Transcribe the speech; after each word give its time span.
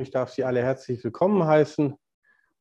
Ich 0.00 0.12
darf 0.12 0.30
Sie 0.30 0.44
alle 0.44 0.62
herzlich 0.62 1.02
willkommen 1.02 1.44
heißen. 1.44 1.92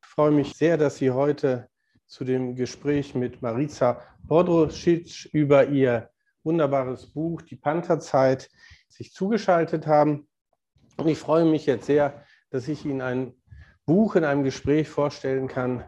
Ich 0.02 0.08
freue 0.08 0.32
mich 0.32 0.56
sehr, 0.56 0.76
dass 0.76 0.98
Sie 0.98 1.12
heute 1.12 1.70
zu 2.08 2.24
dem 2.24 2.56
Gespräch 2.56 3.14
mit 3.14 3.44
Marica 3.44 4.02
Bodrosic 4.24 5.30
über 5.34 5.68
ihr 5.68 6.10
wunderbares 6.44 7.06
Buch 7.06 7.44
Die 7.44 7.56
Pantherzeit 7.56 8.50
sich 8.90 9.14
zugeschaltet 9.14 9.86
haben. 9.86 10.28
Und 10.98 11.10
ich 11.10 11.20
freue 11.20 11.46
mich 11.46 11.68
jetzt 11.68 11.86
sehr, 11.86 12.24
dass 12.50 12.68
ich 12.68 12.86
Ihnen 12.86 13.02
ein 13.02 13.34
Buch 13.86 14.16
in 14.16 14.24
einem 14.24 14.44
Gespräch 14.44 14.90
vorstellen 14.90 15.48
kann, 15.48 15.84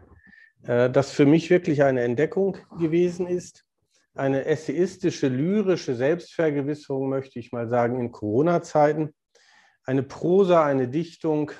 äh, 0.62 0.88
das 0.88 1.10
für 1.10 1.26
mich 1.26 1.50
wirklich 1.50 1.82
eine 1.82 2.02
Entdeckung 2.02 2.58
gewesen 2.78 3.26
ist. 3.26 3.64
Eine 4.14 4.44
essayistische, 4.44 5.26
lyrische 5.26 5.96
Selbstvergewisserung, 5.96 7.08
möchte 7.08 7.40
ich 7.40 7.50
mal 7.50 7.68
sagen, 7.68 7.98
in 7.98 8.12
Corona-Zeiten. 8.12 9.12
Eine 9.90 10.04
Prosa, 10.04 10.64
eine 10.64 10.86
Dichtung, 10.86 11.50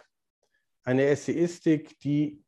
eine 0.84 1.06
Essayistik, 1.06 1.98
die 1.98 2.44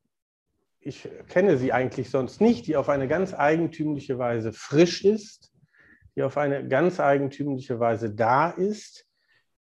ich 0.79 1.09
kenne 1.27 1.59
sie 1.59 1.73
eigentlich 1.73 2.09
sonst 2.09 2.41
nicht, 2.41 2.69
die 2.69 2.77
auf 2.77 2.89
eine 2.89 3.09
ganz 3.09 3.35
eigentümliche 3.35 4.17
Weise 4.17 4.53
frisch 4.53 5.05
ist, 5.05 5.53
die 6.15 6.23
auf 6.23 6.39
eine 6.39 6.69
ganz 6.69 7.01
eigentümliche 7.01 7.81
Weise 7.81 8.15
da 8.15 8.51
ist, 8.51 9.09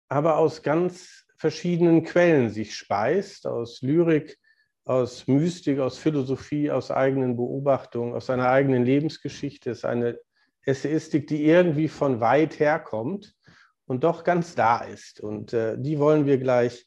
aber 0.08 0.38
aus 0.38 0.64
ganz 0.64 1.26
verschiedenen 1.36 2.02
Quellen 2.02 2.50
sich 2.50 2.74
speist, 2.74 3.46
aus 3.46 3.80
Lyrik, 3.80 4.36
aus 4.84 5.28
Mystik, 5.28 5.78
aus 5.78 5.96
Philosophie, 5.96 6.72
aus 6.72 6.90
eigenen 6.90 7.36
Beobachtungen, 7.36 8.14
aus 8.14 8.26
seiner 8.26 8.48
eigenen 8.48 8.84
Lebensgeschichte. 8.84 9.70
Es 9.70 9.78
ist 9.78 9.84
eine 9.84 10.18
Essayistik, 10.62 11.28
die 11.28 11.44
irgendwie 11.44 11.86
von 11.86 12.18
weit 12.18 12.58
herkommt 12.58 13.36
und 13.90 14.04
doch 14.04 14.22
ganz 14.22 14.54
da 14.54 14.78
ist. 14.84 15.18
Und 15.20 15.52
äh, 15.52 15.76
die 15.76 15.98
wollen 15.98 16.24
wir 16.24 16.38
gleich 16.38 16.86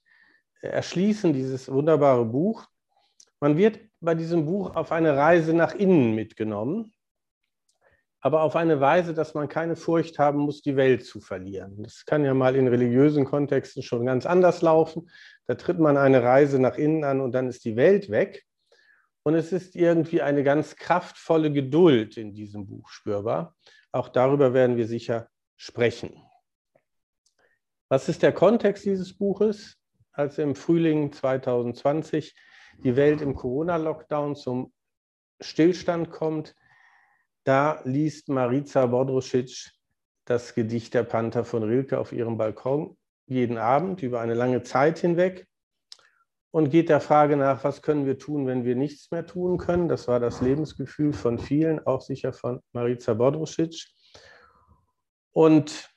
erschließen, 0.62 1.34
dieses 1.34 1.70
wunderbare 1.70 2.24
Buch. 2.24 2.66
Man 3.42 3.58
wird 3.58 3.82
bei 4.00 4.16
diesem 4.16 4.46
Buch 4.46 4.74
auf 4.74 4.94
eine 4.94 5.18
Reise 5.18 5.54
nach 5.54 5.76
innen 5.76 6.16
mitgenommen, 6.16 6.94
aber 8.22 8.42
auf 8.42 8.56
eine 8.56 8.80
Weise, 8.80 9.14
dass 9.14 9.34
man 9.34 9.50
keine 9.50 9.76
Furcht 9.76 10.18
haben 10.18 10.40
muss, 10.40 10.62
die 10.62 10.78
Welt 10.78 11.06
zu 11.06 11.20
verlieren. 11.20 11.84
Das 11.84 12.06
kann 12.06 12.23
ja 12.23 12.34
mal 12.34 12.56
in 12.56 12.70
religiösen 12.70 13.26
Kontexten 13.26 13.84
schon 13.84 14.06
ganz 14.06 14.26
anders 14.26 14.62
laufen. 14.62 15.10
Da 15.45 15.56
tritt 15.56 15.80
man 15.80 15.98
eine 15.98 16.23
Reise 16.23 16.58
nach 16.58 16.78
innen 16.78 17.04
an 17.04 17.20
und 17.20 17.34
dann 17.34 17.50
ist 17.50 17.66
die 17.66 17.76
Welt 17.76 18.12
weg. 18.12 18.45
Und 19.23 19.36
es 19.36 19.52
ist 19.52 19.76
irgendwie 19.76 20.22
eine 20.22 20.44
ganz 20.44 20.78
kraftvolle 20.78 21.52
Geduld 21.52 22.16
in 22.16 22.34
diesem 22.34 22.66
Buch 22.66 22.88
spürbar. 22.88 23.58
Auch 23.92 24.08
darüber 24.08 24.54
werden 24.54 24.78
wir 24.78 24.88
sicher 24.88 25.28
sprechen. 25.58 26.23
Was 27.94 28.09
ist 28.09 28.23
der 28.23 28.31
Kontext 28.31 28.86
dieses 28.86 29.16
Buches? 29.16 29.77
Als 30.13 30.39
im 30.39 30.55
Frühling 30.55 31.11
2020 31.13 32.33
die 32.83 32.95
Welt 32.95 33.22
im 33.22 33.36
Corona-Lockdown 33.36 34.36
zum 34.36 34.73
Stillstand 35.39 36.09
kommt, 36.09 36.55
da 37.44 37.81
liest 37.83 38.30
Marica 38.30 38.88
Bodrosic 38.88 39.69
das 40.25 40.55
Gedicht 40.55 40.95
Der 40.95 41.03
Panther 41.03 41.45
von 41.45 41.61
Rilke 41.61 41.99
auf 41.99 42.14
ihrem 42.14 42.36
Balkon 42.36 42.97
jeden 43.27 43.59
Abend 43.59 44.02
über 44.02 44.21
eine 44.21 44.33
lange 44.33 44.64
Zeit 44.64 44.97
hinweg 44.97 45.45
und 46.49 46.71
geht 46.71 46.89
der 46.89 46.99
Frage 46.99 47.38
nach, 47.38 47.64
was 47.64 47.83
können 47.83 48.08
wir 48.08 48.17
tun, 48.17 48.47
wenn 48.47 48.66
wir 48.66 48.75
nichts 48.75 49.11
mehr 49.11 49.27
tun 49.27 49.59
können. 49.59 49.88
Das 49.88 50.08
war 50.08 50.19
das 50.19 50.41
Lebensgefühl 50.41 51.14
von 51.14 51.38
vielen, 51.38 51.86
auch 51.86 52.02
sicher 52.02 52.33
von 52.33 52.59
Marica 52.71 53.14
Bodrosic. 53.14 53.86
Und 55.31 55.92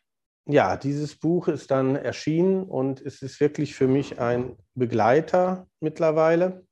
ja, 0.48 0.76
dieses 0.76 1.16
Buch 1.16 1.48
ist 1.48 1.70
dann 1.70 1.96
erschienen 1.96 2.62
und 2.64 3.00
es 3.00 3.20
ist 3.22 3.40
wirklich 3.40 3.74
für 3.74 3.88
mich 3.88 4.20
ein 4.20 4.56
Begleiter 4.74 5.66
mittlerweile. 5.80 6.64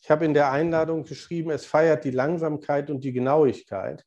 Ich 0.00 0.10
habe 0.10 0.24
in 0.24 0.32
der 0.32 0.50
Einladung 0.50 1.04
geschrieben, 1.04 1.50
es 1.50 1.66
feiert 1.66 2.04
die 2.04 2.10
Langsamkeit 2.10 2.88
und 2.88 3.04
die 3.04 3.12
Genauigkeit, 3.12 4.04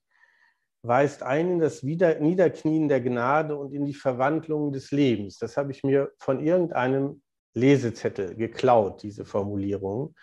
weist 0.81 1.22
ein 1.22 1.52
in 1.52 1.59
das 1.59 1.83
Niederknien 1.83 2.87
der 2.87 3.02
Gnade 3.02 3.55
und 3.55 3.73
in 3.73 3.86
die 3.86 3.93
Verwandlung 3.93 4.71
des 4.71 4.89
Lebens. 4.89 5.37
Das 5.37 5.55
habe 5.55 5.71
ich 5.71 5.83
mir 5.83 6.11
von 6.17 6.43
irgendeinem 6.43 7.21
Lesezettel 7.54 8.36
geklaut, 8.36 9.04
diese 9.04 9.26
Formulierung. 9.26 10.15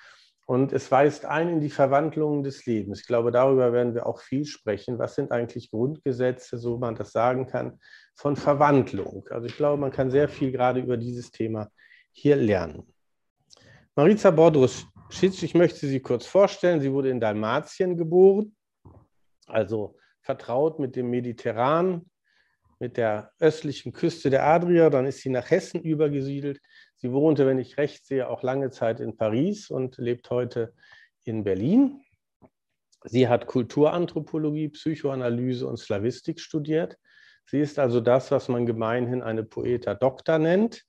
Und 0.48 0.72
es 0.72 0.90
weist 0.90 1.26
ein 1.26 1.50
in 1.50 1.60
die 1.60 1.68
Verwandlung 1.68 2.42
des 2.42 2.64
Lebens. 2.64 3.00
Ich 3.00 3.06
glaube, 3.06 3.30
darüber 3.30 3.70
werden 3.74 3.94
wir 3.94 4.06
auch 4.06 4.22
viel 4.22 4.46
sprechen. 4.46 4.98
Was 4.98 5.14
sind 5.14 5.30
eigentlich 5.30 5.70
Grundgesetze, 5.70 6.56
so 6.56 6.78
man 6.78 6.94
das 6.94 7.12
sagen 7.12 7.46
kann, 7.46 7.78
von 8.14 8.34
Verwandlung? 8.34 9.28
Also 9.28 9.46
ich 9.46 9.56
glaube, 9.56 9.78
man 9.78 9.90
kann 9.90 10.10
sehr 10.10 10.26
viel 10.26 10.50
gerade 10.50 10.80
über 10.80 10.96
dieses 10.96 11.30
Thema 11.30 11.68
hier 12.12 12.36
lernen. 12.36 12.94
Marica 13.94 14.30
Bordrus 14.30 14.86
Schitz, 15.10 15.42
ich 15.42 15.54
möchte 15.54 15.86
Sie 15.86 16.00
kurz 16.00 16.24
vorstellen. 16.24 16.80
Sie 16.80 16.92
wurde 16.92 17.10
in 17.10 17.20
Dalmatien 17.20 17.98
geboren, 17.98 18.56
also 19.46 19.98
vertraut 20.22 20.78
mit 20.78 20.96
dem 20.96 21.10
Mediterran, 21.10 22.06
mit 22.78 22.96
der 22.96 23.32
östlichen 23.40 23.92
Küste 23.92 24.30
der 24.30 24.46
Adria. 24.46 24.90
Dann 24.90 25.06
ist 25.06 25.20
sie 25.20 25.30
nach 25.30 25.50
Hessen 25.50 25.80
übergesiedelt. 25.82 26.60
Sie 26.96 27.12
wohnte, 27.12 27.46
wenn 27.46 27.58
ich 27.58 27.78
recht 27.78 28.06
sehe, 28.06 28.28
auch 28.28 28.42
lange 28.42 28.70
Zeit 28.70 29.00
in 29.00 29.16
Paris 29.16 29.70
und 29.70 29.98
lebt 29.98 30.30
heute 30.30 30.74
in 31.24 31.44
Berlin. 31.44 32.00
Sie 33.04 33.28
hat 33.28 33.46
Kulturanthropologie, 33.46 34.68
Psychoanalyse 34.70 35.66
und 35.66 35.78
Slavistik 35.78 36.40
studiert. 36.40 36.96
Sie 37.46 37.60
ist 37.60 37.78
also 37.78 38.00
das, 38.00 38.30
was 38.30 38.48
man 38.48 38.66
gemeinhin 38.66 39.22
eine 39.22 39.44
Poeta 39.44 39.94
Doktor 39.94 40.38
nennt. 40.38 40.84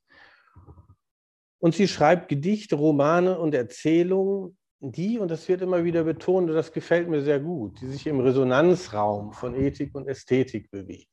Und 1.59 1.75
sie 1.75 1.87
schreibt 1.87 2.29
Gedichte, 2.29 2.75
Romane 2.75 3.37
und 3.37 3.53
Erzählungen, 3.53 4.57
die, 4.81 5.19
und 5.19 5.29
das 5.29 5.47
wird 5.49 5.61
immer 5.61 5.83
wieder 5.83 6.05
betont, 6.05 6.49
und 6.49 6.55
das 6.55 6.71
gefällt 6.71 7.09
mir 7.09 7.21
sehr 7.21 7.39
gut, 7.39 7.79
die 7.81 7.87
sich 7.87 8.07
im 8.07 8.21
Resonanzraum 8.21 9.33
von 9.33 9.53
Ethik 9.53 9.93
und 9.93 10.07
Ästhetik 10.07 10.71
bewegen. 10.71 11.05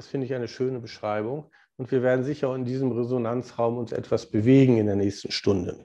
Das 0.00 0.06
finde 0.06 0.24
ich 0.24 0.32
eine 0.32 0.48
schöne 0.48 0.80
Beschreibung. 0.80 1.50
Und 1.76 1.90
wir 1.90 2.02
werden 2.02 2.24
sicher 2.24 2.54
in 2.54 2.64
diesem 2.64 2.90
Resonanzraum 2.90 3.76
uns 3.76 3.92
etwas 3.92 4.30
bewegen 4.30 4.78
in 4.78 4.86
der 4.86 4.96
nächsten 4.96 5.30
Stunde. 5.30 5.84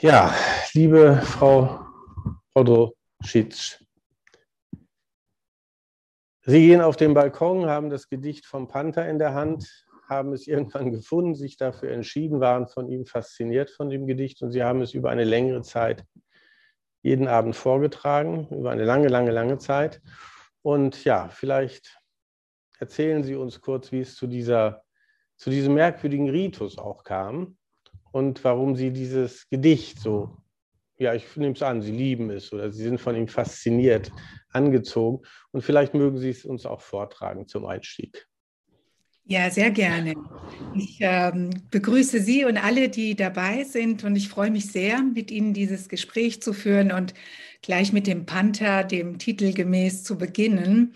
Ja, 0.00 0.34
liebe 0.72 1.20
Frau 1.22 1.84
Rodroschitsch, 2.56 3.84
Sie 6.46 6.66
gehen 6.66 6.80
auf 6.80 6.96
den 6.96 7.12
Balkon, 7.12 7.66
haben 7.66 7.90
das 7.90 8.08
Gedicht 8.08 8.46
vom 8.46 8.68
Panther 8.68 9.06
in 9.06 9.18
der 9.18 9.34
Hand, 9.34 9.86
haben 10.08 10.32
es 10.32 10.46
irgendwann 10.46 10.90
gefunden, 10.90 11.34
sich 11.34 11.58
dafür 11.58 11.90
entschieden, 11.90 12.40
waren 12.40 12.68
von 12.68 12.88
ihm 12.88 13.04
fasziniert 13.04 13.68
von 13.68 13.90
dem 13.90 14.06
Gedicht 14.06 14.40
und 14.40 14.50
sie 14.50 14.62
haben 14.62 14.80
es 14.80 14.94
über 14.94 15.10
eine 15.10 15.24
längere 15.24 15.60
Zeit 15.60 16.06
jeden 17.02 17.28
Abend 17.28 17.54
vorgetragen, 17.54 18.48
über 18.48 18.70
eine 18.70 18.84
lange, 18.84 19.08
lange, 19.08 19.30
lange 19.30 19.58
Zeit. 19.58 20.00
Und 20.62 21.04
ja, 21.04 21.28
vielleicht 21.28 21.97
erzählen 22.78 23.22
Sie 23.22 23.34
uns 23.34 23.60
kurz, 23.60 23.92
wie 23.92 24.00
es 24.00 24.14
zu, 24.14 24.26
dieser, 24.26 24.82
zu 25.36 25.50
diesem 25.50 25.74
merkwürdigen 25.74 26.30
Ritus 26.30 26.78
auch 26.78 27.04
kam 27.04 27.56
und 28.12 28.42
warum 28.44 28.76
Sie 28.76 28.90
dieses 28.90 29.48
Gedicht 29.48 30.00
so, 30.00 30.36
ja, 30.96 31.14
ich 31.14 31.36
nehme 31.36 31.54
es 31.54 31.62
an, 31.62 31.82
Sie 31.82 31.92
lieben 31.92 32.30
es 32.30 32.52
oder 32.52 32.72
Sie 32.72 32.82
sind 32.82 33.00
von 33.00 33.14
ihm 33.14 33.28
fasziniert, 33.28 34.10
angezogen. 34.50 35.24
Und 35.52 35.62
vielleicht 35.62 35.94
mögen 35.94 36.18
Sie 36.18 36.30
es 36.30 36.44
uns 36.44 36.66
auch 36.66 36.80
vortragen 36.80 37.46
zum 37.46 37.66
Einstieg. 37.66 38.26
Ja, 39.30 39.50
sehr 39.50 39.70
gerne. 39.70 40.14
Ich 40.74 40.96
ähm, 41.00 41.50
begrüße 41.70 42.20
Sie 42.20 42.46
und 42.46 42.56
alle, 42.56 42.88
die 42.88 43.14
dabei 43.14 43.62
sind 43.64 44.02
und 44.02 44.16
ich 44.16 44.28
freue 44.28 44.50
mich 44.50 44.72
sehr, 44.72 45.02
mit 45.02 45.30
Ihnen 45.30 45.52
dieses 45.52 45.90
Gespräch 45.90 46.40
zu 46.40 46.54
führen 46.54 46.92
und 46.92 47.12
gleich 47.60 47.92
mit 47.92 48.06
dem 48.06 48.24
Panther, 48.24 48.84
dem 48.84 49.18
Titel 49.18 49.52
gemäß, 49.52 50.02
zu 50.02 50.16
beginnen. 50.16 50.94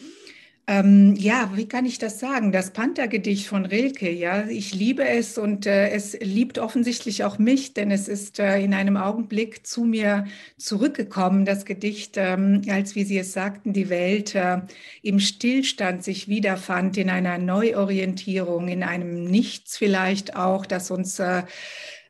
Ähm, 0.69 1.17
ja, 1.17 1.51
wie 1.57 1.67
kann 1.67 1.87
ich 1.87 1.99
das 1.99 2.21
sagen? 2.21 2.53
Das 2.53 2.73
Panther-Gedicht 2.73 3.49
von 3.49 3.67
Rilke, 3.67 4.09
ja, 4.11 4.47
ich 4.47 4.73
liebe 4.73 5.05
es 5.05 5.37
und 5.37 5.67
äh, 5.67 5.89
es 5.91 6.17
liebt 6.21 6.61
offensichtlich 6.61 7.25
auch 7.25 7.39
mich, 7.39 7.75
denn 7.75 7.91
es 7.91 8.07
ist 8.07 8.39
äh, 8.39 8.61
in 8.61 8.73
einem 8.73 8.97
Augenblick 8.97 9.67
zu 9.67 9.83
mir 9.83 10.25
zurückgekommen, 10.59 11.45
das 11.45 11.65
Gedicht, 11.65 12.15
ähm, 12.17 12.63
als, 12.71 12.95
wie 12.95 13.03
Sie 13.03 13.19
es 13.19 13.33
sagten, 13.33 13.73
die 13.73 13.91
Welt 13.91 14.37
äh, 14.37 14.61
im 15.03 15.19
Stillstand 15.19 16.05
sich 16.05 16.29
wiederfand, 16.29 16.97
in 16.97 17.11
einer 17.11 17.39
Neuorientierung, 17.39 18.69
in 18.69 18.85
einem 18.85 19.25
Nichts 19.25 19.77
vielleicht 19.77 20.37
auch, 20.37 20.65
das 20.65 20.93
uns 20.93 21.19
äh, 21.19 21.43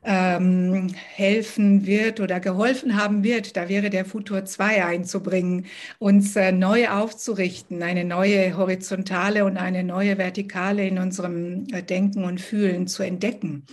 ähm, 0.04 0.88
helfen 1.14 1.86
wird 1.86 2.20
oder 2.20 2.40
geholfen 2.40 2.96
haben 2.96 3.22
wird, 3.22 3.56
da 3.56 3.68
wäre 3.68 3.90
der 3.90 4.04
Futur 4.04 4.44
2 4.44 4.84
einzubringen, 4.84 5.66
uns 5.98 6.34
äh, 6.36 6.52
neu 6.52 6.88
aufzurichten, 6.88 7.82
eine 7.82 8.04
neue 8.04 8.56
horizontale 8.56 9.44
und 9.44 9.56
eine 9.56 9.84
neue 9.84 10.18
vertikale 10.18 10.86
in 10.86 10.98
unserem 10.98 11.66
äh, 11.72 11.82
Denken 11.82 12.24
und 12.24 12.40
Fühlen 12.40 12.88
zu 12.88 13.02
entdecken. 13.02 13.64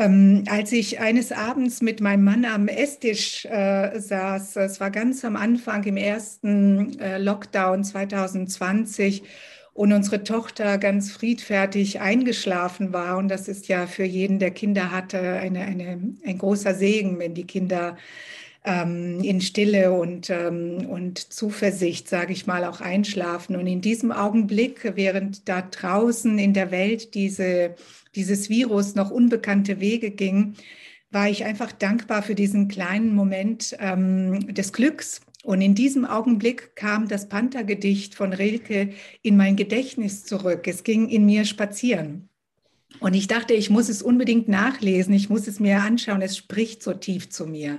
Ähm, 0.00 0.44
als 0.48 0.72
ich 0.72 0.98
eines 0.98 1.30
Abends 1.30 1.82
mit 1.82 2.00
meinem 2.00 2.24
Mann 2.24 2.46
am 2.46 2.68
Esstisch 2.68 3.44
äh, 3.44 4.00
saß, 4.00 4.56
es 4.56 4.80
war 4.80 4.90
ganz 4.90 5.26
am 5.26 5.36
Anfang 5.36 5.84
im 5.84 5.98
ersten 5.98 6.98
äh, 6.98 7.18
Lockdown 7.18 7.84
2020, 7.84 9.22
und 9.72 9.92
unsere 9.92 10.24
Tochter 10.24 10.78
ganz 10.78 11.12
friedfertig 11.12 12.00
eingeschlafen 12.00 12.92
war. 12.92 13.16
Und 13.18 13.28
das 13.28 13.48
ist 13.48 13.68
ja 13.68 13.86
für 13.86 14.04
jeden, 14.04 14.38
der 14.38 14.50
Kinder 14.50 14.90
hatte, 14.90 15.18
eine, 15.20 15.60
eine, 15.60 16.14
ein 16.24 16.38
großer 16.38 16.74
Segen, 16.74 17.18
wenn 17.18 17.34
die 17.34 17.46
Kinder 17.46 17.96
ähm, 18.64 19.20
in 19.22 19.40
Stille 19.40 19.92
und, 19.92 20.28
ähm, 20.30 20.86
und 20.88 21.32
Zuversicht, 21.32 22.08
sage 22.08 22.32
ich 22.32 22.46
mal, 22.46 22.64
auch 22.64 22.80
einschlafen. 22.80 23.56
Und 23.56 23.66
in 23.66 23.80
diesem 23.80 24.12
Augenblick, 24.12 24.92
während 24.96 25.48
da 25.48 25.62
draußen 25.62 26.38
in 26.38 26.52
der 26.52 26.70
Welt 26.70 27.14
diese, 27.14 27.74
dieses 28.14 28.50
Virus 28.50 28.94
noch 28.94 29.10
unbekannte 29.10 29.80
Wege 29.80 30.10
ging, 30.10 30.54
war 31.10 31.28
ich 31.28 31.44
einfach 31.44 31.72
dankbar 31.72 32.22
für 32.22 32.34
diesen 32.34 32.68
kleinen 32.68 33.14
Moment 33.14 33.76
ähm, 33.80 34.52
des 34.54 34.72
Glücks. 34.72 35.20
Und 35.42 35.62
in 35.62 35.74
diesem 35.74 36.04
Augenblick 36.04 36.76
kam 36.76 37.08
das 37.08 37.28
Panthergedicht 37.28 38.14
von 38.14 38.32
Rilke 38.32 38.90
in 39.22 39.36
mein 39.36 39.56
Gedächtnis 39.56 40.24
zurück. 40.24 40.66
Es 40.66 40.84
ging 40.84 41.08
in 41.08 41.24
mir 41.24 41.44
spazieren. 41.44 42.28
Und 42.98 43.14
ich 43.14 43.26
dachte, 43.26 43.54
ich 43.54 43.70
muss 43.70 43.88
es 43.88 44.02
unbedingt 44.02 44.48
nachlesen, 44.48 45.14
ich 45.14 45.30
muss 45.30 45.46
es 45.46 45.60
mir 45.60 45.80
anschauen, 45.80 46.22
es 46.22 46.36
spricht 46.36 46.82
so 46.82 46.92
tief 46.92 47.30
zu 47.30 47.46
mir. 47.46 47.78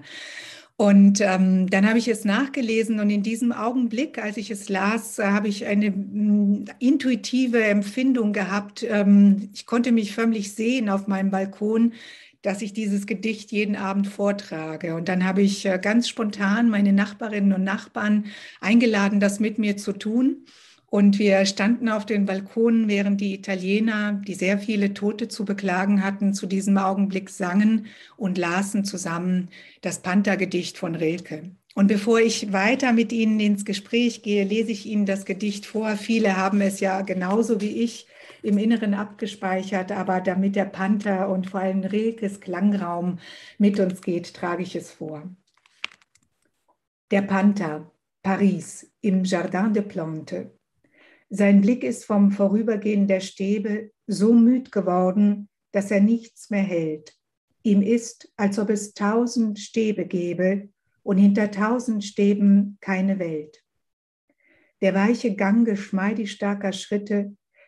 Und 0.77 1.21
ähm, 1.21 1.69
dann 1.69 1.87
habe 1.87 1.99
ich 1.99 2.07
es 2.07 2.25
nachgelesen 2.25 2.99
und 2.99 3.11
in 3.11 3.21
diesem 3.21 3.51
Augenblick, 3.51 4.17
als 4.17 4.37
ich 4.37 4.49
es 4.49 4.67
las, 4.67 5.19
habe 5.19 5.47
ich 5.47 5.67
eine 5.67 5.87
m, 5.87 6.63
mm, 6.63 6.65
intuitive 6.79 7.63
Empfindung 7.63 8.33
gehabt. 8.33 8.83
Ähm, 8.89 9.49
ich 9.53 9.67
konnte 9.67 9.91
mich 9.91 10.15
förmlich 10.15 10.53
sehen 10.53 10.89
auf 10.89 11.05
meinem 11.07 11.29
Balkon, 11.29 11.93
dass 12.41 12.61
ich 12.61 12.73
dieses 12.73 13.05
Gedicht 13.05 13.51
jeden 13.51 13.75
Abend 13.75 14.07
vortrage. 14.07 14.95
Und 14.95 15.09
dann 15.09 15.25
habe 15.25 15.41
ich 15.41 15.65
äh, 15.65 15.79
ganz 15.81 16.09
spontan 16.09 16.69
meine 16.69 16.93
Nachbarinnen 16.93 17.53
und 17.53 17.63
Nachbarn 17.63 18.25
eingeladen, 18.59 19.19
das 19.19 19.39
mit 19.39 19.59
mir 19.59 19.77
zu 19.77 19.93
tun. 19.93 20.45
Und 20.87 21.19
wir 21.19 21.45
standen 21.45 21.87
auf 21.87 22.05
den 22.05 22.25
Balkonen, 22.25 22.89
während 22.89 23.21
die 23.21 23.33
Italiener, 23.33 24.21
die 24.27 24.33
sehr 24.33 24.59
viele 24.59 24.93
Tote 24.93 25.29
zu 25.29 25.45
beklagen 25.45 26.03
hatten, 26.03 26.33
zu 26.33 26.47
diesem 26.47 26.77
Augenblick 26.77 27.29
sangen 27.29 27.85
und 28.17 28.37
lasen 28.37 28.83
zusammen 28.83 29.47
das 29.79 29.99
Panthergedicht 29.99 30.77
von 30.77 30.95
Rilke. 30.95 31.51
Und 31.75 31.87
bevor 31.87 32.19
ich 32.19 32.51
weiter 32.51 32.91
mit 32.91 33.13
Ihnen 33.13 33.39
ins 33.39 33.63
Gespräch 33.63 34.21
gehe, 34.21 34.43
lese 34.43 34.71
ich 34.71 34.85
Ihnen 34.85 35.05
das 35.05 35.23
Gedicht 35.23 35.65
vor. 35.65 35.95
Viele 35.95 36.35
haben 36.35 36.59
es 36.59 36.81
ja 36.81 37.01
genauso 37.01 37.61
wie 37.61 37.83
ich 37.83 38.07
im 38.43 38.57
Inneren 38.57 38.93
abgespeichert, 38.93 39.91
aber 39.91 40.21
damit 40.21 40.55
der 40.55 40.65
Panther 40.65 41.29
und 41.29 41.49
vor 41.49 41.59
allem 41.59 41.81
Rilkes 41.81 42.39
Klangraum 42.39 43.19
mit 43.57 43.79
uns 43.79 44.01
geht, 44.01 44.33
trage 44.33 44.63
ich 44.63 44.75
es 44.75 44.91
vor. 44.91 45.29
Der 47.11 47.21
Panther, 47.21 47.91
Paris, 48.23 48.91
im 49.01 49.23
Jardin 49.23 49.73
de 49.73 49.83
Plantes. 49.83 50.47
Sein 51.29 51.61
Blick 51.61 51.83
ist 51.83 52.05
vom 52.05 52.31
Vorübergehen 52.31 53.07
der 53.07 53.21
Stäbe 53.21 53.91
so 54.05 54.33
müd 54.33 54.71
geworden, 54.71 55.49
dass 55.71 55.91
er 55.91 56.01
nichts 56.01 56.49
mehr 56.49 56.63
hält. 56.63 57.15
Ihm 57.63 57.81
ist, 57.81 58.31
als 58.35 58.59
ob 58.59 58.69
es 58.69 58.93
tausend 58.93 59.59
Stäbe 59.59 60.05
gäbe 60.05 60.69
und 61.03 61.17
hinter 61.17 61.51
tausend 61.51 62.03
Stäben 62.03 62.77
keine 62.81 63.19
Welt. 63.19 63.63
Der 64.81 64.93
weiche 64.95 65.35
Gang 65.35 65.65
geschmeidig 65.65 66.31
starker 66.31 66.73
Schritte, 66.73 67.35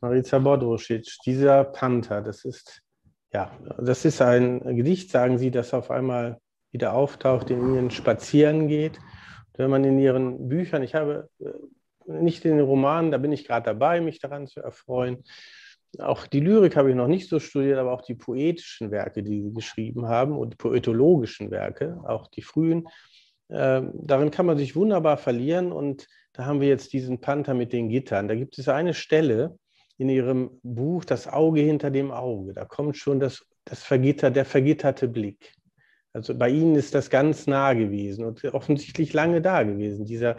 Marica 0.00 0.38
Bodrusic, 0.38 1.06
dieser 1.26 1.64
Panther, 1.64 2.22
das 2.22 2.44
ist, 2.44 2.82
ja, 3.32 3.50
das 3.78 4.04
ist 4.04 4.22
ein 4.22 4.76
Gedicht, 4.76 5.10
sagen 5.10 5.38
Sie, 5.38 5.50
das 5.50 5.74
auf 5.74 5.90
einmal 5.90 6.38
wieder 6.70 6.94
auftaucht, 6.94 7.50
in 7.50 7.60
Ihnen 7.60 7.90
spazieren 7.90 8.68
geht. 8.68 8.98
Wenn 9.54 9.70
man 9.70 9.84
in 9.84 9.98
Ihren 9.98 10.48
Büchern, 10.48 10.82
ich 10.82 10.94
habe 10.94 11.28
äh, 11.40 11.50
nicht 12.06 12.44
in 12.44 12.58
den 12.58 12.66
Romanen, 12.66 13.10
da 13.10 13.18
bin 13.18 13.32
ich 13.32 13.44
gerade 13.44 13.64
dabei, 13.64 14.00
mich 14.00 14.20
daran 14.20 14.46
zu 14.46 14.60
erfreuen. 14.60 15.24
Auch 15.98 16.26
die 16.26 16.40
Lyrik 16.40 16.76
habe 16.76 16.90
ich 16.90 16.96
noch 16.96 17.08
nicht 17.08 17.28
so 17.28 17.40
studiert, 17.40 17.78
aber 17.78 17.92
auch 17.92 18.02
die 18.02 18.14
poetischen 18.14 18.90
Werke, 18.90 19.22
die 19.22 19.42
sie 19.42 19.52
geschrieben 19.52 20.06
haben 20.06 20.36
und 20.38 20.52
die 20.52 20.56
poetologischen 20.56 21.50
Werke, 21.50 21.98
auch 22.06 22.28
die 22.28 22.42
frühen, 22.42 22.86
äh, 23.48 23.82
darin 23.94 24.30
kann 24.30 24.46
man 24.46 24.58
sich 24.58 24.76
wunderbar 24.76 25.16
verlieren. 25.16 25.72
Und 25.72 26.06
da 26.34 26.44
haben 26.44 26.60
wir 26.60 26.68
jetzt 26.68 26.92
diesen 26.92 27.20
Panther 27.20 27.54
mit 27.54 27.72
den 27.72 27.88
Gittern. 27.88 28.28
Da 28.28 28.34
gibt 28.34 28.58
es 28.58 28.68
eine 28.68 28.94
Stelle 28.94 29.58
in 29.98 30.08
ihrem 30.08 30.50
Buch, 30.62 31.04
Das 31.04 31.26
Auge 31.26 31.60
hinter 31.60 31.90
dem 31.90 32.10
Auge. 32.10 32.54
Da 32.54 32.64
kommt 32.64 32.96
schon 32.96 33.20
das, 33.20 33.44
das 33.64 33.82
Vergitter, 33.82 34.30
der 34.30 34.44
vergitterte 34.44 35.08
Blick. 35.08 35.52
Also 36.12 36.36
bei 36.36 36.48
Ihnen 36.48 36.74
ist 36.74 36.94
das 36.94 37.10
ganz 37.10 37.46
nah 37.46 37.74
gewesen 37.74 38.24
und 38.24 38.42
offensichtlich 38.46 39.12
lange 39.12 39.42
da 39.42 39.62
gewesen, 39.62 40.06
dieser 40.06 40.36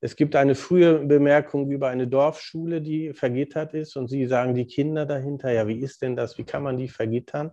es 0.00 0.14
gibt 0.14 0.36
eine 0.36 0.54
frühe 0.54 1.04
Bemerkung 1.04 1.70
über 1.70 1.88
eine 1.88 2.06
Dorfschule, 2.06 2.80
die 2.80 3.12
vergittert 3.12 3.74
ist 3.74 3.96
und 3.96 4.08
Sie 4.08 4.26
sagen, 4.26 4.54
die 4.54 4.66
Kinder 4.66 5.06
dahinter, 5.06 5.50
ja, 5.50 5.66
wie 5.66 5.80
ist 5.80 6.02
denn 6.02 6.14
das, 6.14 6.38
wie 6.38 6.44
kann 6.44 6.62
man 6.62 6.76
die 6.76 6.88
vergittern? 6.88 7.50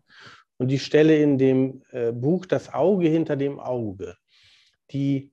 Und 0.57 0.69
die 0.69 0.79
Stelle 0.79 1.17
in 1.17 1.37
dem 1.37 1.81
äh, 1.91 2.11
Buch 2.11 2.45
Das 2.45 2.73
Auge 2.73 3.07
hinter 3.07 3.35
dem 3.35 3.59
Auge, 3.59 4.15
die 4.91 5.31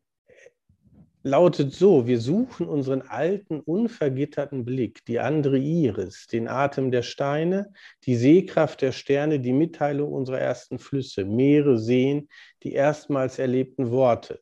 lautet 1.22 1.72
so, 1.72 2.06
wir 2.06 2.20
suchen 2.20 2.66
unseren 2.66 3.02
alten, 3.02 3.60
unvergitterten 3.60 4.64
Blick, 4.64 5.04
die 5.06 5.20
andere 5.20 5.58
Iris, 5.58 6.26
den 6.26 6.48
Atem 6.48 6.90
der 6.90 7.02
Steine, 7.02 7.72
die 8.04 8.16
Sehkraft 8.16 8.82
der 8.82 8.92
Sterne, 8.92 9.40
die 9.40 9.52
Mitteilung 9.52 10.12
unserer 10.12 10.40
ersten 10.40 10.78
Flüsse, 10.78 11.24
Meere, 11.24 11.78
Seen, 11.78 12.28
die 12.62 12.72
erstmals 12.72 13.38
erlebten 13.38 13.90
Worte. 13.90 14.40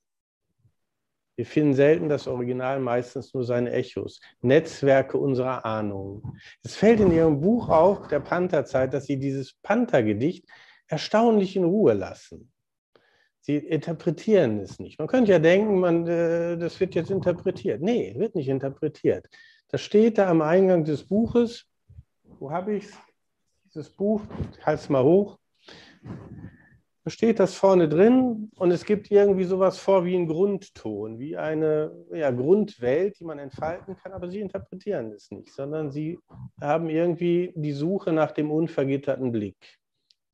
Wir 1.37 1.47
finden 1.47 1.73
selten 1.73 2.11
das 2.11 2.27
Original, 2.27 2.81
meistens 2.81 3.32
nur 3.32 3.44
seine 3.44 3.73
Echos. 3.73 4.21
Netzwerke 4.43 5.17
unserer 5.17 5.65
Ahnungen. 5.65 6.38
Es 6.62 6.77
fällt 6.77 7.00
in 7.00 7.12
Ihrem 7.12 7.41
Buch 7.41 7.71
auf, 7.71 8.09
der 8.09 8.21
Pantherzeit, 8.21 8.93
dass 8.93 9.06
Sie 9.06 9.19
dieses 9.19 9.55
Panthergedicht 9.62 10.47
erstaunlich 10.87 11.56
in 11.56 11.65
Ruhe 11.65 11.94
lassen. 11.94 12.53
Sie 13.50 13.56
interpretieren 13.56 14.61
es 14.61 14.79
nicht. 14.79 14.99
Man 14.99 15.08
könnte 15.08 15.32
ja 15.32 15.41
denken, 15.41 15.81
man, 15.81 16.06
äh, 16.06 16.56
das 16.56 16.79
wird 16.79 16.94
jetzt 16.94 17.10
interpretiert. 17.10 17.81
Nee, 17.81 18.15
wird 18.17 18.36
nicht 18.36 18.48
interpretiert. 18.48 19.29
Das 19.69 19.81
steht 19.81 20.19
da 20.19 20.29
am 20.29 20.41
Eingang 20.41 20.84
des 20.84 21.05
Buches. 21.05 21.67
Wo 22.39 22.51
habe 22.51 22.75
ich 22.75 22.84
es? 22.84 22.93
Dieses 23.65 23.91
Buch, 23.91 24.22
ich 24.56 24.65
halte 24.65 24.82
es 24.82 24.89
mal 24.89 25.03
hoch 25.03 25.39
steht 27.06 27.41
das 27.41 27.55
vorne 27.55 27.89
drin 27.89 28.51
und 28.56 28.70
es 28.70 28.84
gibt 28.84 29.10
irgendwie 29.10 29.44
sowas 29.44 29.79
vor 29.79 30.05
wie 30.05 30.17
ein 30.17 30.27
Grundton, 30.27 31.19
wie 31.19 31.36
eine 31.36 31.93
ja, 32.13 32.31
Grundwelt, 32.31 33.19
die 33.19 33.25
man 33.25 33.39
entfalten 33.39 33.96
kann, 33.96 34.13
aber 34.13 34.31
sie 34.31 34.41
interpretieren 34.41 35.13
es 35.13 35.31
nicht, 35.31 35.53
sondern 35.53 35.91
sie 35.91 36.19
haben 36.60 36.89
irgendwie 36.89 37.53
die 37.56 37.72
Suche 37.72 38.13
nach 38.13 38.32
dem 38.32 38.51
unvergitterten 38.51 39.32
Blick. 39.32 39.56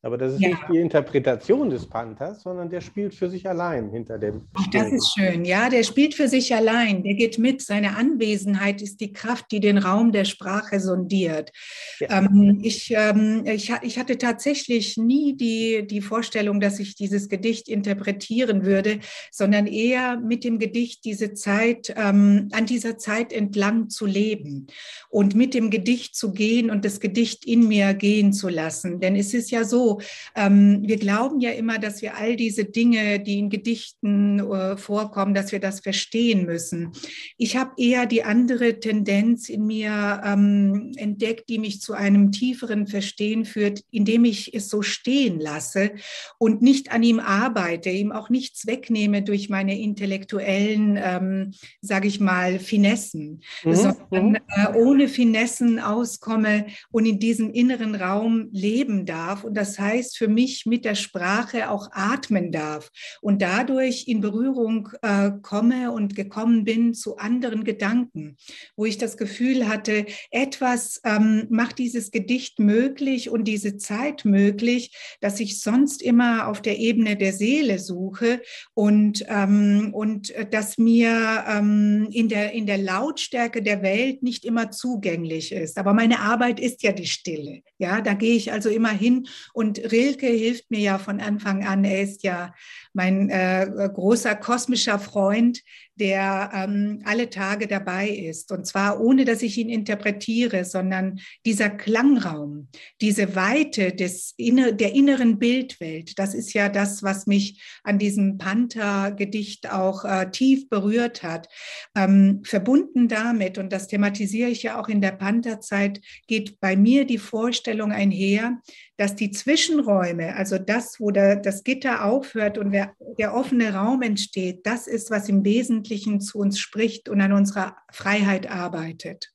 Aber 0.07 0.17
das 0.17 0.35
ist 0.35 0.41
ja. 0.41 0.51
nicht 0.51 0.63
die 0.71 0.79
Interpretation 0.79 1.69
des 1.69 1.85
Panthers, 1.85 2.43
sondern 2.43 2.71
der 2.71 2.81
spielt 2.81 3.13
für 3.13 3.29
sich 3.29 3.49
allein 3.49 3.91
hinter 3.91 4.19
dem. 4.19 4.43
Ach, 4.55 4.67
das 4.71 4.93
ist 4.93 5.13
schön. 5.19 5.45
Ja, 5.45 5.69
der 5.69 5.83
spielt 5.83 6.15
für 6.15 6.29
sich 6.29 6.55
allein. 6.55 7.03
Der 7.03 7.15
geht 7.15 7.39
mit. 7.39 7.61
Seine 7.61 7.97
Anwesenheit 7.97 8.81
ist 8.83 9.01
die 9.01 9.13
Kraft, 9.13 9.47
die 9.51 9.59
den 9.59 9.79
Raum 9.79 10.13
der 10.13 10.25
Sprache 10.25 10.79
sondiert. 10.79 11.51
Ja. 11.99 12.21
Ähm, 12.21 12.61
ich, 12.63 12.95
ähm, 12.97 13.43
ich, 13.47 13.73
ich, 13.83 13.99
hatte 13.99 14.17
tatsächlich 14.17 14.97
nie 14.97 15.37
die, 15.37 15.85
die 15.85 16.01
Vorstellung, 16.01 16.61
dass 16.61 16.79
ich 16.79 16.95
dieses 16.95 17.29
Gedicht 17.29 17.69
interpretieren 17.69 18.65
würde, 18.65 19.01
sondern 19.33 19.67
eher 19.67 20.21
mit 20.21 20.45
dem 20.45 20.61
Gedicht 20.61 21.05
diese 21.05 21.35
Zeit, 21.35 21.93
ähm, 21.97 22.49
an 22.53 22.67
dieser 22.67 22.97
Zeit 22.97 23.33
entlang 23.33 23.89
zu 23.89 24.07
leben 24.07 24.69
und 25.09 25.35
mit 25.35 25.53
dem 25.53 25.71
Gedicht 25.71 26.15
zu 26.15 26.33
gehen 26.33 26.71
und 26.71 26.85
das 26.85 27.01
Gedicht 27.01 27.45
in 27.45 27.67
mir 27.67 27.93
gehen 27.93 28.33
zu 28.33 28.49
lassen. 28.49 29.01
Denn 29.01 29.17
es 29.17 29.35
ist 29.35 29.51
ja 29.51 29.65
so, 29.65 29.96
so, 29.97 30.00
ähm, 30.35 30.83
wir 30.83 30.99
glauben 30.99 31.41
ja 31.41 31.50
immer, 31.50 31.79
dass 31.79 32.03
wir 32.03 32.17
all 32.17 32.37
diese 32.37 32.65
Dinge, 32.65 33.21
die 33.21 33.38
in 33.38 33.50
Gedichten 33.50 34.41
äh, 34.41 34.76
vorkommen, 34.76 35.35
dass 35.35 35.53
wir 35.53 35.61
das 35.61 35.81
verstehen 35.81 36.47
müssen. 36.47 36.93
Ich 37.37 37.57
habe 37.57 37.73
eher 37.76 38.07
die 38.07 38.25
andere 38.25 38.81
Tendenz 38.81 39.49
in 39.49 39.67
mir 39.67 40.23
ähm, 40.25 40.93
entdeckt, 40.97 41.49
die 41.49 41.59
mich 41.59 41.81
zu 41.81 41.95
einem 41.95 42.33
tieferen 42.33 42.87
Verstehen 42.87 43.45
führt, 43.45 43.83
indem 43.91 44.25
ich 44.25 44.55
es 44.55 44.69
so 44.69 44.83
stehen 44.83 45.41
lasse 45.41 45.93
und 46.38 46.62
nicht 46.62 46.93
an 46.93 47.03
ihm 47.03 47.21
arbeite, 47.21 47.91
ihm 47.91 48.12
auch 48.12 48.31
nichts 48.31 48.67
wegnehme 48.67 49.23
durch 49.23 49.49
meine 49.49 49.79
intellektuellen, 49.79 50.99
ähm, 51.00 51.53
sage 51.81 52.09
ich 52.09 52.21
mal, 52.21 52.59
Finessen, 52.59 53.43
mhm. 53.65 53.75
sondern 53.75 54.29
mhm. 54.29 54.37
äh, 54.49 54.73
ohne 54.75 55.09
Finessen 55.09 55.79
auskomme 55.79 56.67
und 56.91 57.07
in 57.07 57.19
diesem 57.19 57.50
inneren 57.50 57.95
Raum 57.95 58.49
leben 58.53 59.07
darf. 59.07 59.45
Und 59.45 59.57
das 59.57 59.79
heißt 59.87 60.19
für 60.19 60.28
mich 60.28 60.66
mit 60.66 60.85
der 60.85 60.95
Sprache 60.95 61.71
auch 61.71 61.88
atmen 61.93 62.52
darf 62.52 62.90
und 63.21 63.43
dadurch 63.43 64.09
in 64.09 64.21
Berührung 64.21 64.90
äh, 65.02 65.31
komme 65.43 65.93
und 65.93 66.14
gekommen 66.14 66.64
bin 66.64 66.95
zu 66.95 67.16
anderen 67.16 67.64
Gedanken, 67.64 68.37
wo 68.76 68.85
ich 68.85 68.99
das 68.99 69.16
Gefühl 69.16 69.69
hatte, 69.69 70.07
etwas 70.31 71.00
ähm, 71.05 71.47
macht 71.50 71.78
dieses 71.78 72.11
Gedicht 72.11 72.59
möglich 72.59 73.31
und 73.31 73.45
diese 73.45 73.76
Zeit 73.76 74.25
möglich, 74.25 74.97
dass 75.21 75.40
ich 75.40 75.61
sonst 75.61 76.02
immer 76.02 76.49
auf 76.49 76.61
der 76.61 76.78
Ebene 76.78 77.16
der 77.16 77.33
Seele 77.33 77.78
suche 77.78 78.43
und, 78.75 79.25
ähm, 79.28 79.90
und 79.93 80.31
äh, 80.31 80.49
dass 80.49 80.78
mir 80.78 81.45
ähm, 81.49 82.09
in, 82.11 82.28
der, 82.28 82.52
in 82.52 82.66
der 82.66 82.78
Lautstärke 82.78 83.62
der 83.62 83.83
Welt 83.83 84.23
nicht 84.23 84.45
immer 84.45 84.71
zugänglich 84.71 85.52
ist. 85.52 85.78
Aber 85.78 85.93
meine 85.93 86.21
Arbeit 86.21 86.61
ist 86.61 86.83
ja 86.83 86.93
die 86.93 87.07
Stille. 87.07 87.62
Ja, 87.78 88.00
da 88.00 88.14
gehe 88.14 88.37
ich 88.37 88.52
also 88.52 88.69
immer 88.69 88.93
hin 88.93 89.28
und 89.52 89.66
Rilke 89.75 90.27
hilft 90.27 90.71
mir 90.71 90.81
ja 90.81 90.99
von 90.99 91.21
Anfang 91.21 91.67
an. 91.67 91.85
Er 91.85 92.03
ist 92.03 92.23
ja 92.23 92.55
mein 92.93 93.31
äh, 93.31 93.89
großer 93.93 94.35
kosmischer 94.35 94.99
Freund, 94.99 95.63
der 95.97 96.50
ähm, 96.55 97.00
alle 97.05 97.31
Tage 97.31 97.67
dabei 97.67 98.09
ist. 98.09 98.53
Und 98.53 98.67
zwar 98.67 99.00
ohne, 99.00 99.25
dass 99.25 99.43
ich 99.43 99.57
ihn 99.59 99.69
interpretiere, 99.69 100.65
sondern 100.65 101.21
dieser 101.45 101.71
Klangraum, 101.71 102.69
diese 103.00 103.35
Weite 103.35 103.93
des 103.93 104.35
inner, 104.37 104.73
der 104.73 104.95
inneren 104.95 105.38
Bildwelt, 105.38 106.19
das 106.19 106.35
ist 106.35 106.53
ja 106.53 106.69
das, 106.69 107.03
was 107.03 107.26
mich 107.26 107.62
an 107.83 107.99
diesem 107.99 108.38
Panther-Gedicht 108.38 109.73
auch 109.73 110.05
äh, 110.05 110.31
tief 110.31 110.69
berührt 110.69 111.23
hat. 111.23 111.49
Ähm, 111.97 112.43
verbunden 112.45 113.09
damit, 113.09 113.59
und 113.59 113.73
das 113.73 113.88
thematisiere 113.88 114.50
ich 114.50 114.62
ja 114.62 114.81
auch 114.81 114.88
in 114.88 115.00
der 115.00 115.12
Panther-Zeit, 115.12 116.00
geht 116.26 116.61
bei 116.61 116.76
mir 116.76 117.07
die 117.07 117.19
Vorstellung 117.19 117.91
einher, 117.91 118.61
dass 118.99 119.15
die 119.15 119.31
Zwischenräume, 119.31 120.37
also 120.37 120.59
das, 120.59 121.00
wo 121.00 121.11
der, 121.11 121.37
das 121.37 121.65
Gitter 121.65 122.05
aufhört 122.05 122.57
und 122.57 122.73
der, 122.73 122.95
der 123.19 123.35
offene 123.35 123.75
Raum 123.75 124.03
entsteht, 124.03 124.67
das 124.67 124.87
ist, 124.87 125.11
was 125.11 125.29
im 125.29 125.45
Wesentlichen 125.45 125.86
zu 126.21 126.38
uns 126.38 126.59
spricht 126.59 127.09
und 127.09 127.21
an 127.21 127.33
unserer 127.33 127.76
Freiheit 127.90 128.50
arbeitet. 128.50 129.33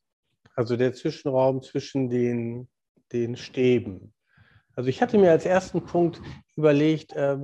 Also 0.56 0.78
der 0.78 0.94
Zwischenraum 0.94 1.62
zwischen 1.62 2.10
den, 2.10 2.68
den 3.12 3.36
Stäben. 3.36 4.14
Also 4.76 4.90
ich 4.90 5.02
hatte 5.02 5.18
mir 5.18 5.32
als 5.32 5.46
ersten 5.46 5.86
Punkt 5.86 6.22
überlegt, 6.56 7.14
äh, 7.14 7.38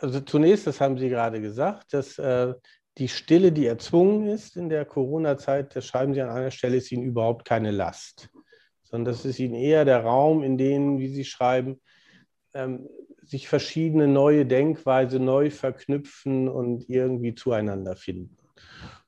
also 0.00 0.20
zunächst, 0.20 0.66
das 0.66 0.80
haben 0.80 0.98
Sie 0.98 1.08
gerade 1.08 1.40
gesagt, 1.40 1.92
dass 1.92 2.18
äh, 2.18 2.54
die 2.98 3.08
Stille, 3.08 3.52
die 3.52 3.66
erzwungen 3.66 4.28
ist 4.28 4.56
in 4.56 4.68
der 4.68 4.84
Corona-Zeit, 4.84 5.76
das 5.76 5.86
schreiben 5.86 6.14
Sie 6.14 6.20
an 6.20 6.30
einer 6.30 6.50
Stelle, 6.50 6.76
ist 6.76 6.90
Ihnen 6.92 7.04
überhaupt 7.04 7.44
keine 7.44 7.70
Last 7.70 8.30
sondern 8.90 9.14
das 9.14 9.24
ist 9.24 9.38
ihnen 9.38 9.54
eher 9.54 9.84
der 9.84 10.02
Raum, 10.02 10.42
in 10.42 10.58
dem, 10.58 10.98
wie 10.98 11.08
Sie 11.08 11.24
schreiben, 11.24 11.80
ähm, 12.54 12.88
sich 13.30 13.48
verschiedene 13.48 14.08
neue 14.08 14.44
Denkweise 14.44 15.20
neu 15.20 15.50
verknüpfen 15.50 16.48
und 16.48 16.88
irgendwie 16.88 17.34
zueinander 17.34 17.94
finden. 17.94 18.36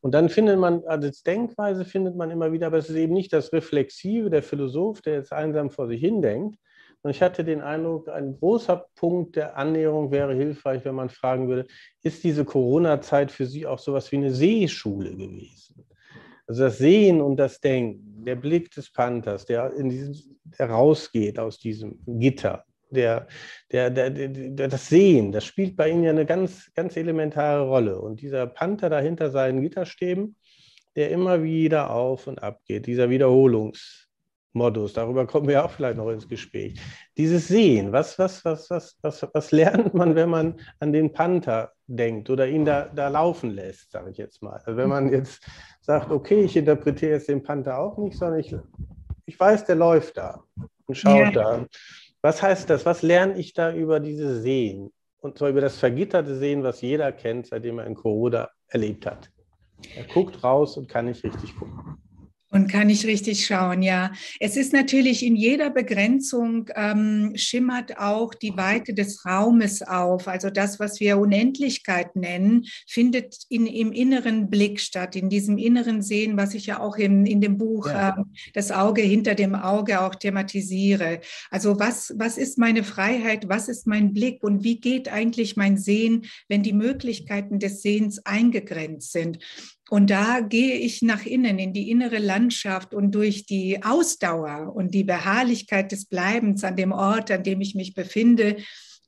Und 0.00 0.12
dann 0.14 0.28
findet 0.28 0.58
man, 0.58 0.82
also 0.86 1.08
als 1.08 1.22
Denkweise 1.22 1.84
findet 1.84 2.16
man 2.16 2.30
immer 2.30 2.52
wieder, 2.52 2.68
aber 2.68 2.78
es 2.78 2.88
ist 2.88 2.96
eben 2.96 3.14
nicht 3.14 3.32
das 3.32 3.52
Reflexive, 3.52 4.30
der 4.30 4.42
Philosoph, 4.42 5.02
der 5.02 5.14
jetzt 5.14 5.32
einsam 5.32 5.70
vor 5.70 5.88
sich 5.88 6.00
hin 6.00 6.22
denkt. 6.22 6.56
Und 7.02 7.10
ich 7.10 7.20
hatte 7.20 7.44
den 7.44 7.60
Eindruck, 7.60 8.08
ein 8.08 8.36
großer 8.38 8.86
Punkt 8.94 9.34
der 9.34 9.56
Annäherung 9.56 10.12
wäre 10.12 10.34
hilfreich, 10.34 10.84
wenn 10.84 10.94
man 10.94 11.08
fragen 11.08 11.48
würde, 11.48 11.66
ist 12.02 12.22
diese 12.22 12.44
Corona-Zeit 12.44 13.32
für 13.32 13.46
Sie 13.46 13.66
auch 13.66 13.80
sowas 13.80 14.10
wie 14.12 14.16
eine 14.16 14.32
Seeschule 14.32 15.10
gewesen? 15.10 15.84
Also 16.46 16.62
das 16.62 16.78
Sehen 16.78 17.20
und 17.20 17.36
das 17.36 17.60
Denken, 17.60 18.24
der 18.24 18.36
Blick 18.36 18.70
des 18.70 18.92
Panthers, 18.92 19.46
der, 19.46 19.72
in 19.74 19.88
diesen, 19.88 20.38
der 20.58 20.70
rausgeht 20.70 21.38
aus 21.40 21.58
diesem 21.58 21.98
Gitter, 22.06 22.64
der, 22.92 23.26
der, 23.70 23.90
der, 23.90 24.10
der, 24.10 24.68
das 24.68 24.88
Sehen, 24.88 25.32
das 25.32 25.44
spielt 25.44 25.76
bei 25.76 25.90
Ihnen 25.90 26.04
ja 26.04 26.10
eine 26.10 26.26
ganz, 26.26 26.70
ganz 26.74 26.96
elementare 26.96 27.66
Rolle. 27.66 28.00
Und 28.00 28.20
dieser 28.20 28.46
Panther 28.46 28.90
dahinter 28.90 29.30
seinen 29.30 29.62
Gitterstäben, 29.62 30.36
der 30.96 31.10
immer 31.10 31.42
wieder 31.42 31.90
auf 31.90 32.26
und 32.26 32.42
ab 32.42 32.60
geht, 32.66 32.86
dieser 32.86 33.08
Wiederholungsmodus, 33.10 34.92
darüber 34.92 35.26
kommen 35.26 35.48
wir 35.48 35.64
auch 35.64 35.70
vielleicht 35.70 35.96
noch 35.96 36.10
ins 36.10 36.28
Gespräch. 36.28 36.78
Dieses 37.16 37.48
Sehen, 37.48 37.92
was, 37.92 38.18
was, 38.18 38.44
was, 38.44 38.68
was, 38.70 38.98
was, 39.00 39.26
was 39.32 39.52
lernt 39.52 39.94
man, 39.94 40.14
wenn 40.14 40.28
man 40.28 40.60
an 40.80 40.92
den 40.92 41.12
Panther 41.12 41.72
denkt 41.86 42.30
oder 42.30 42.46
ihn 42.46 42.64
da, 42.64 42.88
da 42.94 43.08
laufen 43.08 43.50
lässt, 43.50 43.92
sage 43.92 44.10
ich 44.10 44.18
jetzt 44.18 44.42
mal. 44.42 44.60
Also 44.64 44.76
wenn 44.76 44.88
man 44.88 45.10
jetzt 45.12 45.42
sagt, 45.80 46.10
okay, 46.10 46.44
ich 46.44 46.56
interpretiere 46.56 47.12
jetzt 47.12 47.28
den 47.28 47.42
Panther 47.42 47.78
auch 47.78 47.98
nicht, 47.98 48.16
sondern 48.16 48.40
ich, 48.40 48.54
ich 49.26 49.38
weiß, 49.38 49.64
der 49.64 49.76
läuft 49.76 50.16
da 50.16 50.42
und 50.86 50.94
schaut 50.94 51.18
ja. 51.18 51.30
da. 51.30 51.66
Was 52.22 52.40
heißt 52.40 52.70
das? 52.70 52.86
Was 52.86 53.02
lerne 53.02 53.36
ich 53.36 53.52
da 53.52 53.74
über 53.74 53.98
diese 53.98 54.40
Sehen? 54.40 54.92
Und 55.18 55.38
zwar 55.38 55.50
über 55.50 55.60
das 55.60 55.76
vergitterte 55.76 56.36
Sehen, 56.36 56.62
was 56.62 56.80
jeder 56.80 57.10
kennt, 57.10 57.48
seitdem 57.48 57.80
er 57.80 57.86
in 57.86 57.94
Corona 57.94 58.48
erlebt 58.68 59.06
hat. 59.06 59.30
Er 59.96 60.04
guckt 60.04 60.42
raus 60.44 60.76
und 60.76 60.88
kann 60.88 61.06
nicht 61.06 61.24
richtig 61.24 61.56
gucken. 61.56 61.96
Und 62.54 62.68
kann 62.70 62.90
ich 62.90 63.06
richtig 63.06 63.46
schauen, 63.46 63.80
ja. 63.80 64.12
Es 64.38 64.58
ist 64.58 64.74
natürlich 64.74 65.24
in 65.24 65.36
jeder 65.36 65.70
Begrenzung 65.70 66.68
ähm, 66.74 67.32
schimmert 67.34 67.96
auch 67.96 68.34
die 68.34 68.54
Weite 68.58 68.92
des 68.92 69.24
Raumes 69.24 69.80
auf. 69.80 70.28
Also 70.28 70.50
das, 70.50 70.78
was 70.78 71.00
wir 71.00 71.16
Unendlichkeit 71.16 72.14
nennen, 72.14 72.66
findet 72.86 73.38
in, 73.48 73.66
im 73.66 73.90
inneren 73.92 74.50
Blick 74.50 74.80
statt, 74.80 75.16
in 75.16 75.30
diesem 75.30 75.56
inneren 75.56 76.02
Sehen, 76.02 76.36
was 76.36 76.52
ich 76.52 76.66
ja 76.66 76.80
auch 76.80 76.98
in, 76.98 77.24
in 77.24 77.40
dem 77.40 77.56
Buch 77.56 77.86
ja. 77.86 78.10
äh, 78.18 78.22
Das 78.52 78.70
Auge 78.70 79.00
hinter 79.00 79.34
dem 79.34 79.54
Auge 79.54 80.02
auch 80.02 80.14
thematisiere. 80.14 81.20
Also 81.50 81.78
was, 81.78 82.12
was 82.18 82.36
ist 82.36 82.58
meine 82.58 82.84
Freiheit, 82.84 83.48
was 83.48 83.68
ist 83.68 83.86
mein 83.86 84.12
Blick 84.12 84.42
und 84.44 84.62
wie 84.62 84.78
geht 84.78 85.10
eigentlich 85.10 85.56
mein 85.56 85.78
Sehen, 85.78 86.26
wenn 86.48 86.62
die 86.62 86.74
Möglichkeiten 86.74 87.58
des 87.58 87.80
Sehens 87.80 88.18
eingegrenzt 88.26 89.12
sind? 89.12 89.38
Und 89.92 90.08
da 90.08 90.40
gehe 90.40 90.76
ich 90.76 91.02
nach 91.02 91.26
innen, 91.26 91.58
in 91.58 91.74
die 91.74 91.90
innere 91.90 92.16
Landschaft 92.16 92.94
und 92.94 93.14
durch 93.14 93.44
die 93.44 93.82
Ausdauer 93.82 94.72
und 94.74 94.94
die 94.94 95.04
Beharrlichkeit 95.04 95.92
des 95.92 96.06
Bleibens 96.06 96.64
an 96.64 96.76
dem 96.76 96.92
Ort, 96.92 97.30
an 97.30 97.42
dem 97.42 97.60
ich 97.60 97.74
mich 97.74 97.92
befinde, 97.92 98.56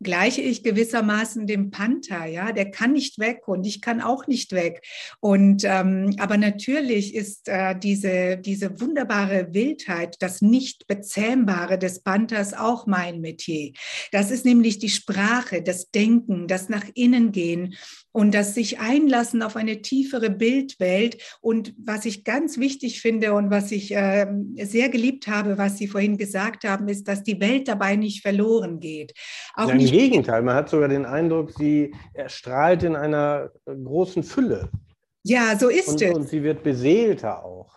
gleiche 0.03 0.43
ich 0.43 0.62
gewissermaßen 0.62 1.47
dem 1.47 1.71
Panther, 1.71 2.26
ja, 2.26 2.53
der 2.53 2.71
kann 2.71 2.93
nicht 2.93 3.19
weg 3.19 3.49
und 3.49 3.64
ich 3.64 3.81
kann 3.81 4.03
auch 4.03 4.26
nicht 4.26 4.53
weg. 4.53 4.83
Und 5.21 5.64
ähm, 5.64 6.17
aber 6.19 6.37
natürlich 6.37 7.14
ist 7.14 7.49
äh, 7.49 7.75
diese, 7.79 8.37
diese 8.37 8.79
wunderbare 8.79 9.55
Wildheit, 9.55 10.17
das 10.21 10.43
nicht 10.43 10.87
bezähmbare 10.87 11.79
des 11.79 12.00
Panthers 12.00 12.53
auch 12.53 12.87
mein 12.87 13.23
Metier. 13.23 13.73
Das 14.12 14.31
ist 14.31 14.45
nämlich 14.45 14.81
die 14.81 14.91
Sprache, 14.91 15.62
das 15.62 15.91
Denken, 15.91 16.47
das 16.47 16.69
nach 16.69 16.85
innen 16.95 17.33
gehen 17.33 17.75
und 18.14 18.33
das 18.33 18.54
sich 18.54 18.78
einlassen 18.78 19.42
auf 19.42 19.56
eine 19.56 19.83
tiefere 19.83 20.30
Bildwelt. 20.30 21.18
Und 21.40 21.75
was 21.76 22.04
ich 22.04 22.23
ganz 22.23 22.59
wichtig 22.59 23.02
finde 23.02 23.33
und 23.33 23.50
was 23.50 23.73
ich 23.73 23.92
äh, 23.92 24.28
sehr 24.62 24.88
geliebt 24.88 25.26
habe, 25.26 25.59
was 25.59 25.78
Sie 25.78 25.88
vorhin 25.88 26.16
gesagt 26.16 26.62
haben, 26.62 26.87
ist, 26.87 27.09
dass 27.09 27.25
die 27.25 27.40
Welt 27.40 27.66
dabei 27.66 27.97
nicht 27.97 28.23
verloren 28.23 28.78
geht. 28.78 29.14
Auch 29.54 29.68
ja, 29.68 29.75
Im 29.75 29.85
Gegenteil, 29.85 30.42
man 30.42 30.54
hat 30.54 30.68
sogar 30.68 30.88
den 30.88 31.04
Eindruck, 31.04 31.50
sie 31.59 31.92
erstrahlt 32.12 32.85
in 32.85 32.94
einer 32.94 33.50
großen 33.66 34.23
Fülle. 34.23 34.71
Ja, 35.25 35.59
so 35.59 35.68
ist 35.68 35.88
und, 35.88 36.02
es. 36.02 36.14
Und 36.14 36.28
sie 36.28 36.44
wird 36.44 36.62
beseelter 36.62 37.44
auch. 37.44 37.75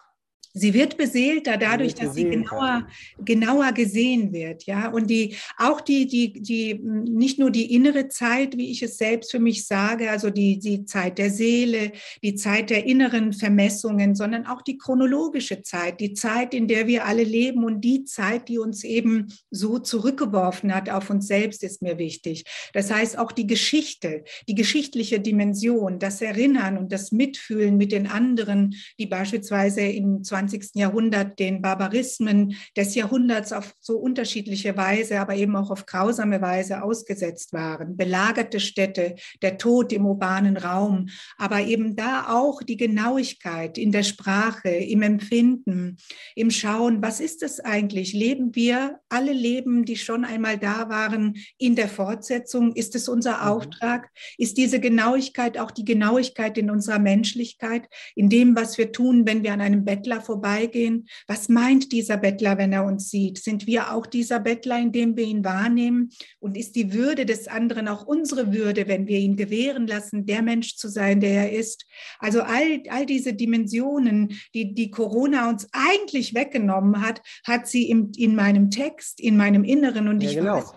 Sie 0.53 0.73
wird 0.73 0.97
beseelter 0.97 1.57
dadurch, 1.57 1.93
dass 1.93 2.15
sie 2.15 2.23
genauer, 2.25 2.87
genauer 3.23 3.71
gesehen 3.73 4.33
wird, 4.33 4.63
ja. 4.63 4.89
Und 4.89 5.09
die, 5.09 5.35
auch 5.57 5.81
die, 5.81 6.07
die, 6.07 6.33
die, 6.33 6.73
nicht 6.75 7.37
nur 7.39 7.51
die 7.51 7.73
innere 7.73 8.07
Zeit, 8.07 8.57
wie 8.57 8.71
ich 8.71 8.81
es 8.81 8.97
selbst 8.97 9.31
für 9.31 9.39
mich 9.39 9.65
sage, 9.65 10.09
also 10.09 10.29
die, 10.29 10.59
die 10.59 10.85
Zeit 10.85 11.17
der 11.17 11.29
Seele, 11.29 11.91
die 12.23 12.35
Zeit 12.35 12.69
der 12.69 12.85
inneren 12.85 13.33
Vermessungen, 13.33 14.15
sondern 14.15 14.45
auch 14.45 14.61
die 14.61 14.77
chronologische 14.77 15.61
Zeit, 15.61 15.99
die 15.99 16.13
Zeit, 16.13 16.53
in 16.53 16.67
der 16.67 16.87
wir 16.87 17.05
alle 17.05 17.23
leben 17.23 17.63
und 17.63 17.81
die 17.81 18.03
Zeit, 18.05 18.49
die 18.49 18.57
uns 18.57 18.83
eben 18.83 19.27
so 19.51 19.79
zurückgeworfen 19.79 20.73
hat 20.73 20.89
auf 20.89 21.09
uns 21.09 21.27
selbst, 21.27 21.63
ist 21.63 21.81
mir 21.81 21.97
wichtig. 21.97 22.45
Das 22.73 22.91
heißt, 22.91 23.17
auch 23.17 23.31
die 23.31 23.47
Geschichte, 23.47 24.23
die 24.47 24.55
geschichtliche 24.55 25.19
Dimension, 25.19 25.99
das 25.99 26.21
Erinnern 26.21 26.77
und 26.77 26.91
das 26.91 27.11
Mitfühlen 27.11 27.77
mit 27.77 27.91
den 27.91 28.07
anderen, 28.07 28.75
die 28.97 29.05
beispielsweise 29.05 29.81
in 29.81 30.23
20. 30.23 30.36
Jahrhundert 30.73 31.39
den 31.39 31.61
Barbarismen 31.61 32.55
des 32.75 32.95
Jahrhunderts 32.95 33.53
auf 33.53 33.73
so 33.79 33.97
unterschiedliche 33.97 34.77
Weise, 34.77 35.19
aber 35.19 35.35
eben 35.35 35.55
auch 35.55 35.71
auf 35.71 35.85
grausame 35.85 36.41
Weise 36.41 36.83
ausgesetzt 36.83 37.53
waren. 37.53 37.97
Belagerte 37.97 38.59
Städte, 38.59 39.15
der 39.41 39.57
Tod 39.57 39.91
im 39.93 40.05
urbanen 40.05 40.57
Raum, 40.57 41.09
aber 41.37 41.61
eben 41.61 41.95
da 41.95 42.27
auch 42.29 42.61
die 42.61 42.77
Genauigkeit 42.77 43.77
in 43.77 43.91
der 43.91 44.03
Sprache, 44.03 44.69
im 44.69 45.01
Empfinden, 45.01 45.97
im 46.35 46.51
Schauen, 46.51 47.01
was 47.01 47.19
ist 47.19 47.43
es 47.43 47.59
eigentlich? 47.59 48.13
Leben 48.13 48.55
wir 48.55 48.99
alle 49.09 49.33
Leben, 49.33 49.85
die 49.85 49.95
schon 49.95 50.25
einmal 50.25 50.57
da 50.57 50.89
waren, 50.89 51.35
in 51.57 51.75
der 51.75 51.87
Fortsetzung? 51.87 52.73
Ist 52.73 52.95
es 52.95 53.09
unser 53.09 53.37
mhm. 53.37 53.47
Auftrag? 53.47 54.09
Ist 54.37 54.57
diese 54.57 54.79
Genauigkeit 54.79 55.57
auch 55.57 55.71
die 55.71 55.85
Genauigkeit 55.85 56.57
in 56.57 56.69
unserer 56.69 56.99
Menschlichkeit, 56.99 57.87
in 58.15 58.29
dem, 58.29 58.55
was 58.55 58.77
wir 58.77 58.91
tun, 58.91 59.25
wenn 59.25 59.43
wir 59.43 59.53
an 59.53 59.61
einem 59.61 59.85
Bettler 59.85 60.21
vorbeigehen? 60.27 61.07
Was 61.27 61.49
meint 61.49 61.91
dieser 61.91 62.17
Bettler, 62.17 62.57
wenn 62.59 62.71
er 62.71 62.85
uns 62.85 63.09
sieht? 63.09 63.39
Sind 63.39 63.65
wir 63.65 63.91
auch 63.93 64.05
dieser 64.05 64.39
Bettler, 64.39 64.79
indem 64.79 65.17
wir 65.17 65.23
ihn 65.23 65.43
wahrnehmen? 65.43 66.11
Und 66.39 66.55
ist 66.55 66.75
die 66.75 66.93
Würde 66.93 67.25
des 67.25 67.47
anderen 67.47 67.87
auch 67.87 68.05
unsere 68.05 68.53
Würde, 68.53 68.87
wenn 68.87 69.07
wir 69.07 69.17
ihn 69.17 69.35
gewähren 69.35 69.87
lassen, 69.87 70.25
der 70.25 70.43
Mensch 70.43 70.75
zu 70.75 70.89
sein, 70.89 71.19
der 71.19 71.45
er 71.45 71.51
ist? 71.53 71.85
Also 72.19 72.41
all, 72.41 72.83
all 72.89 73.07
diese 73.07 73.33
Dimensionen, 73.33 74.37
die, 74.53 74.75
die 74.75 74.91
Corona 74.91 75.49
uns 75.49 75.67
eigentlich 75.71 76.35
weggenommen 76.35 77.01
hat, 77.01 77.21
hat 77.45 77.67
sie 77.67 77.89
im, 77.89 78.11
in 78.15 78.35
meinem 78.35 78.69
Text, 78.69 79.19
in 79.19 79.37
meinem 79.37 79.63
Inneren 79.63 80.07
und 80.07 80.21
ja, 80.21 80.29
ich 80.29 80.35
genau. 80.35 80.57
weiß 80.57 80.73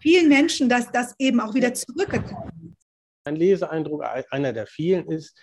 vielen 0.00 0.28
Menschen, 0.28 0.68
dass 0.68 0.90
das 0.90 1.14
eben 1.18 1.40
auch 1.40 1.54
wieder 1.54 1.74
zurückgekommen 1.74 2.74
ist. 2.76 2.86
Ein 3.24 3.36
Leseeindruck, 3.36 4.04
einer 4.30 4.52
der 4.52 4.66
vielen 4.66 5.10
ist, 5.10 5.38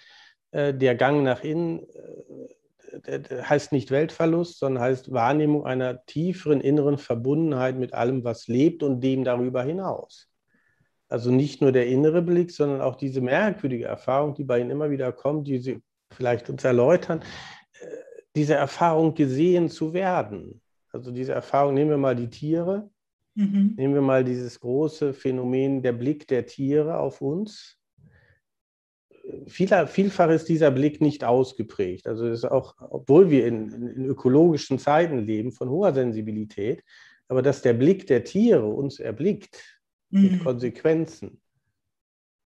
äh, 0.52 0.74
der 0.74 0.96
Gang 0.96 1.24
nach 1.24 1.44
innen 1.44 1.80
äh, 1.80 2.55
heißt 3.04 3.72
nicht 3.72 3.92
Weltverlust, 3.92 4.60
sondern 4.60 4.84
heißt 4.84 5.12
Wahrnehmung 5.12 5.66
einer 5.66 6.06
tieferen 6.06 6.62
inneren 6.62 6.98
Verbundenheit 6.98 7.78
mit 7.78 7.94
allem, 7.94 8.24
was 8.24 8.48
lebt 8.48 8.84
und 8.84 9.02
dem 9.02 9.24
darüber 9.24 9.64
hinaus. 9.64 10.30
Also 11.08 11.32
nicht 11.32 11.62
nur 11.62 11.72
der 11.72 11.88
innere 11.88 12.22
Blick, 12.22 12.52
sondern 12.52 12.82
auch 12.82 12.96
diese 12.96 13.22
merkwürdige 13.22 13.86
Erfahrung, 13.86 14.34
die 14.34 14.44
bei 14.44 14.60
Ihnen 14.60 14.72
immer 14.72 14.90
wieder 14.90 15.12
kommt, 15.12 15.48
die 15.48 15.60
Sie 15.60 15.82
vielleicht 16.12 16.50
uns 16.50 16.64
erläutern, 16.64 17.22
äh, 17.80 17.86
diese 18.36 18.56
Erfahrung 18.56 19.14
gesehen 19.14 19.70
zu 19.70 19.94
werden. 19.94 20.62
Also 20.92 21.12
diese 21.12 21.34
Erfahrung, 21.34 21.74
nehmen 21.74 21.92
wir 21.92 21.98
mal 21.98 22.16
die 22.16 22.30
Tiere, 22.30 22.90
Mhm. 23.36 23.74
Nehmen 23.76 23.94
wir 23.94 24.02
mal 24.02 24.24
dieses 24.24 24.60
große 24.60 25.14
Phänomen, 25.14 25.82
der 25.82 25.92
Blick 25.92 26.28
der 26.28 26.46
Tiere 26.46 26.98
auf 26.98 27.22
uns. 27.22 27.75
Vieler, 29.48 29.88
vielfach 29.88 30.30
ist 30.30 30.50
dieser 30.50 30.72
Blick 30.72 31.02
nicht 31.02 31.24
ausgeprägt. 31.24 32.08
Also 32.08 32.28
ist 32.28 32.46
auch, 32.46 32.76
obwohl 32.80 33.30
wir 33.30 33.48
in, 33.48 33.72
in, 33.72 34.06
ökologischen 34.06 34.80
Zeiten 34.80 35.20
leben, 35.20 35.52
von 35.52 35.70
hoher 35.70 35.94
Sensibilität, 35.94 36.84
aber 37.28 37.42
dass 37.42 37.62
der 37.62 37.74
Blick 37.74 38.08
der 38.08 38.24
Tiere 38.24 38.66
uns 38.66 39.00
erblickt 39.00 39.80
mhm. 40.10 40.22
mit 40.22 40.44
Konsequenzen 40.44 41.42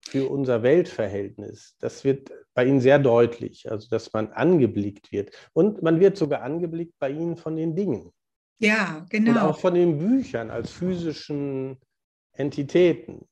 für 0.00 0.28
unser 0.28 0.62
Weltverhältnis, 0.62 1.76
das 1.78 2.04
wird 2.04 2.32
bei 2.54 2.66
ihnen 2.66 2.80
sehr 2.80 2.98
deutlich. 2.98 3.70
Also 3.70 3.88
dass 3.88 4.12
man 4.12 4.32
angeblickt 4.32 5.12
wird. 5.12 5.30
Und 5.52 5.82
man 5.82 6.00
wird 6.00 6.16
sogar 6.16 6.42
angeblickt 6.42 6.94
bei 6.98 7.10
ihnen 7.10 7.36
von 7.36 7.56
den 7.56 7.76
Dingen. 7.76 8.12
Ja, 8.58 9.04
genau. 9.10 9.30
Und 9.30 9.38
auch 9.38 9.58
von 9.58 9.74
den 9.74 9.98
Büchern 9.98 10.50
als 10.50 10.70
physischen 10.70 11.78
Entitäten. 12.32 13.26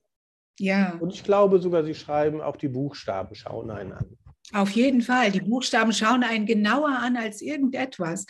Ja. 0.61 0.99
Und 1.01 1.15
ich 1.15 1.25
glaube 1.25 1.59
sogar, 1.59 1.85
sie 1.85 1.95
schreiben 1.95 2.43
auch 2.43 2.57
die 2.57 2.69
Buchstaben 2.69 3.35
schauen 3.35 3.71
einen 3.71 3.93
an. 3.93 4.19
Auf 4.53 4.71
jeden 4.71 5.03
Fall. 5.03 5.31
Die 5.31 5.41
Buchstaben 5.41 5.93
schauen 5.93 6.25
einen 6.25 6.45
genauer 6.45 6.89
an 6.89 7.17
als 7.17 7.41
irgendetwas. 7.41 8.27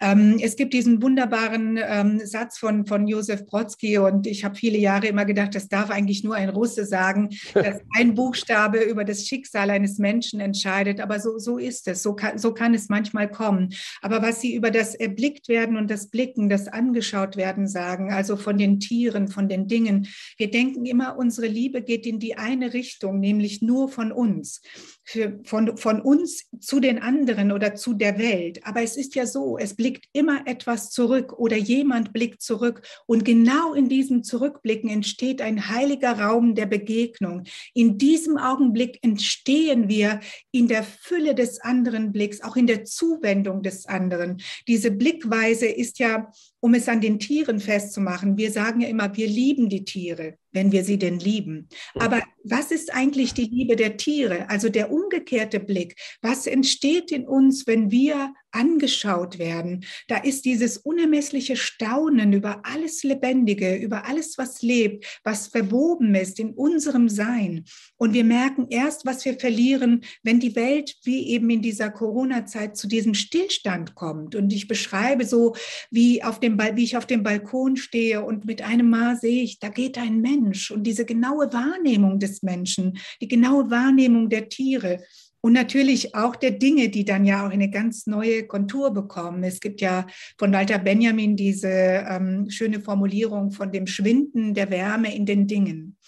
Ähm, 0.00 0.38
es 0.40 0.54
gibt 0.54 0.72
diesen 0.72 1.02
wunderbaren 1.02 1.80
ähm, 1.82 2.20
Satz 2.24 2.58
von, 2.58 2.86
von 2.86 3.08
Josef 3.08 3.44
Brodsky 3.44 3.98
und 3.98 4.26
ich 4.26 4.44
habe 4.44 4.54
viele 4.54 4.78
Jahre 4.78 5.08
immer 5.08 5.24
gedacht, 5.24 5.54
das 5.54 5.68
darf 5.68 5.90
eigentlich 5.90 6.22
nur 6.22 6.36
ein 6.36 6.48
Russe 6.48 6.84
sagen, 6.84 7.30
dass 7.54 7.80
ein 7.96 8.14
Buchstabe 8.14 8.78
über 8.78 9.04
das 9.04 9.26
Schicksal 9.26 9.70
eines 9.70 9.98
Menschen 9.98 10.38
entscheidet. 10.38 11.00
Aber 11.00 11.18
so, 11.18 11.38
so 11.38 11.58
ist 11.58 11.88
es. 11.88 12.02
So 12.02 12.14
kann, 12.14 12.38
so 12.38 12.54
kann 12.54 12.74
es 12.74 12.88
manchmal 12.88 13.28
kommen. 13.28 13.74
Aber 14.00 14.22
was 14.22 14.40
Sie 14.40 14.54
über 14.54 14.70
das 14.70 14.94
Erblickt 14.94 15.48
werden 15.48 15.76
und 15.76 15.90
das 15.90 16.08
Blicken, 16.08 16.48
das 16.48 16.68
Angeschaut 16.68 17.36
werden 17.36 17.66
sagen, 17.66 18.12
also 18.12 18.36
von 18.36 18.58
den 18.58 18.78
Tieren, 18.78 19.26
von 19.26 19.48
den 19.48 19.66
Dingen, 19.66 20.06
wir 20.36 20.50
denken 20.50 20.86
immer, 20.86 21.16
unsere 21.18 21.48
Liebe 21.48 21.82
geht 21.82 22.06
in 22.06 22.20
die 22.20 22.36
eine 22.36 22.74
Richtung, 22.74 23.18
nämlich 23.18 23.60
nur 23.60 23.88
von 23.88 24.12
uns. 24.12 24.60
Für, 25.06 25.38
von 25.44 25.76
von, 25.76 26.00
uns 26.00 26.48
zu 26.60 26.80
den 26.80 26.98
anderen 26.98 27.52
oder 27.52 27.74
zu 27.74 27.92
der 27.92 28.18
Welt. 28.18 28.66
Aber 28.66 28.82
es 28.82 28.96
ist 28.96 29.14
ja 29.14 29.26
so, 29.26 29.58
es 29.58 29.74
blickt 29.74 30.06
immer 30.12 30.46
etwas 30.46 30.90
zurück 30.90 31.34
oder 31.38 31.56
jemand 31.56 32.12
blickt 32.12 32.40
zurück. 32.40 32.82
Und 33.06 33.24
genau 33.24 33.74
in 33.74 33.88
diesem 33.88 34.22
Zurückblicken 34.22 34.88
entsteht 34.88 35.42
ein 35.42 35.68
heiliger 35.68 36.18
Raum 36.18 36.54
der 36.54 36.66
Begegnung. 36.66 37.44
In 37.74 37.98
diesem 37.98 38.38
Augenblick 38.38 38.98
entstehen 39.02 39.88
wir 39.88 40.20
in 40.50 40.68
der 40.68 40.82
Fülle 40.82 41.34
des 41.34 41.60
anderen 41.60 42.12
Blicks, 42.12 42.40
auch 42.40 42.56
in 42.56 42.66
der 42.66 42.84
Zuwendung 42.84 43.62
des 43.62 43.86
anderen. 43.86 44.40
Diese 44.66 44.90
Blickweise 44.90 45.66
ist 45.66 45.98
ja 45.98 46.30
um 46.64 46.72
es 46.72 46.88
an 46.88 47.02
den 47.02 47.18
Tieren 47.18 47.60
festzumachen, 47.60 48.38
wir 48.38 48.50
sagen 48.50 48.80
ja 48.80 48.88
immer, 48.88 49.14
wir 49.14 49.26
lieben 49.26 49.68
die 49.68 49.84
Tiere, 49.84 50.38
wenn 50.54 50.72
wir 50.72 50.84
sie 50.84 50.98
denn 50.98 51.18
lieben. 51.18 51.68
Aber 51.94 52.22
was 52.44 52.70
ist 52.70 52.94
eigentlich 52.94 53.34
die 53.34 53.44
Liebe 53.44 53.76
der 53.76 53.96
Tiere? 53.96 54.48
Also 54.48 54.70
der 54.70 54.90
umgekehrte 54.90 55.60
Blick. 55.60 55.96
Was 56.22 56.46
entsteht 56.46 57.12
in 57.12 57.26
uns, 57.26 57.66
wenn 57.66 57.90
wir 57.90 58.32
angeschaut 58.54 59.38
werden. 59.38 59.84
Da 60.08 60.18
ist 60.18 60.44
dieses 60.44 60.78
unermessliche 60.78 61.56
Staunen 61.56 62.32
über 62.32 62.62
alles 62.64 63.02
Lebendige, 63.02 63.76
über 63.76 64.06
alles, 64.06 64.38
was 64.38 64.62
lebt, 64.62 65.20
was 65.24 65.48
verwoben 65.48 66.14
ist 66.14 66.38
in 66.38 66.50
unserem 66.50 67.08
Sein. 67.08 67.64
Und 67.96 68.14
wir 68.14 68.24
merken 68.24 68.66
erst, 68.70 69.04
was 69.04 69.24
wir 69.24 69.38
verlieren, 69.38 70.02
wenn 70.22 70.40
die 70.40 70.54
Welt 70.56 70.96
wie 71.02 71.28
eben 71.28 71.50
in 71.50 71.62
dieser 71.62 71.90
Corona-Zeit 71.90 72.76
zu 72.76 72.86
diesem 72.86 73.14
Stillstand 73.14 73.94
kommt. 73.94 74.34
Und 74.34 74.52
ich 74.52 74.68
beschreibe 74.68 75.24
so, 75.24 75.54
wie, 75.90 76.22
auf 76.22 76.40
dem, 76.40 76.58
wie 76.58 76.84
ich 76.84 76.96
auf 76.96 77.06
dem 77.06 77.22
Balkon 77.22 77.76
stehe 77.76 78.24
und 78.24 78.44
mit 78.44 78.62
einem 78.62 78.90
Mal 78.90 79.16
sehe 79.16 79.42
ich, 79.42 79.58
da 79.58 79.68
geht 79.68 79.98
ein 79.98 80.20
Mensch. 80.20 80.70
Und 80.70 80.84
diese 80.84 81.04
genaue 81.04 81.52
Wahrnehmung 81.52 82.18
des 82.18 82.42
Menschen, 82.42 82.98
die 83.20 83.28
genaue 83.28 83.70
Wahrnehmung 83.70 84.28
der 84.28 84.48
Tiere, 84.48 85.02
und 85.44 85.52
natürlich 85.52 86.14
auch 86.14 86.36
der 86.36 86.52
Dinge, 86.52 86.88
die 86.88 87.04
dann 87.04 87.26
ja 87.26 87.46
auch 87.46 87.50
eine 87.50 87.68
ganz 87.68 88.06
neue 88.06 88.46
Kontur 88.46 88.94
bekommen. 88.94 89.44
Es 89.44 89.60
gibt 89.60 89.82
ja 89.82 90.06
von 90.38 90.50
Walter 90.54 90.78
Benjamin 90.78 91.36
diese 91.36 91.68
ähm, 91.68 92.48
schöne 92.48 92.80
Formulierung 92.80 93.50
von 93.50 93.70
dem 93.70 93.86
Schwinden 93.86 94.54
der 94.54 94.70
Wärme 94.70 95.14
in 95.14 95.26
den 95.26 95.46
Dingen. 95.46 95.98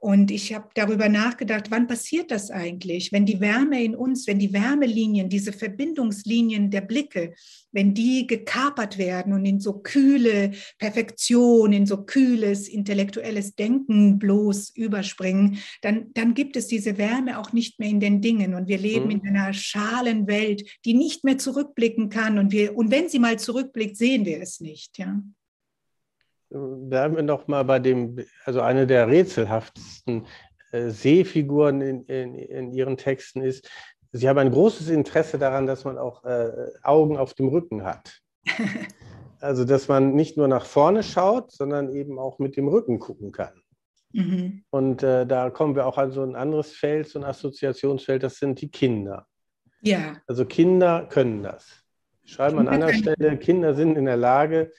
Und 0.00 0.30
ich 0.30 0.54
habe 0.54 0.68
darüber 0.74 1.10
nachgedacht, 1.10 1.70
wann 1.70 1.86
passiert 1.86 2.30
das 2.30 2.50
eigentlich, 2.50 3.12
wenn 3.12 3.26
die 3.26 3.38
Wärme 3.38 3.84
in 3.84 3.94
uns, 3.94 4.26
wenn 4.26 4.38
die 4.38 4.54
Wärmelinien, 4.54 5.28
diese 5.28 5.52
Verbindungslinien 5.52 6.70
der 6.70 6.80
Blicke, 6.80 7.34
wenn 7.70 7.92
die 7.92 8.26
gekapert 8.26 8.96
werden 8.96 9.34
und 9.34 9.44
in 9.44 9.60
so 9.60 9.74
kühle 9.80 10.52
Perfektion, 10.78 11.74
in 11.74 11.84
so 11.84 12.04
kühles 12.04 12.66
intellektuelles 12.66 13.56
Denken 13.56 14.18
bloß 14.18 14.70
überspringen, 14.70 15.58
dann, 15.82 16.06
dann 16.14 16.32
gibt 16.32 16.56
es 16.56 16.66
diese 16.66 16.96
Wärme 16.96 17.38
auch 17.38 17.52
nicht 17.52 17.78
mehr 17.78 17.90
in 17.90 18.00
den 18.00 18.22
Dingen. 18.22 18.54
Und 18.54 18.68
wir 18.68 18.78
leben 18.78 19.06
mhm. 19.06 19.10
in 19.10 19.28
einer 19.28 19.52
schalen 19.52 20.26
Welt, 20.26 20.64
die 20.86 20.94
nicht 20.94 21.24
mehr 21.24 21.36
zurückblicken 21.36 22.08
kann. 22.08 22.38
Und, 22.38 22.52
wir, 22.52 22.74
und 22.74 22.90
wenn 22.90 23.10
sie 23.10 23.18
mal 23.18 23.38
zurückblickt, 23.38 23.98
sehen 23.98 24.24
wir 24.24 24.40
es 24.40 24.60
nicht. 24.60 24.96
Ja 24.96 25.20
bleiben 26.50 27.16
wir 27.16 27.22
noch 27.22 27.46
mal 27.48 27.64
bei 27.64 27.78
dem, 27.78 28.18
also 28.44 28.60
eine 28.60 28.86
der 28.86 29.08
rätselhaftesten 29.08 30.26
äh, 30.72 30.90
Sehfiguren 30.90 31.80
in, 31.80 32.04
in, 32.04 32.34
in, 32.34 32.72
Ihren 32.72 32.96
Texten 32.96 33.40
ist, 33.40 33.68
Sie 34.12 34.28
haben 34.28 34.38
ein 34.38 34.50
großes 34.50 34.88
Interesse 34.88 35.38
daran, 35.38 35.66
dass 35.66 35.84
man 35.84 35.96
auch 35.96 36.24
äh, 36.24 36.50
Augen 36.82 37.16
auf 37.16 37.34
dem 37.34 37.48
Rücken 37.48 37.84
hat. 37.84 38.20
Also, 39.42 39.64
dass 39.64 39.88
man 39.88 40.14
nicht 40.14 40.36
nur 40.36 40.48
nach 40.48 40.66
vorne 40.66 41.02
schaut, 41.02 41.50
sondern 41.50 41.88
eben 41.94 42.18
auch 42.18 42.38
mit 42.38 42.58
dem 42.58 42.68
Rücken 42.68 42.98
gucken 42.98 43.32
kann. 43.32 43.62
Mhm. 44.12 44.64
Und 44.68 45.02
äh, 45.02 45.26
da 45.26 45.48
kommen 45.48 45.74
wir 45.74 45.86
auch 45.86 45.96
an 45.96 46.12
so 46.12 46.22
ein 46.22 46.36
anderes 46.36 46.72
Feld, 46.72 47.08
so 47.08 47.18
ein 47.18 47.24
Assoziationsfeld, 47.24 48.22
das 48.22 48.36
sind 48.36 48.60
die 48.60 48.70
Kinder. 48.70 49.26
Ja. 49.80 50.16
Also 50.26 50.44
Kinder 50.44 51.06
können 51.08 51.42
das. 51.42 51.84
Ich 52.22 52.32
schreibe 52.32 52.58
an 52.58 52.68
einer 52.68 52.92
Stelle, 52.92 53.38
Kinder 53.38 53.74
sind 53.74 53.96
in 53.96 54.04
der 54.04 54.18
Lage, 54.18 54.72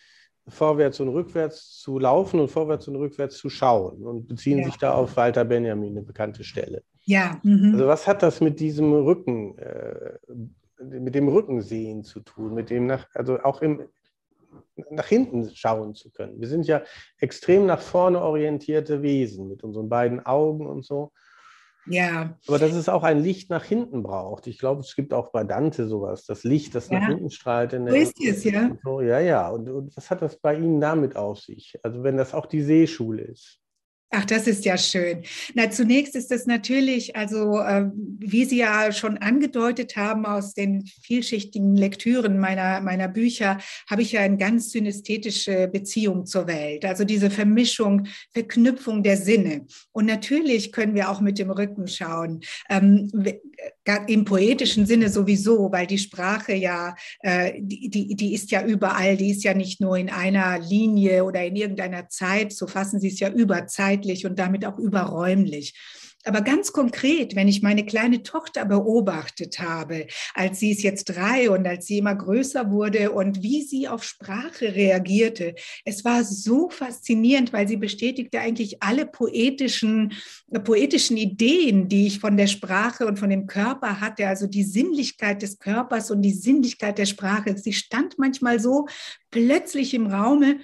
vorwärts 0.51 0.99
und 0.99 1.09
rückwärts 1.09 1.79
zu 1.79 1.97
laufen 1.97 2.39
und 2.39 2.49
vorwärts 2.49 2.87
und 2.87 2.95
rückwärts 2.95 3.37
zu 3.37 3.49
schauen 3.49 4.03
und 4.03 4.27
beziehen 4.27 4.59
ja. 4.59 4.65
sich 4.65 4.77
da 4.77 4.93
auf 4.93 5.17
Walter 5.17 5.45
Benjamin, 5.45 5.91
eine 5.91 6.05
bekannte 6.05 6.43
Stelle. 6.43 6.83
Ja. 7.03 7.39
Mhm. 7.43 7.71
Also 7.73 7.87
was 7.87 8.07
hat 8.07 8.21
das 8.21 8.41
mit 8.41 8.59
diesem 8.59 8.93
Rücken, 8.93 9.57
äh, 9.57 10.17
mit 10.83 11.15
dem 11.15 11.27
Rückensehen 11.27 12.03
zu 12.03 12.19
tun, 12.19 12.53
mit 12.53 12.69
dem 12.69 12.87
nach, 12.87 13.07
also 13.13 13.39
auch 13.39 13.61
im, 13.61 13.87
nach 14.89 15.07
hinten 15.07 15.49
schauen 15.53 15.95
zu 15.95 16.11
können. 16.11 16.39
Wir 16.39 16.47
sind 16.47 16.67
ja 16.67 16.81
extrem 17.19 17.65
nach 17.65 17.81
vorne 17.81 18.21
orientierte 18.21 19.01
Wesen 19.01 19.47
mit 19.47 19.63
unseren 19.63 19.89
beiden 19.89 20.25
Augen 20.25 20.67
und 20.67 20.85
so. 20.85 21.11
Ja. 21.87 22.37
Aber 22.47 22.59
dass 22.59 22.73
es 22.73 22.89
auch 22.89 23.03
ein 23.03 23.19
Licht 23.19 23.49
nach 23.49 23.63
hinten 23.63 24.03
braucht. 24.03 24.47
Ich 24.47 24.59
glaube, 24.59 24.81
es 24.81 24.95
gibt 24.95 25.13
auch 25.13 25.31
bei 25.31 25.43
Dante 25.43 25.87
sowas, 25.87 26.25
das 26.25 26.43
Licht, 26.43 26.75
das 26.75 26.89
ja. 26.89 26.99
nach 26.99 27.07
hinten 27.07 27.31
strahlt. 27.31 27.73
In 27.73 27.85
der 27.85 27.93
so 27.93 27.99
ist 27.99 28.23
es, 28.23 28.43
ja. 28.43 28.77
So, 28.83 29.01
ja, 29.01 29.19
ja. 29.19 29.49
Und, 29.49 29.69
und 29.69 29.97
was 29.97 30.09
hat 30.09 30.21
das 30.21 30.37
bei 30.37 30.55
Ihnen 30.55 30.79
damit 30.79 31.15
auf 31.15 31.39
sich? 31.39 31.79
Also 31.83 32.03
wenn 32.03 32.17
das 32.17 32.33
auch 32.33 32.45
die 32.45 32.61
Seeschule 32.61 33.23
ist. 33.23 33.61
Ach, 34.13 34.26
das 34.26 34.45
ist 34.45 34.65
ja 34.65 34.78
schön. 34.78 35.24
Na, 35.54 35.69
zunächst 35.69 36.17
ist 36.17 36.34
es 36.34 36.45
natürlich, 36.45 37.15
also 37.15 37.60
äh, 37.60 37.86
wie 37.95 38.43
Sie 38.43 38.58
ja 38.58 38.91
schon 38.91 39.17
angedeutet 39.17 39.95
haben 39.95 40.26
aus 40.26 40.54
den 40.54 40.86
vielschichtigen 41.02 41.78
Lektüren 41.78 42.38
meiner, 42.38 42.82
meiner 42.82 43.08
Bücher, 43.08 43.60
habe 43.89 44.02
ich 44.02 44.12
ja 44.12 44.19
eine 44.19 44.36
ganz 44.36 44.71
synästhetische 44.71 45.69
Beziehung 45.69 46.26
zur 46.26 46.47
Welt. 46.47 46.84
Also 46.84 47.06
diese 47.06 47.30
Vermischung, 47.30 48.08
Verknüpfung 48.34 49.02
der 49.02 49.15
Sinne. 49.15 49.65
Und 49.93 50.08
natürlich 50.08 50.74
können 50.74 50.93
wir 50.93 51.10
auch 51.10 51.21
mit 51.21 51.39
dem 51.39 51.50
Rücken 51.50 51.88
schauen. 51.88 52.41
Ähm, 52.69 53.10
im 54.08 54.26
poetischen 54.26 54.86
Sinne 54.86 55.10
sowieso, 55.10 55.71
weil 55.71 55.88
die 55.88 55.97
Sprache 55.97 56.54
ja, 56.54 56.95
äh, 57.21 57.54
die, 57.60 57.89
die, 57.89 58.15
die 58.15 58.34
ist 58.34 58.52
ja 58.52 58.63
überall, 58.63 59.17
die 59.17 59.32
ist 59.32 59.43
ja 59.43 59.54
nicht 59.54 59.82
nur 59.82 59.97
in 59.97 60.10
einer 60.10 60.60
Linie 60.60 61.24
oder 61.24 61.43
in 61.43 61.56
irgendeiner 61.56 62.08
Zeit, 62.10 62.54
so 62.54 62.67
fassen 62.67 63.00
Sie 63.00 63.08
es 63.08 63.19
ja 63.19 63.30
über 63.30 63.67
Zeit 63.67 64.00
zeitlich 64.01 64.25
und 64.25 64.39
damit 64.39 64.65
auch 64.65 64.77
überräumlich. 64.77 65.73
Aber 66.23 66.41
ganz 66.41 66.71
konkret, 66.71 67.35
wenn 67.35 67.47
ich 67.47 67.63
meine 67.63 67.83
kleine 67.83 68.21
Tochter 68.21 68.63
beobachtet 68.65 69.57
habe, 69.57 70.05
als 70.35 70.59
sie 70.59 70.69
ist 70.69 70.83
jetzt 70.83 71.05
drei 71.05 71.49
und 71.49 71.65
als 71.65 71.87
sie 71.87 71.97
immer 71.97 72.13
größer 72.13 72.69
wurde 72.69 73.11
und 73.11 73.41
wie 73.41 73.63
sie 73.63 73.87
auf 73.87 74.03
Sprache 74.03 74.75
reagierte, 74.75 75.55
es 75.83 76.05
war 76.05 76.23
so 76.23 76.69
faszinierend, 76.69 77.53
weil 77.53 77.67
sie 77.67 77.77
bestätigte 77.77 78.39
eigentlich 78.39 78.83
alle 78.83 79.07
poetischen, 79.07 80.13
poetischen 80.63 81.17
Ideen, 81.17 81.89
die 81.89 82.05
ich 82.05 82.19
von 82.19 82.37
der 82.37 82.47
Sprache 82.47 83.07
und 83.07 83.17
von 83.17 83.31
dem 83.31 83.47
Körper 83.47 83.99
hatte, 83.99 84.27
also 84.27 84.45
die 84.45 84.63
Sinnlichkeit 84.63 85.41
des 85.41 85.57
Körpers 85.57 86.11
und 86.11 86.21
die 86.21 86.33
Sinnlichkeit 86.33 86.99
der 86.99 87.07
Sprache. 87.07 87.57
Sie 87.57 87.73
stand 87.73 88.19
manchmal 88.19 88.59
so 88.59 88.85
plötzlich 89.31 89.93
im 89.93 90.07
Raume 90.07 90.59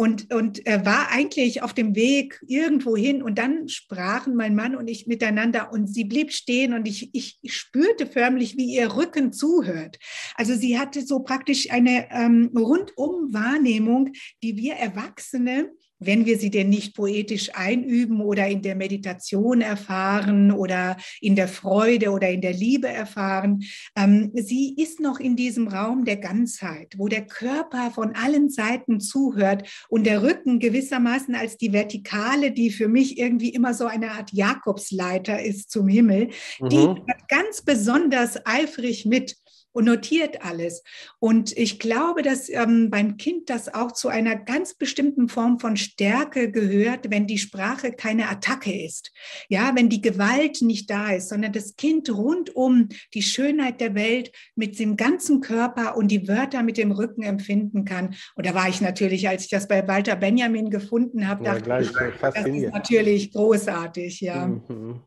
und, 0.00 0.32
und 0.32 0.66
er 0.66 0.86
war 0.86 1.10
eigentlich 1.10 1.62
auf 1.62 1.74
dem 1.74 1.94
Weg 1.94 2.42
irgendwo 2.46 2.96
hin 2.96 3.22
und 3.22 3.36
dann 3.36 3.68
sprachen 3.68 4.34
mein 4.34 4.54
Mann 4.54 4.74
und 4.74 4.88
ich 4.88 5.06
miteinander 5.06 5.72
und 5.72 5.88
sie 5.88 6.04
blieb 6.04 6.32
stehen 6.32 6.72
und 6.72 6.88
ich, 6.88 7.10
ich 7.12 7.38
spürte 7.52 8.06
förmlich, 8.06 8.56
wie 8.56 8.76
ihr 8.76 8.96
Rücken 8.96 9.30
zuhört. 9.32 9.98
Also 10.36 10.54
sie 10.54 10.78
hatte 10.78 11.02
so 11.02 11.20
praktisch 11.20 11.70
eine 11.70 12.08
ähm, 12.12 12.50
rundum 12.56 13.34
Wahrnehmung, 13.34 14.12
die 14.42 14.56
wir 14.56 14.76
Erwachsene 14.76 15.70
wenn 16.00 16.26
wir 16.26 16.38
sie 16.38 16.50
denn 16.50 16.68
nicht 16.70 16.96
poetisch 16.96 17.54
einüben 17.54 18.20
oder 18.20 18.48
in 18.48 18.62
der 18.62 18.74
Meditation 18.74 19.60
erfahren 19.60 20.50
oder 20.50 20.96
in 21.20 21.36
der 21.36 21.48
Freude 21.48 22.10
oder 22.10 22.30
in 22.30 22.40
der 22.40 22.54
Liebe 22.54 22.88
erfahren. 22.88 23.62
Ähm, 23.96 24.32
sie 24.34 24.74
ist 24.76 25.00
noch 25.00 25.20
in 25.20 25.36
diesem 25.36 25.68
Raum 25.68 26.04
der 26.04 26.16
Ganzheit, 26.16 26.94
wo 26.96 27.08
der 27.08 27.26
Körper 27.26 27.90
von 27.90 28.14
allen 28.14 28.48
Seiten 28.48 29.00
zuhört 29.00 29.68
und 29.88 30.04
der 30.04 30.22
Rücken 30.22 30.58
gewissermaßen 30.58 31.34
als 31.34 31.58
die 31.58 31.72
Vertikale, 31.72 32.50
die 32.52 32.70
für 32.70 32.88
mich 32.88 33.18
irgendwie 33.18 33.50
immer 33.50 33.74
so 33.74 33.86
eine 33.86 34.12
Art 34.12 34.32
Jakobsleiter 34.32 35.42
ist 35.42 35.70
zum 35.70 35.86
Himmel, 35.88 36.30
mhm. 36.60 36.68
die 36.68 36.94
ganz 37.28 37.62
besonders 37.62 38.38
eifrig 38.46 39.04
mit 39.04 39.36
und 39.72 39.84
notiert 39.84 40.44
alles. 40.44 40.82
Und 41.18 41.56
ich 41.56 41.78
glaube, 41.78 42.22
dass 42.22 42.48
ähm, 42.48 42.90
beim 42.90 43.16
Kind 43.16 43.50
das 43.50 43.72
auch 43.72 43.92
zu 43.92 44.08
einer 44.08 44.36
ganz 44.36 44.74
bestimmten 44.74 45.28
Form 45.28 45.58
von 45.58 45.76
Stärke 45.76 46.50
gehört, 46.50 47.10
wenn 47.10 47.26
die 47.26 47.38
Sprache 47.38 47.92
keine 47.92 48.28
Attacke 48.28 48.72
ist. 48.72 49.12
Ja, 49.48 49.72
wenn 49.74 49.88
die 49.88 50.00
Gewalt 50.00 50.62
nicht 50.62 50.90
da 50.90 51.12
ist, 51.12 51.28
sondern 51.28 51.52
das 51.52 51.76
Kind 51.76 52.10
rund 52.10 52.54
um 52.54 52.88
die 53.14 53.22
Schönheit 53.22 53.80
der 53.80 53.94
Welt 53.94 54.32
mit 54.54 54.78
dem 54.78 54.96
ganzen 54.96 55.40
Körper 55.40 55.96
und 55.96 56.08
die 56.08 56.28
Wörter 56.28 56.62
mit 56.62 56.76
dem 56.76 56.92
Rücken 56.92 57.22
empfinden 57.22 57.84
kann. 57.84 58.14
Und 58.34 58.46
da 58.46 58.54
war 58.54 58.68
ich 58.68 58.80
natürlich, 58.80 59.28
als 59.28 59.44
ich 59.44 59.50
das 59.50 59.68
bei 59.68 59.86
Walter 59.86 60.16
Benjamin 60.16 60.70
gefunden 60.70 61.28
habe, 61.28 61.44
ja, 61.44 61.58
dachte 61.58 61.84
ich, 61.84 61.92
das 62.20 62.46
ist 62.46 62.72
natürlich 62.72 63.32
großartig, 63.32 64.20
ja. 64.20 64.46
Mhm 64.46 65.02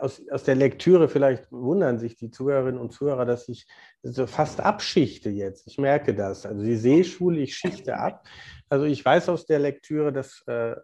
aus, 0.00 0.22
aus 0.30 0.44
der 0.44 0.54
Lektüre 0.54 1.08
vielleicht 1.08 1.50
wundern 1.52 1.98
sich 1.98 2.16
die 2.16 2.30
Zuhörerinnen 2.30 2.80
und 2.80 2.92
Zuhörer, 2.92 3.24
dass 3.24 3.48
ich 3.48 3.66
so 4.02 4.26
fast 4.26 4.60
abschichte 4.60 5.30
jetzt. 5.30 5.66
Ich 5.66 5.78
merke 5.78 6.14
das. 6.14 6.46
Also 6.46 6.64
die 6.64 6.76
Seeschule, 6.76 7.40
ich 7.40 7.54
schichte 7.56 7.96
ab. 7.96 8.26
Also 8.68 8.86
ich 8.86 9.04
weiß 9.04 9.28
aus 9.28 9.46
der 9.46 9.58
Lektüre, 9.58 10.12
dass 10.12 10.42
äh, 10.46 10.72
äh, 10.72 10.76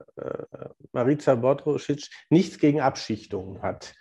Marica 0.92 1.34
Bodrosic 1.34 2.08
nichts 2.28 2.58
gegen 2.58 2.80
Abschichtungen 2.80 3.62
hat. 3.62 3.94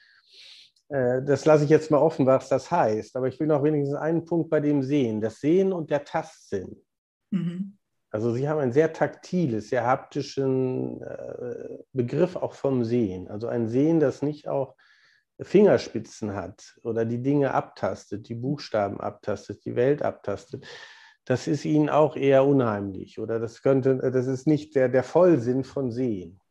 Äh, 0.90 1.24
das 1.24 1.46
lasse 1.46 1.64
ich 1.64 1.70
jetzt 1.70 1.90
mal 1.90 2.00
offen, 2.00 2.26
was 2.26 2.50
das 2.50 2.70
heißt. 2.70 3.16
Aber 3.16 3.28
ich 3.28 3.40
will 3.40 3.48
noch 3.48 3.64
wenigstens 3.64 3.96
einen 3.96 4.26
Punkt 4.26 4.50
bei 4.50 4.60
dem 4.60 4.84
Sehen. 4.84 5.22
Das 5.22 5.40
Sehen 5.40 5.72
und 5.72 5.90
der 5.90 6.04
Tastsinn. 6.04 6.84
Mhm. 7.32 7.79
Also 8.12 8.34
Sie 8.34 8.50
haben 8.50 8.60
ein 8.60 8.72
sehr 8.72 8.92
taktiles, 8.94 9.70
sehr 9.70 9.86
haptischen 9.86 11.02
äh, 11.02 11.78
Begriff 11.94 12.36
auch 12.36 12.54
vom 12.54 12.84
Sehen. 12.84 13.28
Also 13.28 13.48
ein 13.48 13.68
Sehen, 13.68 14.00
das 14.00 14.22
nicht 14.22 14.48
auch 14.48 14.76
Fingerspitzen 15.42 16.36
hat 16.36 16.78
oder 16.84 17.06
die 17.06 17.22
Dinge 17.22 17.54
abtastet, 17.54 18.28
die 18.28 18.36
Buchstaben 18.36 19.00
abtastet, 19.00 19.64
die 19.64 19.76
Welt 19.76 20.02
abtastet. 20.02 20.66
Das 21.26 21.48
ist 21.48 21.66
Ihnen 21.66 21.90
auch 21.90 22.16
eher 22.16 22.46
unheimlich 22.46 23.20
oder 23.20 23.40
das 23.40 23.62
könnte, 23.62 23.98
das 24.12 24.28
ist 24.28 24.48
nicht 24.48 24.76
der, 24.76 24.90
der 24.90 25.04
Vollsinn 25.04 25.64
von 25.64 25.92
Sehen. 25.92 26.42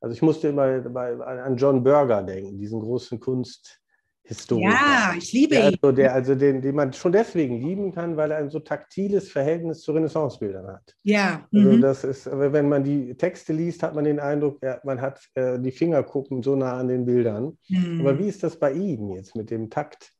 Also 0.00 0.14
ich 0.14 0.22
musste 0.22 0.48
immer 0.48 0.80
bei, 0.80 1.16
an 1.16 1.56
John 1.56 1.82
Berger 1.82 2.22
denken, 2.22 2.58
diesen 2.58 2.80
großen 2.80 3.18
Kunst, 3.20 3.80
Historiker. 4.26 4.70
Ja, 4.70 5.14
ich 5.18 5.32
liebe 5.34 5.54
ihn. 5.56 5.62
Also, 5.62 5.92
der, 5.92 6.14
also 6.14 6.34
den, 6.34 6.62
den 6.62 6.74
man 6.74 6.94
schon 6.94 7.12
deswegen 7.12 7.60
lieben 7.60 7.92
kann, 7.92 8.16
weil 8.16 8.30
er 8.30 8.38
ein 8.38 8.48
so 8.48 8.58
taktiles 8.58 9.30
Verhältnis 9.30 9.82
zu 9.82 9.92
Renaissancebildern 9.92 10.66
hat. 10.66 10.96
Ja. 11.02 11.46
Also 11.52 11.72
mhm. 11.72 11.80
das 11.82 12.04
ist, 12.04 12.26
wenn 12.32 12.68
man 12.70 12.84
die 12.84 13.14
Texte 13.16 13.52
liest, 13.52 13.82
hat 13.82 13.94
man 13.94 14.04
den 14.04 14.18
Eindruck, 14.18 14.58
ja, 14.62 14.80
man 14.82 15.02
hat 15.02 15.20
äh, 15.34 15.58
die 15.58 15.72
Fingerkuppen 15.72 16.42
so 16.42 16.56
nah 16.56 16.78
an 16.78 16.88
den 16.88 17.04
Bildern. 17.04 17.58
Mhm. 17.68 18.00
Aber 18.00 18.18
wie 18.18 18.26
ist 18.28 18.42
das 18.42 18.58
bei 18.58 18.72
Ihnen 18.72 19.10
jetzt 19.10 19.36
mit 19.36 19.50
dem 19.50 19.68
Takt? 19.68 20.10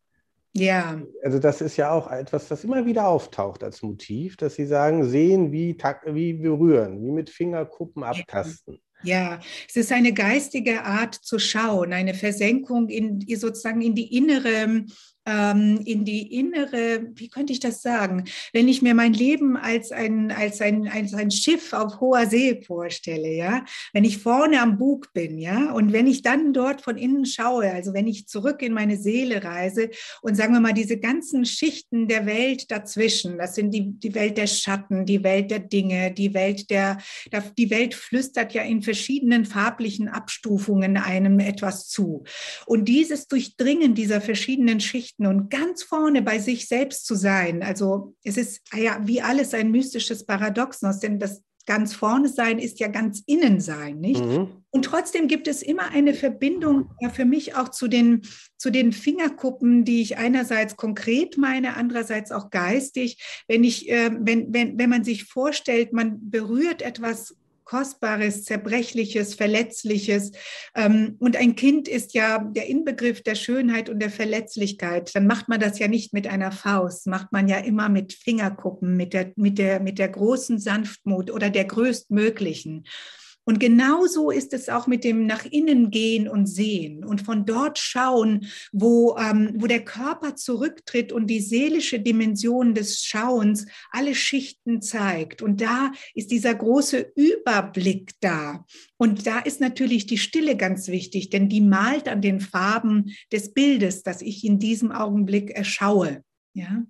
Ja. 0.52 1.00
Also 1.22 1.38
das 1.38 1.62
ist 1.62 1.78
ja 1.78 1.90
auch 1.90 2.10
etwas, 2.10 2.48
das 2.48 2.62
immer 2.62 2.84
wieder 2.84 3.08
auftaucht 3.08 3.64
als 3.64 3.82
Motiv, 3.82 4.36
dass 4.36 4.54
Sie 4.54 4.66
sagen, 4.66 5.04
sehen 5.04 5.50
wie, 5.50 5.76
wie 6.06 6.32
berühren, 6.34 7.02
wie 7.02 7.10
mit 7.10 7.30
Fingerkuppen 7.30 8.04
abtasten. 8.04 8.78
Ja, 9.02 9.40
es 9.68 9.76
ist 9.76 9.92
eine 9.92 10.14
geistige 10.14 10.85
Art 10.85 11.14
zu 11.14 11.38
schauen, 11.38 11.92
eine 11.92 12.14
Versenkung 12.14 12.88
in 12.88 13.20
sozusagen 13.37 13.83
in 13.83 13.94
die 13.94 14.16
innere 14.16 14.85
ähm, 15.26 15.80
in 15.84 16.04
die 16.04 16.38
innere, 16.38 17.06
wie 17.14 17.28
könnte 17.28 17.52
ich 17.52 17.60
das 17.60 17.82
sagen, 17.82 18.24
wenn 18.52 18.68
ich 18.68 18.82
mir 18.82 18.94
mein 18.94 19.12
Leben 19.12 19.56
als 19.56 19.92
ein, 19.92 20.30
als 20.30 20.60
ein, 20.60 20.88
als 20.88 21.14
ein 21.14 21.30
Schiff 21.30 21.72
auf 21.72 22.00
hoher 22.00 22.26
See 22.26 22.62
vorstelle, 22.62 23.32
ja, 23.32 23.64
wenn 23.92 24.04
ich 24.04 24.18
vorne 24.18 24.60
am 24.60 24.78
Bug 24.78 25.12
bin, 25.12 25.38
ja, 25.38 25.72
und 25.72 25.92
wenn 25.92 26.06
ich 26.06 26.22
dann 26.22 26.52
dort 26.52 26.82
von 26.82 26.96
innen 26.96 27.24
schaue, 27.24 27.70
also 27.70 27.94
wenn 27.94 28.06
ich 28.06 28.26
zurück 28.26 28.60
in 28.62 28.72
meine 28.72 28.96
Seele 28.96 29.42
reise 29.42 29.90
und 30.22 30.37
sagen 30.37 30.52
wir 30.52 30.60
mal 30.60 30.74
diese 30.74 30.98
ganzen 30.98 31.44
Schichten 31.46 32.06
der 32.08 32.26
Welt 32.26 32.70
dazwischen, 32.70 33.38
das 33.38 33.54
sind 33.54 33.72
die, 33.72 33.98
die 33.98 34.14
Welt 34.14 34.37
der 34.37 34.46
Schatten, 34.46 35.06
die 35.06 35.24
Welt 35.24 35.50
der 35.50 35.60
Dinge, 35.60 36.12
die 36.12 36.34
Welt 36.34 36.70
der, 36.70 36.98
die 37.56 37.70
Welt 37.70 37.94
flüstert 37.94 38.52
ja 38.52 38.62
in 38.62 38.82
verschiedenen 38.82 39.46
farblichen 39.46 40.08
Abstufungen 40.08 40.96
einem 40.96 41.40
etwas 41.40 41.88
zu. 41.88 42.24
Und 42.66 42.87
dieses 42.87 43.26
Durchdringen 43.28 43.94
dieser 43.94 44.20
verschiedenen 44.20 44.80
Schichten 44.80 45.13
richten 45.14 45.27
und 45.27 45.50
ganz 45.50 45.83
vorne 45.83 46.22
bei 46.22 46.38
sich 46.38 46.68
selbst 46.68 47.07
zu 47.07 47.14
sein. 47.14 47.62
Also 47.62 48.14
es 48.24 48.37
ist 48.37 48.61
ja 48.74 49.00
wie 49.05 49.22
alles 49.22 49.55
ein 49.55 49.70
mystisches 49.70 50.24
Paradoxon, 50.24 50.98
denn 51.03 51.18
das 51.18 51.42
ganz 51.66 51.94
vorne 51.94 52.29
sein 52.29 52.59
ist 52.59 52.79
ja 52.79 52.88
ganz 52.88 53.22
innen 53.24 53.59
sein, 53.59 53.98
nicht? 53.98 54.22
Mhm. 54.22 54.48
Und 54.68 54.85
trotzdem 54.85 55.29
gibt 55.29 55.48
es 55.48 55.62
immer 55.62 55.92
eine 55.92 56.12
Verbindung 56.12 56.90
ja, 57.00 57.09
für 57.09 57.24
mich 57.24 57.57
auch 57.57 57.70
zu 57.70 57.88
den, 57.88 58.20
zu 58.59 58.70
den 58.70 58.92
Fingerkuppen, 58.92 59.87
die 59.87 60.03
ich 60.03 60.18
einerseits 60.18 60.77
konkret 60.77 61.38
meine, 61.38 61.74
andererseits 61.77 62.33
auch 62.33 62.50
geistig. 62.50 63.16
Wenn 63.48 63.64
ich, 63.64 63.88
äh, 63.88 64.11
wenn, 64.12 64.53
wenn, 64.53 64.79
wenn 64.79 64.90
man 64.90 65.05
sich 65.05 65.24
vorstellt, 65.24 65.94
man 65.94 66.31
berührt 66.31 66.83
etwas 66.83 67.35
Kostbares, 67.64 68.44
Zerbrechliches, 68.44 69.35
Verletzliches. 69.35 70.33
Ähm, 70.74 71.16
und 71.18 71.37
ein 71.37 71.57
Kind 71.57 71.88
ist 71.88 72.14
ja 72.14 72.38
der 72.38 72.68
Inbegriff 72.68 73.22
der 73.22 73.35
Schönheit 73.35 73.88
und 73.88 74.00
der 74.00 74.11
Verletzlichkeit. 74.11 75.14
Dann 75.14 75.27
macht 75.27 75.48
man 75.48 75.61
das 75.61 75.79
ja 75.79 75.88
nicht 75.88 76.12
mit 76.12 76.27
einer 76.27 76.53
Faust, 76.53 77.07
macht 77.07 77.33
man 77.33 77.48
ja 77.48 77.59
immer 77.59 77.88
mit 77.88 78.12
Fingerkuppen, 78.12 78.96
mit 78.96 79.12
der, 79.12 79.33
mit 79.37 79.59
der, 79.59 79.81
mit 79.81 79.98
der 79.98 80.09
großen 80.09 80.59
Sanftmut 80.59 81.31
oder 81.31 81.50
der 81.50 81.64
größtmöglichen. 81.64 82.85
Und 83.44 83.61
genauso 83.61 84.30
ist 84.30 84.52
es 84.54 84.68
auch 84.68 84.87
mit 84.87 85.04
dem 85.04 85.26
nach 85.26 85.44
innen 85.44 85.90
gehen 85.90 86.28
und 86.28 86.46
sehen 86.46 87.04
und 87.04 87.20
von 87.22 87.44
dort 87.44 87.78
schauen, 87.78 88.46
wo, 88.72 89.16
ähm, 89.18 89.52
wo 89.57 89.66
der 89.66 89.85
Körper 89.85 90.35
zurücktritt 90.35 91.12
und 91.12 91.26
die 91.26 91.40
seelische 91.40 92.00
Dimension 92.00 92.74
des 92.74 93.04
Schauens 93.04 93.66
alle 93.90 94.14
Schichten 94.14 94.80
zeigt. 94.80 95.42
Und 95.42 95.61
da 95.61 95.92
ist 96.14 96.30
dieser 96.30 96.54
große 96.54 97.12
Überblick 97.14 98.12
da. 98.20 98.64
Und 98.96 99.26
da 99.26 99.40
ist 99.40 99.61
natürlich 99.61 100.07
die 100.07 100.18
Stille 100.18 100.57
ganz 100.57 100.88
wichtig, 100.88 101.28
denn 101.28 101.48
die 101.48 101.61
malt 101.61 102.09
an 102.09 102.22
den 102.22 102.40
Farben 102.40 103.14
des 103.30 103.52
Bildes, 103.52 104.02
das 104.02 104.22
ich 104.22 104.44
in 104.44 104.59
diesem 104.59 104.90
Augenblick 104.90 105.50
erschaue. 105.50 106.22
Ja. 106.54 106.85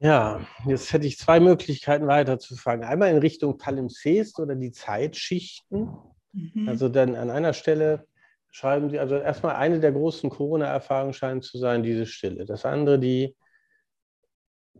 Ja, 0.00 0.40
jetzt 0.66 0.92
hätte 0.92 1.06
ich 1.06 1.18
zwei 1.18 1.40
Möglichkeiten 1.40 2.06
weiterzufangen. 2.06 2.86
Einmal 2.86 3.10
in 3.10 3.18
Richtung 3.18 3.58
Palimpsest 3.58 4.38
oder 4.38 4.54
die 4.54 4.70
Zeitschichten. 4.70 5.90
Mhm. 6.32 6.68
Also 6.68 6.88
dann 6.88 7.16
an 7.16 7.30
einer 7.30 7.52
Stelle 7.52 8.06
schreiben 8.50 8.90
Sie, 8.90 8.98
also 8.98 9.16
erstmal 9.16 9.56
eine 9.56 9.80
der 9.80 9.92
großen 9.92 10.30
Corona-Erfahrungen 10.30 11.12
scheint 11.12 11.44
zu 11.44 11.58
sein, 11.58 11.82
diese 11.82 12.06
Stille. 12.06 12.44
Das 12.44 12.64
andere, 12.64 12.98
die 12.98 13.34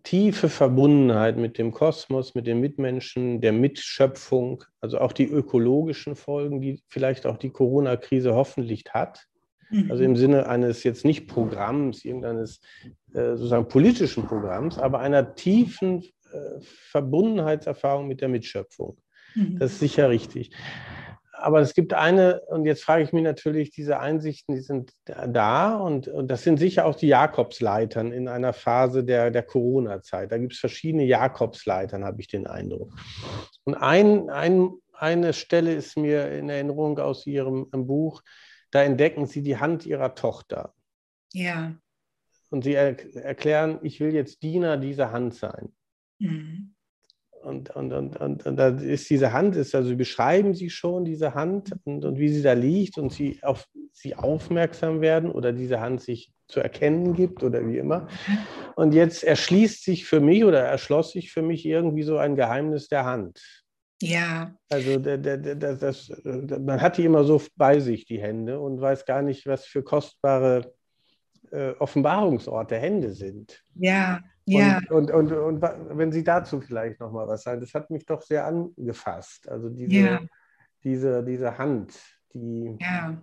tiefe 0.02 0.48
Verbundenheit 0.48 1.37
mit 1.37 1.59
dem 1.59 1.72
Kosmos, 1.72 2.35
mit 2.35 2.46
den 2.46 2.61
Mitmenschen, 2.61 3.40
der 3.40 3.52
Mitschöpfung, 3.52 4.64
also 4.81 4.98
auch 4.98 5.12
die 5.12 5.26
ökologischen 5.26 6.16
Folgen, 6.16 6.61
die 6.61 6.83
vielleicht 6.88 7.26
auch 7.26 7.37
die 7.37 7.50
Corona-Krise 7.50 8.35
hoffentlich 8.35 8.85
hat. 8.90 9.27
Also 9.90 10.02
im 10.02 10.12
mhm. 10.12 10.16
Sinne 10.16 10.48
eines 10.48 10.83
jetzt 10.83 11.04
nicht 11.04 11.26
Programms, 11.26 12.04
irgendeines 12.04 12.61
äh, 13.12 13.37
sozusagen 13.37 13.68
politischen 13.68 14.24
Programms, 14.24 14.78
aber 14.78 15.00
einer 15.00 15.35
tiefen 15.35 16.04
äh, 16.33 16.61
Verbundenheitserfahrung 16.61 18.09
mit 18.09 18.20
der 18.20 18.28
Mitschöpfung. 18.28 18.98
Mhm. 19.35 19.59
Das 19.59 19.72
ist 19.72 19.81
sicher 19.81 20.09
richtig. 20.09 20.50
Aber 21.40 21.61
es 21.61 21.74
gibt 21.74 21.94
eine, 21.94 22.40
und 22.48 22.64
jetzt 22.64 22.83
frage 22.83 23.04
ich 23.04 23.12
mich 23.12 23.22
natürlich, 23.22 23.70
diese 23.70 24.00
Einsichten, 24.00 24.57
die 24.57 24.61
sind 24.61 24.92
da 25.04 25.76
und, 25.76 26.09
und 26.09 26.28
das 26.28 26.42
sind 26.42 26.59
sicher 26.59 26.85
auch 26.85 26.96
die 26.96 27.07
Jakobsleitern 27.07 28.11
in 28.11 28.26
einer 28.26 28.52
Phase 28.52 29.04
der, 29.04 29.31
der 29.31 29.44
Corona-Zeit. 29.44 30.33
Da 30.33 30.38
gibt 30.38 30.54
es 30.54 30.59
verschiedene 30.59 31.04
Jakobsleitern, 31.04 32.04
habe 32.04 32.20
ich 32.20 32.26
den 32.26 32.48
Eindruck. 32.48 32.92
Und 33.64 33.76
ein, 33.76 34.31
ein, 34.31 34.70
eine 34.92 35.33
Stelle 35.33 35.74
ist 35.74 35.96
mir 35.96 36.28
in 36.33 36.48
Erinnerung 36.48 36.98
aus 36.98 37.24
Ihrem 37.24 37.68
Buch, 37.70 38.22
da 38.70 38.83
entdecken 38.83 39.26
sie 39.26 39.42
die 39.42 39.59
Hand 39.59 39.87
ihrer 39.87 40.14
Tochter. 40.14 40.74
Ja. 41.33 41.74
Und 42.50 42.64
sie 42.64 42.74
er 42.74 42.96
erklären, 43.16 43.78
ich 43.83 44.00
will 44.00 44.14
jetzt 44.14 44.42
Diener 44.42 44.76
dieser 44.76 45.12
Hand 45.12 45.35
sein. 45.35 45.74
Mhm. 46.18 46.74
Und, 47.42 47.70
und, 47.70 47.92
und, 47.92 48.16
und, 48.16 48.46
und 48.46 48.57
da 48.57 48.68
ist 48.68 49.09
diese 49.09 49.33
Hand, 49.33 49.54
ist, 49.54 49.74
also 49.74 49.96
beschreiben 49.96 50.54
sie 50.54 50.70
schon 50.70 51.04
diese 51.04 51.35
Hand 51.35 51.72
und, 51.85 52.04
und 52.04 52.18
wie 52.18 52.28
sie 52.28 52.42
da 52.42 52.52
liegt 52.52 52.98
und 52.98 53.12
sie 53.12 53.38
auf 53.42 53.66
sie 53.92 54.14
aufmerksam 54.14 55.00
werden 55.00 55.31
oder 55.31 55.52
diese 55.52 55.81
Hand 55.81 56.00
sich 56.00 56.33
zu 56.46 56.61
erkennen 56.61 57.14
gibt 57.14 57.42
oder 57.42 57.66
wie 57.66 57.78
immer. 57.78 58.09
Und 58.76 58.94
jetzt 58.94 59.24
erschließt 59.24 59.85
sich 59.85 60.07
für 60.07 60.20
mich 60.20 60.44
oder 60.44 60.61
erschloss 60.61 61.12
sich 61.12 61.33
für 61.33 61.42
mich 61.42 61.66
irgendwie 61.66 62.04
so 62.04 62.16
ein 62.16 62.37
Geheimnis 62.37 62.88
der 62.88 63.04
Hand. 63.04 63.40
Ja. 64.00 64.54
Also 64.70 64.98
der, 64.98 65.18
der, 65.18 65.37
der, 65.37 65.74
das, 65.74 66.12
man 66.24 66.80
hat 66.80 66.98
die 66.98 67.04
immer 67.04 67.24
so 67.24 67.42
bei 67.56 67.80
sich, 67.80 68.04
die 68.04 68.20
Hände, 68.20 68.61
und 68.61 68.80
weiß 68.80 69.04
gar 69.04 69.22
nicht, 69.22 69.46
was 69.46 69.64
für 69.64 69.82
kostbare 69.82 70.72
äh, 71.50 71.72
Offenbarungsorte 71.78 72.76
Hände 72.76 73.12
sind. 73.12 73.64
Ja, 73.74 74.20
ja. 74.44 74.80
Und, 74.90 75.11
und, 75.11 75.32
und, 75.32 75.62
und, 75.62 75.98
wenn 75.98 76.12
Sie 76.12 76.24
dazu 76.24 76.61
vielleicht 76.61 77.00
noch 77.00 77.12
mal 77.12 77.26
was 77.26 77.42
sagen, 77.42 77.61
das 77.61 77.74
hat 77.74 77.90
mich 77.90 78.06
doch 78.06 78.22
sehr 78.22 78.46
angefasst. 78.46 79.48
Also 79.48 79.68
diese, 79.68 79.92
ja. 79.92 80.20
diese, 80.84 81.22
diese 81.22 81.58
Hand, 81.58 81.92
die. 82.32 82.76
Ja. 82.80 83.22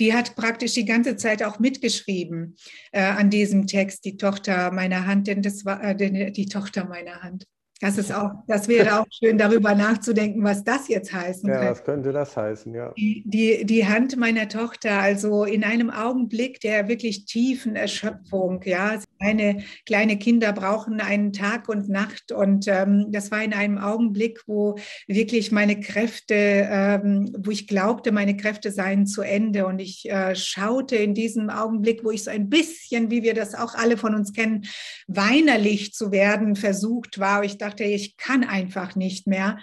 Die 0.00 0.12
hat 0.12 0.34
praktisch 0.34 0.74
die 0.74 0.84
ganze 0.84 1.16
Zeit 1.16 1.44
auch 1.44 1.60
mitgeschrieben 1.60 2.56
äh, 2.90 3.02
an 3.02 3.30
diesem 3.30 3.68
Text, 3.68 4.04
die 4.04 4.16
Tochter 4.16 4.72
meiner 4.72 5.06
Hand, 5.06 5.28
denn 5.28 5.42
das 5.42 5.64
war 5.64 5.80
äh, 5.84 6.32
die 6.32 6.46
Tochter 6.46 6.86
meiner 6.86 7.22
Hand. 7.22 7.46
Das 7.80 7.96
ist 7.96 8.12
auch, 8.12 8.32
das 8.46 8.68
wäre 8.68 9.00
auch 9.00 9.06
schön, 9.10 9.38
darüber 9.38 9.74
nachzudenken, 9.74 10.44
was 10.44 10.62
das 10.62 10.88
jetzt 10.88 11.14
heißen 11.14 11.48
ja, 11.48 11.54
könnte. 11.54 11.66
Ja, 11.66 11.70
was 11.70 11.84
könnte 11.84 12.12
das 12.12 12.36
heißen, 12.36 12.74
ja. 12.74 12.92
Die, 12.96 13.22
die, 13.24 13.64
die, 13.64 13.86
Hand 13.86 14.18
meiner 14.18 14.48
Tochter, 14.48 15.00
also 15.00 15.44
in 15.44 15.64
einem 15.64 15.88
Augenblick 15.90 16.60
der 16.60 16.88
wirklich 16.88 17.24
tiefen 17.24 17.76
Erschöpfung, 17.76 18.60
ja. 18.64 19.00
Meine 19.20 19.64
kleine 19.86 20.18
Kinder 20.18 20.52
brauchen 20.52 21.00
einen 21.00 21.32
Tag 21.32 21.68
und 21.68 21.88
Nacht 21.88 22.32
und 22.32 22.68
ähm, 22.68 23.06
das 23.10 23.30
war 23.30 23.42
in 23.42 23.54
einem 23.54 23.78
Augenblick, 23.78 24.42
wo 24.46 24.76
wirklich 25.06 25.52
meine 25.52 25.80
Kräfte, 25.80 26.34
ähm, 26.34 27.34
wo 27.38 27.50
ich 27.50 27.66
glaubte, 27.66 28.12
meine 28.12 28.36
Kräfte 28.36 28.70
seien 28.70 29.06
zu 29.06 29.22
Ende 29.22 29.66
und 29.66 29.78
ich 29.78 30.08
äh, 30.10 30.34
schaute 30.36 30.96
in 30.96 31.14
diesem 31.14 31.48
Augenblick, 31.50 32.04
wo 32.04 32.10
ich 32.10 32.24
so 32.24 32.30
ein 32.30 32.48
bisschen, 32.48 33.10
wie 33.10 33.22
wir 33.22 33.34
das 33.34 33.54
auch 33.54 33.74
alle 33.74 33.96
von 33.96 34.14
uns 34.14 34.32
kennen, 34.32 34.66
weinerlich 35.06 35.92
zu 35.92 36.12
werden 36.12 36.56
versucht 36.56 37.18
war. 37.18 37.42
Ich 37.44 37.58
dachte, 37.58 37.70
dachte, 37.70 37.84
ich 37.84 38.16
kann 38.16 38.44
einfach 38.44 38.96
nicht 38.96 39.26
mehr. 39.26 39.58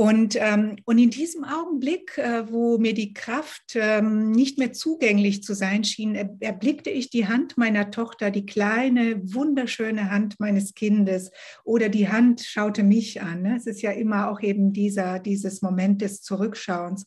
Und, 0.00 0.36
ähm, 0.36 0.76
und 0.84 0.98
in 0.98 1.10
diesem 1.10 1.42
Augenblick, 1.42 2.18
äh, 2.18 2.48
wo 2.52 2.78
mir 2.78 2.94
die 2.94 3.14
Kraft 3.14 3.74
ähm, 3.74 4.30
nicht 4.30 4.56
mehr 4.56 4.72
zugänglich 4.72 5.42
zu 5.42 5.54
sein 5.54 5.82
schien, 5.82 6.14
er, 6.14 6.36
erblickte 6.38 6.88
ich 6.88 7.10
die 7.10 7.26
Hand 7.26 7.58
meiner 7.58 7.90
Tochter, 7.90 8.30
die 8.30 8.46
kleine, 8.46 9.20
wunderschöne 9.34 10.12
Hand 10.12 10.38
meines 10.38 10.74
Kindes 10.74 11.32
oder 11.64 11.88
die 11.88 12.08
Hand 12.08 12.42
schaute 12.42 12.84
mich 12.84 13.22
an. 13.22 13.42
Ne? 13.42 13.56
Es 13.56 13.66
ist 13.66 13.82
ja 13.82 13.90
immer 13.90 14.30
auch 14.30 14.40
eben 14.40 14.72
dieser, 14.72 15.18
dieses 15.18 15.62
Moment 15.62 16.00
des 16.00 16.22
Zurückschauens. 16.22 17.04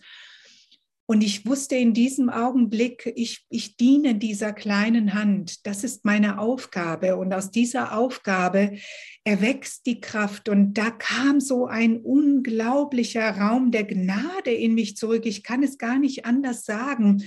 Und 1.12 1.26
ich 1.26 1.46
wusste 1.46 1.76
in 1.76 1.94
diesem 1.94 2.30
Augenblick, 2.30 3.12
ich, 3.18 3.46
ich 3.50 3.76
diene 3.76 4.16
dieser 4.16 4.54
kleinen 4.54 5.14
Hand. 5.14 5.68
Das 5.68 5.84
ist 5.84 6.06
meine 6.06 6.40
Aufgabe. 6.40 7.18
Und 7.18 7.34
aus 7.34 7.52
dieser 7.52 7.98
Aufgabe 7.98 8.78
erwächst 9.26 9.88
die 9.88 10.00
Kraft. 10.00 10.48
Und 10.48 10.76
da 10.76 10.90
kam 10.90 11.42
so 11.42 11.66
ein 11.66 11.98
unglaublicher 11.98 13.30
Raum 13.30 13.72
der 13.72 13.84
Gnade 13.84 14.52
in 14.52 14.74
mich 14.74 14.96
zurück. 14.96 15.26
Ich 15.26 15.44
kann 15.44 15.64
es 15.64 15.78
gar 15.78 16.00
nicht 16.00 16.26
anders 16.26 16.64
sagen. 16.64 17.22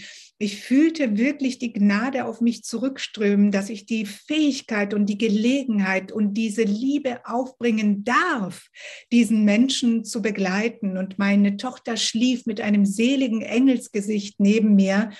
Ich 0.45 0.61
fühlte 0.63 1.17
wirklich 1.17 1.59
die 1.59 1.73
Gnade 1.73 2.27
auf 2.27 2.43
mich 2.43 2.65
zurückströmen, 2.65 3.51
dass 3.51 3.71
ich 3.71 3.87
die 3.87 4.05
Fähigkeit 4.05 4.93
und 4.93 5.07
die 5.07 5.17
Gelegenheit 5.17 6.13
und 6.13 6.35
diese 6.35 6.65
Liebe 6.65 7.25
aufbringen 7.25 8.05
darf, 8.05 8.69
diesen 9.11 9.47
Menschen 9.47 10.05
zu 10.05 10.21
begleiten. 10.21 10.99
Und 10.99 11.19
meine 11.19 11.57
Tochter 11.57 11.97
schlief 11.97 12.45
mit 12.45 12.61
einem 12.61 12.85
seligen 12.85 13.41
Engelsgesicht 13.41 14.39
neben 14.39 14.75
mir. 14.75 15.13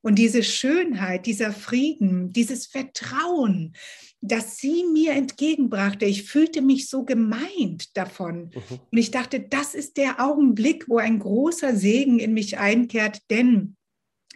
Und 0.00 0.18
diese 0.18 0.42
Schönheit, 0.42 1.26
dieser 1.26 1.52
Frieden, 1.52 2.32
dieses 2.32 2.66
Vertrauen, 2.66 3.76
das 4.20 4.56
sie 4.56 4.82
mir 4.92 5.12
entgegenbrachte, 5.12 6.06
ich 6.06 6.24
fühlte 6.24 6.60
mich 6.60 6.88
so 6.88 7.04
gemeint 7.04 7.96
davon. 7.96 8.50
Mhm. 8.52 8.80
Und 8.90 8.98
ich 8.98 9.12
dachte, 9.12 9.38
das 9.38 9.76
ist 9.76 9.96
der 9.96 10.20
Augenblick, 10.20 10.88
wo 10.88 10.98
ein 10.98 11.20
großer 11.20 11.76
Segen 11.76 12.18
in 12.18 12.34
mich 12.34 12.58
einkehrt, 12.58 13.20
denn 13.30 13.76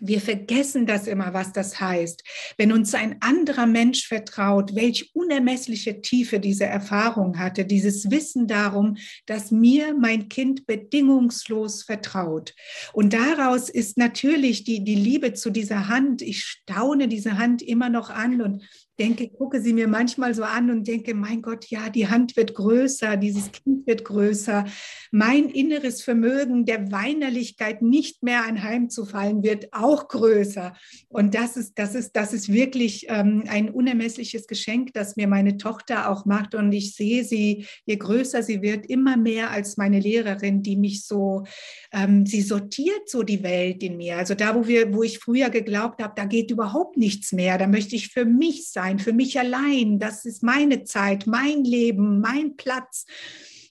wir 0.01 0.21
vergessen 0.21 0.87
das 0.87 1.07
immer, 1.07 1.33
was 1.33 1.53
das 1.53 1.81
heißt. 1.81 2.23
Wenn 2.59 2.73
uns 2.73 2.95
ein 2.95 3.17
anderer 3.21 3.67
Mensch 3.67 4.07
vertraut, 4.07 4.75
welch 4.75 5.11
unermessliche 5.15 6.03
Tiefe 6.03 6.39
diese 6.41 6.67
Erfahrung 6.67 7.39
hatte, 7.39 7.65
dieses 7.65 8.11
Wissen 8.11 8.47
darum, 8.47 8.97
dass 9.27 9.51
mir 9.51 9.95
mein 9.95 10.29
Kind 10.29 10.67
bedingungslos 10.67 11.83
vertraut. 11.83 12.55
Und 12.93 13.13
daraus 13.13 13.69
ist 13.69 13.97
natürlich 13.97 14.65
die, 14.65 14.85
die 14.85 14.95
Liebe 14.95 15.33
zu 15.33 15.51
dieser 15.51 15.89
Hand. 15.89 16.23
Ich 16.23 16.45
staune 16.45 17.09
diese 17.09 17.39
Hand 17.39 17.63
immer 17.63 17.89
noch 17.89 18.11
an 18.11 18.43
und 18.43 18.63
denke, 18.99 19.29
gucke 19.29 19.61
sie 19.61 19.73
mir 19.73 19.89
manchmal 19.89 20.35
so 20.35 20.43
an 20.43 20.71
und 20.71 20.87
denke, 20.89 21.15
mein 21.15 21.43
Gott, 21.43 21.67
ja, 21.67 21.91
die 21.91 22.09
Hand 22.09 22.37
wird 22.37 22.55
größer, 22.55 23.17
dieses 23.17 23.53
Kind 23.53 23.87
wird 23.87 24.05
größer. 24.05 24.65
Mein 25.11 25.51
inneres 25.51 26.03
Vermögen 26.03 26.65
der 26.65 26.91
Weinerlichkeit 26.91 27.83
nicht 27.83 28.23
mehr 28.23 28.45
anheimzufallen 28.45 29.43
wird 29.43 29.69
auch 29.73 30.09
größer. 30.09 30.75
Und 31.09 31.35
das 31.35 31.57
ist, 31.57 31.79
das 31.79 31.95
ist, 31.95 32.13
das 32.13 32.33
ist 32.33 32.51
wirklich 32.51 33.07
ähm, 33.09 33.45
ein 33.49 33.71
unermessliches 33.71 34.47
Geschenk, 34.47 34.95
das 34.95 35.17
mir 35.17 35.29
meine 35.29 35.59
Tochter 35.59 36.11
auch 36.11 36.25
macht. 36.25 36.55
Und 36.55 36.73
ich 36.73 36.95
sehe 36.95 37.25
sie, 37.25 37.67
je 37.85 37.97
größer 37.97 38.43
sie 38.43 38.63
wird, 38.63 38.87
immer 38.87 39.17
mehr 39.17 39.51
als 39.51 39.77
meine 39.77 40.01
Lehrerin, 40.01 40.63
die 40.63 40.77
mich 40.77 41.05
so, 41.05 41.45
ähm, 41.93 42.25
sie 42.25 42.41
sortiert 42.41 43.09
so 43.09 43.23
die 43.23 43.43
Welt 43.43 43.83
in 43.83 43.99
mir. 43.99 44.17
Also 44.17 44.35
da, 44.35 44.55
wo 44.55 44.67
wir, 44.67 44.95
wo 44.95 45.03
ich 45.03 45.19
früher 45.19 45.51
geglaubt 45.51 46.03
habe, 46.03 46.15
da 46.17 46.25
geht 46.25 46.51
überhaupt 46.51 46.97
nichts 46.97 47.33
mehr, 47.33 47.59
da 47.59 47.67
möchte 47.67 47.95
ich 47.95 48.09
für 48.09 48.25
mich 48.25 48.71
sein 48.71 48.86
sein, 48.87 48.99
für 48.99 49.13
mich 49.13 49.39
allein. 49.39 49.99
Das 49.99 50.25
ist 50.25 50.43
meine 50.43 50.85
Zeit, 50.85 51.27
mein 51.27 51.65
Leben, 51.65 52.21
mein 52.21 52.57
Platz. 52.57 53.05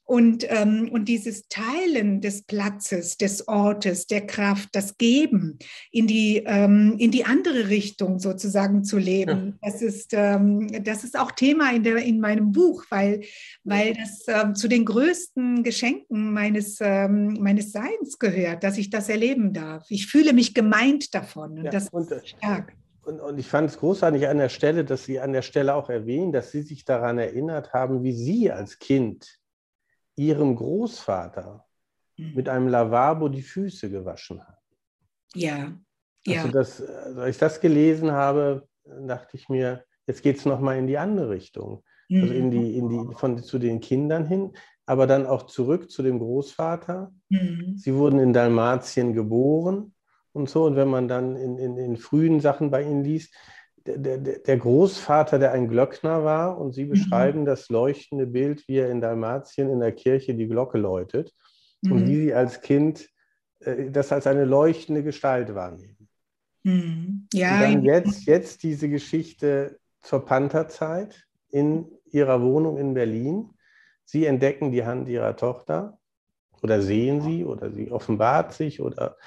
Und, 0.08 0.46
ähm, 0.50 0.90
und 0.92 1.06
dieses 1.06 1.48
Teilen 1.48 2.22
des 2.22 2.44
Platzes, 2.44 3.18
des 3.18 3.48
Ortes, 3.48 4.06
der 4.06 4.28
Kraft, 4.28 4.70
das 4.74 5.00
Geben 5.00 5.58
in 5.90 6.06
die, 6.06 6.44
ähm, 6.46 6.96
in 7.00 7.10
die 7.10 7.26
andere 7.26 7.70
Richtung 7.70 8.20
sozusagen 8.20 8.84
zu 8.84 9.00
leben, 9.00 9.58
ja. 9.64 9.72
das, 9.72 9.82
ist, 9.82 10.12
ähm, 10.14 10.68
das 10.84 11.04
ist 11.04 11.18
auch 11.18 11.32
Thema 11.32 11.74
in, 11.74 11.82
der, 11.82 11.98
in 11.98 12.20
meinem 12.20 12.52
Buch, 12.52 12.86
weil, 12.92 13.22
weil 13.64 13.96
das 13.96 14.26
ähm, 14.28 14.54
zu 14.54 14.68
den 14.68 14.86
größten 14.86 15.64
Geschenken 15.64 16.32
meines, 16.32 16.78
ähm, 16.82 17.40
meines 17.40 17.72
Seins 17.72 18.20
gehört, 18.20 18.64
dass 18.64 18.78
ich 18.78 18.92
das 18.92 19.10
erleben 19.10 19.54
darf. 19.54 19.88
Ich 19.90 20.06
fühle 20.06 20.34
mich 20.34 20.54
gemeint 20.54 21.16
davon 21.16 21.58
und 21.58 21.66
ja, 21.66 21.72
das 21.72 21.86
ist 21.86 22.30
stark. 22.30 22.74
Und, 23.06 23.20
und 23.20 23.38
ich 23.38 23.48
fand 23.48 23.70
es 23.70 23.78
großartig 23.78 24.28
an 24.28 24.40
der 24.40 24.50
Stelle, 24.50 24.84
dass 24.84 25.06
Sie 25.06 25.20
an 25.20 25.32
der 25.32 25.44
Stelle 25.44 25.76
auch 25.76 25.90
erwähnen, 25.90 26.32
dass 26.32 26.52
Sie 26.52 26.64
sich 26.64 26.86
daran 26.86 27.20
erinnert 27.20 27.74
haben, 27.74 28.04
wie 28.04 28.14
Sie 28.14 28.52
als 28.52 28.80
Kind 28.80 29.40
ihrem 30.16 30.56
Großvater 30.56 31.66
mhm. 32.18 32.34
mit 32.34 32.50
einem 32.50 32.68
Lavabo 32.68 33.30
die 33.30 33.44
Füße 33.44 33.90
gewaschen 33.90 34.42
hat. 34.46 34.60
Ja. 35.36 35.74
ja. 36.26 36.42
Also 36.42 36.52
das, 36.52 36.82
als 36.82 37.36
ich 37.36 37.40
das 37.40 37.60
gelesen 37.62 38.12
habe, 38.12 38.68
dachte 38.84 39.38
ich 39.38 39.50
mir, 39.50 39.84
jetzt 40.08 40.24
geht 40.24 40.38
es 40.38 40.46
nochmal 40.46 40.78
in 40.78 40.88
die 40.88 40.98
andere 40.98 41.30
Richtung. 41.30 41.84
Mhm. 42.10 42.22
Also 42.22 42.34
in 42.34 42.52
die, 42.52 42.78
in 42.78 42.90
die, 42.90 43.16
von, 43.16 43.44
zu 43.44 43.60
den 43.60 43.82
Kindern 43.82 44.26
hin, 44.26 44.54
aber 44.86 45.06
dann 45.06 45.26
auch 45.26 45.44
zurück 45.44 45.92
zu 45.92 46.02
dem 46.02 46.20
Großvater. 46.20 47.14
Mhm. 47.30 47.78
Sie 47.78 47.94
wurden 47.94 48.20
in 48.20 48.34
Dalmatien 48.34 49.14
geboren 49.14 49.95
und 50.36 50.50
so. 50.50 50.66
Und 50.66 50.76
wenn 50.76 50.90
man 50.90 51.08
dann 51.08 51.36
in, 51.36 51.58
in, 51.58 51.78
in 51.78 51.98
frühen 51.98 52.40
Sachen 52.40 52.70
bei 52.70 52.84
ihnen 52.84 53.04
liest, 53.04 53.34
der, 53.88 54.18
der, 54.18 54.58
Großvater, 54.58 55.38
der 55.38 55.52
ein 55.52 55.68
Glöckner 55.68 56.24
war, 56.24 56.58
und 56.60 56.74
Sie 56.74 56.86
mhm. 56.86 56.90
beschreiben 56.90 57.42
mhm. 57.42 57.46
das 57.46 57.70
leuchtende 57.70 58.26
Bild, 58.26 58.68
wie 58.68 58.78
er 58.78 58.90
in 58.90 59.00
Dalmatien 59.00 59.70
in 59.70 59.80
der 59.80 59.92
Kirche 59.92 60.34
die 60.34 60.48
Glocke 60.48 60.78
läutet 60.78 61.34
mhm. 61.82 61.92
und 61.92 62.08
wie 62.08 62.16
Sie 62.16 62.34
als 62.34 62.62
Kind 62.62 63.08
äh, 63.60 63.92
das 63.92 64.12
als 64.12 64.28
eine 64.28 64.46
leuchtende 64.46 65.04
Gestalt 65.04 65.54
wahrnehmen. 65.54 66.10
Mhm. 66.64 67.28
Ja, 67.32 67.56
und 67.56 67.62
dann 67.62 67.84
jetzt, 67.84 68.26
jetzt 68.26 68.64
diese 68.64 68.90
Geschichte 68.90 69.78
zur 70.02 70.26
Pantherzeit 70.26 71.24
in 71.50 71.86
Ihrer 72.06 72.42
Wohnung 72.42 72.78
in 72.78 72.94
Berlin. 72.94 73.52
Sie 74.04 74.26
entdecken 74.26 74.72
die 74.72 74.86
Hand 74.86 75.08
Ihrer 75.08 75.36
Tochter 75.36 76.00
oder 76.66 76.82
sehen 76.82 77.22
sie 77.22 77.46
oder 77.46 77.70
sie 77.70 77.92
offenbart 77.92 78.54
sich 78.54 78.82
oder 78.82 79.18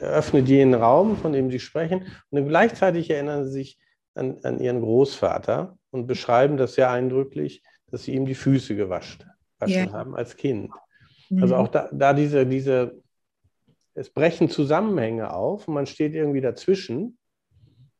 eröffnet 0.00 0.48
jenen 0.48 0.74
Raum, 0.74 1.16
von 1.16 1.32
dem 1.32 1.50
Sie 1.50 1.60
sprechen. 1.60 2.06
Und 2.30 2.48
gleichzeitig 2.48 3.10
erinnern 3.10 3.44
Sie 3.44 3.52
sich 3.52 3.78
an, 4.14 4.38
an 4.42 4.60
ihren 4.60 4.80
Großvater 4.80 5.78
und 5.90 6.06
beschreiben 6.06 6.56
das 6.56 6.74
sehr 6.74 6.90
eindrücklich, 6.90 7.62
dass 7.90 8.04
sie 8.04 8.14
ihm 8.14 8.26
die 8.26 8.34
Füße 8.34 8.74
gewaschen 8.74 9.24
ja. 9.66 9.92
haben 9.92 10.16
als 10.16 10.36
Kind. 10.36 10.70
Mhm. 11.30 11.42
Also 11.42 11.56
auch 11.56 11.68
da, 11.68 11.88
da 11.92 12.12
diese, 12.12 12.46
diese, 12.46 13.00
es 13.94 14.10
brechen 14.10 14.48
Zusammenhänge 14.48 15.32
auf 15.32 15.68
und 15.68 15.74
man 15.74 15.86
steht 15.86 16.14
irgendwie 16.14 16.40
dazwischen, 16.40 17.18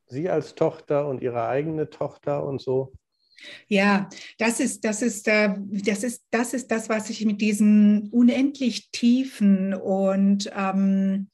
sie 0.07 0.29
als 0.29 0.55
Tochter 0.55 1.07
und 1.07 1.23
ihre 1.23 1.47
eigene 1.47 1.89
Tochter 1.89 2.45
und 2.45 2.61
so. 2.61 2.93
Ja, 3.67 4.09
das 4.39 4.61
ist, 4.61 4.85
das 4.85 5.03
ist, 5.03 5.27
äh, 5.27 5.55
das 5.59 6.05
ist, 6.05 6.25
das 6.31 6.55
ist 6.55 6.71
das, 6.71 6.89
was 6.89 7.11
ich 7.11 7.25
mit 7.25 7.41
diesen 7.41 8.09
unendlich 8.11 8.91
tiefen 8.91 9.75
und 9.75 10.51
ähm, 10.57 11.29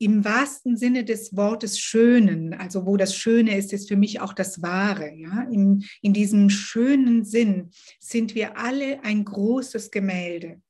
im 0.00 0.24
wahrsten 0.24 0.78
Sinne 0.78 1.04
des 1.04 1.36
Wortes 1.36 1.78
Schönen, 1.78 2.54
also 2.54 2.86
wo 2.86 2.96
das 2.96 3.14
Schöne 3.14 3.56
ist, 3.56 3.72
ist 3.74 3.86
für 3.86 3.96
mich 3.96 4.20
auch 4.20 4.32
das 4.32 4.62
Wahre. 4.62 5.12
Ja? 5.14 5.46
In, 5.52 5.84
in 6.00 6.14
diesem 6.14 6.48
schönen 6.48 7.24
Sinn 7.24 7.70
sind 7.98 8.34
wir 8.34 8.56
alle 8.56 9.04
ein 9.04 9.24
großes 9.26 9.90
Gemälde. 9.90 10.60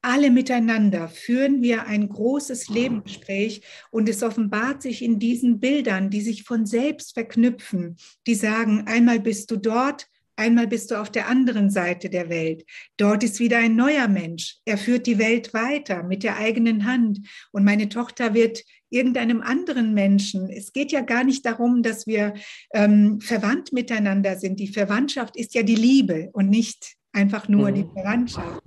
Alle 0.00 0.30
miteinander 0.30 1.08
führen 1.08 1.60
wir 1.60 1.86
ein 1.86 2.08
großes 2.08 2.68
Lebensgespräch 2.70 3.60
und 3.90 4.08
es 4.08 4.22
offenbart 4.22 4.80
sich 4.80 5.02
in 5.02 5.18
diesen 5.18 5.60
Bildern, 5.60 6.08
die 6.08 6.22
sich 6.22 6.44
von 6.44 6.64
selbst 6.64 7.12
verknüpfen, 7.12 7.96
die 8.26 8.34
sagen, 8.34 8.84
einmal 8.86 9.20
bist 9.20 9.50
du 9.50 9.56
dort, 9.56 10.06
Einmal 10.38 10.68
bist 10.68 10.92
du 10.92 11.00
auf 11.00 11.10
der 11.10 11.26
anderen 11.26 11.68
Seite 11.68 12.10
der 12.10 12.28
Welt. 12.28 12.64
Dort 12.96 13.24
ist 13.24 13.40
wieder 13.40 13.58
ein 13.58 13.74
neuer 13.74 14.06
Mensch. 14.06 14.58
Er 14.64 14.78
führt 14.78 15.08
die 15.08 15.18
Welt 15.18 15.52
weiter 15.52 16.04
mit 16.04 16.22
der 16.22 16.36
eigenen 16.36 16.84
Hand. 16.84 17.18
Und 17.50 17.64
meine 17.64 17.88
Tochter 17.88 18.34
wird 18.34 18.62
irgendeinem 18.88 19.42
anderen 19.42 19.94
Menschen. 19.94 20.48
Es 20.48 20.72
geht 20.72 20.92
ja 20.92 21.00
gar 21.00 21.24
nicht 21.24 21.44
darum, 21.44 21.82
dass 21.82 22.06
wir 22.06 22.34
ähm, 22.72 23.20
verwandt 23.20 23.72
miteinander 23.72 24.36
sind. 24.36 24.60
Die 24.60 24.72
Verwandtschaft 24.72 25.36
ist 25.36 25.54
ja 25.54 25.64
die 25.64 25.74
Liebe 25.74 26.30
und 26.32 26.48
nicht 26.48 26.97
einfach 27.12 27.48
nur 27.48 27.70
mhm. 27.70 27.74
die 27.74 27.86
Verwandtschaft. 27.92 28.62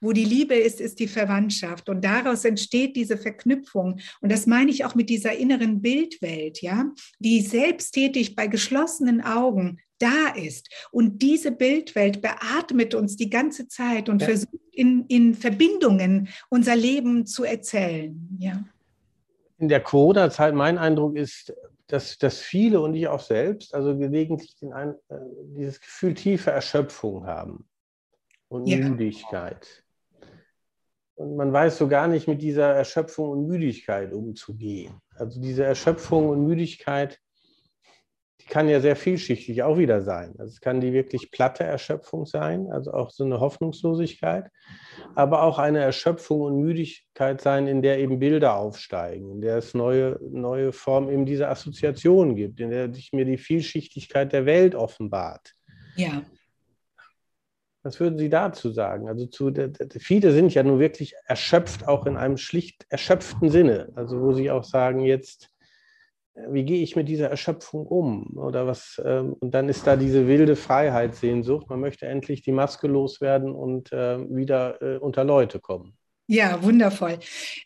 Wo 0.00 0.12
die 0.12 0.24
Liebe 0.24 0.54
ist, 0.54 0.80
ist 0.80 0.98
die 0.98 1.08
Verwandtschaft. 1.08 1.88
Und 1.88 2.04
daraus 2.04 2.44
entsteht 2.44 2.96
diese 2.96 3.16
Verknüpfung. 3.16 4.00
Und 4.20 4.32
das 4.32 4.46
meine 4.46 4.70
ich 4.70 4.84
auch 4.84 4.94
mit 4.94 5.08
dieser 5.08 5.36
inneren 5.36 5.80
Bildwelt, 5.80 6.60
ja, 6.60 6.86
die 7.18 7.40
selbsttätig 7.40 8.34
bei 8.34 8.46
geschlossenen 8.46 9.22
Augen 9.22 9.78
da 9.98 10.34
ist. 10.34 10.68
Und 10.90 11.22
diese 11.22 11.52
Bildwelt 11.52 12.20
beatmet 12.20 12.94
uns 12.94 13.16
die 13.16 13.30
ganze 13.30 13.68
Zeit 13.68 14.08
und 14.08 14.20
ja. 14.22 14.28
versucht 14.28 14.54
in, 14.72 15.06
in 15.06 15.34
Verbindungen 15.34 16.28
unser 16.50 16.76
Leben 16.76 17.26
zu 17.26 17.44
erzählen. 17.44 18.36
Ja. 18.38 18.64
In 19.58 19.68
der 19.68 19.80
Corona-Zeit, 19.80 20.52
mein 20.54 20.78
Eindruck 20.78 21.16
ist, 21.16 21.54
dass, 21.86 22.18
dass 22.18 22.40
viele 22.40 22.80
und 22.80 22.94
ich 22.94 23.06
auch 23.06 23.20
selbst, 23.20 23.72
also 23.72 23.96
gelegentlich 23.96 24.56
ein, 24.72 24.94
äh, 25.08 25.16
dieses 25.56 25.80
Gefühl 25.80 26.14
tiefer 26.14 26.50
Erschöpfung 26.50 27.26
haben 27.26 27.66
und 28.54 28.66
ja. 28.66 28.78
Müdigkeit. 28.78 29.84
Und 31.16 31.36
man 31.36 31.52
weiß 31.52 31.78
so 31.78 31.86
gar 31.88 32.08
nicht 32.08 32.26
mit 32.26 32.42
dieser 32.42 32.74
Erschöpfung 32.74 33.30
und 33.30 33.46
Müdigkeit 33.46 34.12
umzugehen. 34.12 35.00
Also 35.14 35.40
diese 35.40 35.64
Erschöpfung 35.64 36.28
und 36.28 36.44
Müdigkeit 36.44 37.20
die 38.44 38.50
kann 38.50 38.68
ja 38.68 38.80
sehr 38.80 38.96
vielschichtig 38.96 39.62
auch 39.62 39.78
wieder 39.78 40.02
sein. 40.02 40.34
Also 40.38 40.52
es 40.52 40.60
kann 40.60 40.80
die 40.80 40.92
wirklich 40.92 41.30
platte 41.30 41.64
Erschöpfung 41.64 42.26
sein, 42.26 42.70
also 42.70 42.92
auch 42.92 43.10
so 43.10 43.24
eine 43.24 43.40
Hoffnungslosigkeit, 43.40 44.50
aber 45.14 45.42
auch 45.42 45.58
eine 45.58 45.80
Erschöpfung 45.80 46.42
und 46.42 46.60
Müdigkeit 46.60 47.40
sein, 47.40 47.66
in 47.66 47.80
der 47.80 47.98
eben 47.98 48.18
Bilder 48.18 48.56
aufsteigen, 48.56 49.30
in 49.30 49.40
der 49.40 49.56
es 49.56 49.72
neue, 49.72 50.18
neue 50.20 50.72
Formen 50.72 51.08
eben 51.08 51.24
dieser 51.24 51.50
Assoziation 51.50 52.36
gibt, 52.36 52.60
in 52.60 52.70
der 52.70 52.92
sich 52.92 53.12
mir 53.12 53.24
die 53.24 53.38
Vielschichtigkeit 53.38 54.32
der 54.32 54.44
Welt 54.44 54.74
offenbart. 54.74 55.54
Ja. 55.96 56.22
Was 57.84 58.00
würden 58.00 58.18
Sie 58.18 58.30
dazu 58.30 58.70
sagen? 58.70 59.08
Also 59.08 59.26
zu, 59.26 59.52
viele 59.98 60.32
sind 60.32 60.52
ja 60.54 60.62
nun 60.62 60.80
wirklich 60.80 61.14
erschöpft, 61.26 61.86
auch 61.86 62.06
in 62.06 62.16
einem 62.16 62.38
schlicht 62.38 62.86
erschöpften 62.88 63.50
Sinne. 63.50 63.92
Also 63.94 64.20
wo 64.20 64.32
Sie 64.32 64.50
auch 64.50 64.64
sagen, 64.64 65.00
jetzt 65.00 65.54
wie 66.48 66.64
gehe 66.64 66.82
ich 66.82 66.96
mit 66.96 67.08
dieser 67.08 67.30
Erschöpfung 67.30 67.86
um? 67.86 68.36
Oder 68.36 68.66
was, 68.66 69.00
ähm, 69.04 69.34
und 69.34 69.54
dann 69.54 69.68
ist 69.68 69.86
da 69.86 69.96
diese 69.96 70.26
wilde 70.26 70.56
Freiheitssehnsucht. 70.56 71.70
Man 71.70 71.80
möchte 71.80 72.06
endlich 72.06 72.42
die 72.42 72.52
Maske 72.52 72.88
loswerden 72.88 73.52
und 73.52 73.92
äh, 73.92 74.18
wieder 74.34 74.82
äh, 74.82 74.98
unter 74.98 75.22
Leute 75.22 75.60
kommen. 75.60 75.96
Ja, 76.26 76.62
wundervoll. 76.62 77.18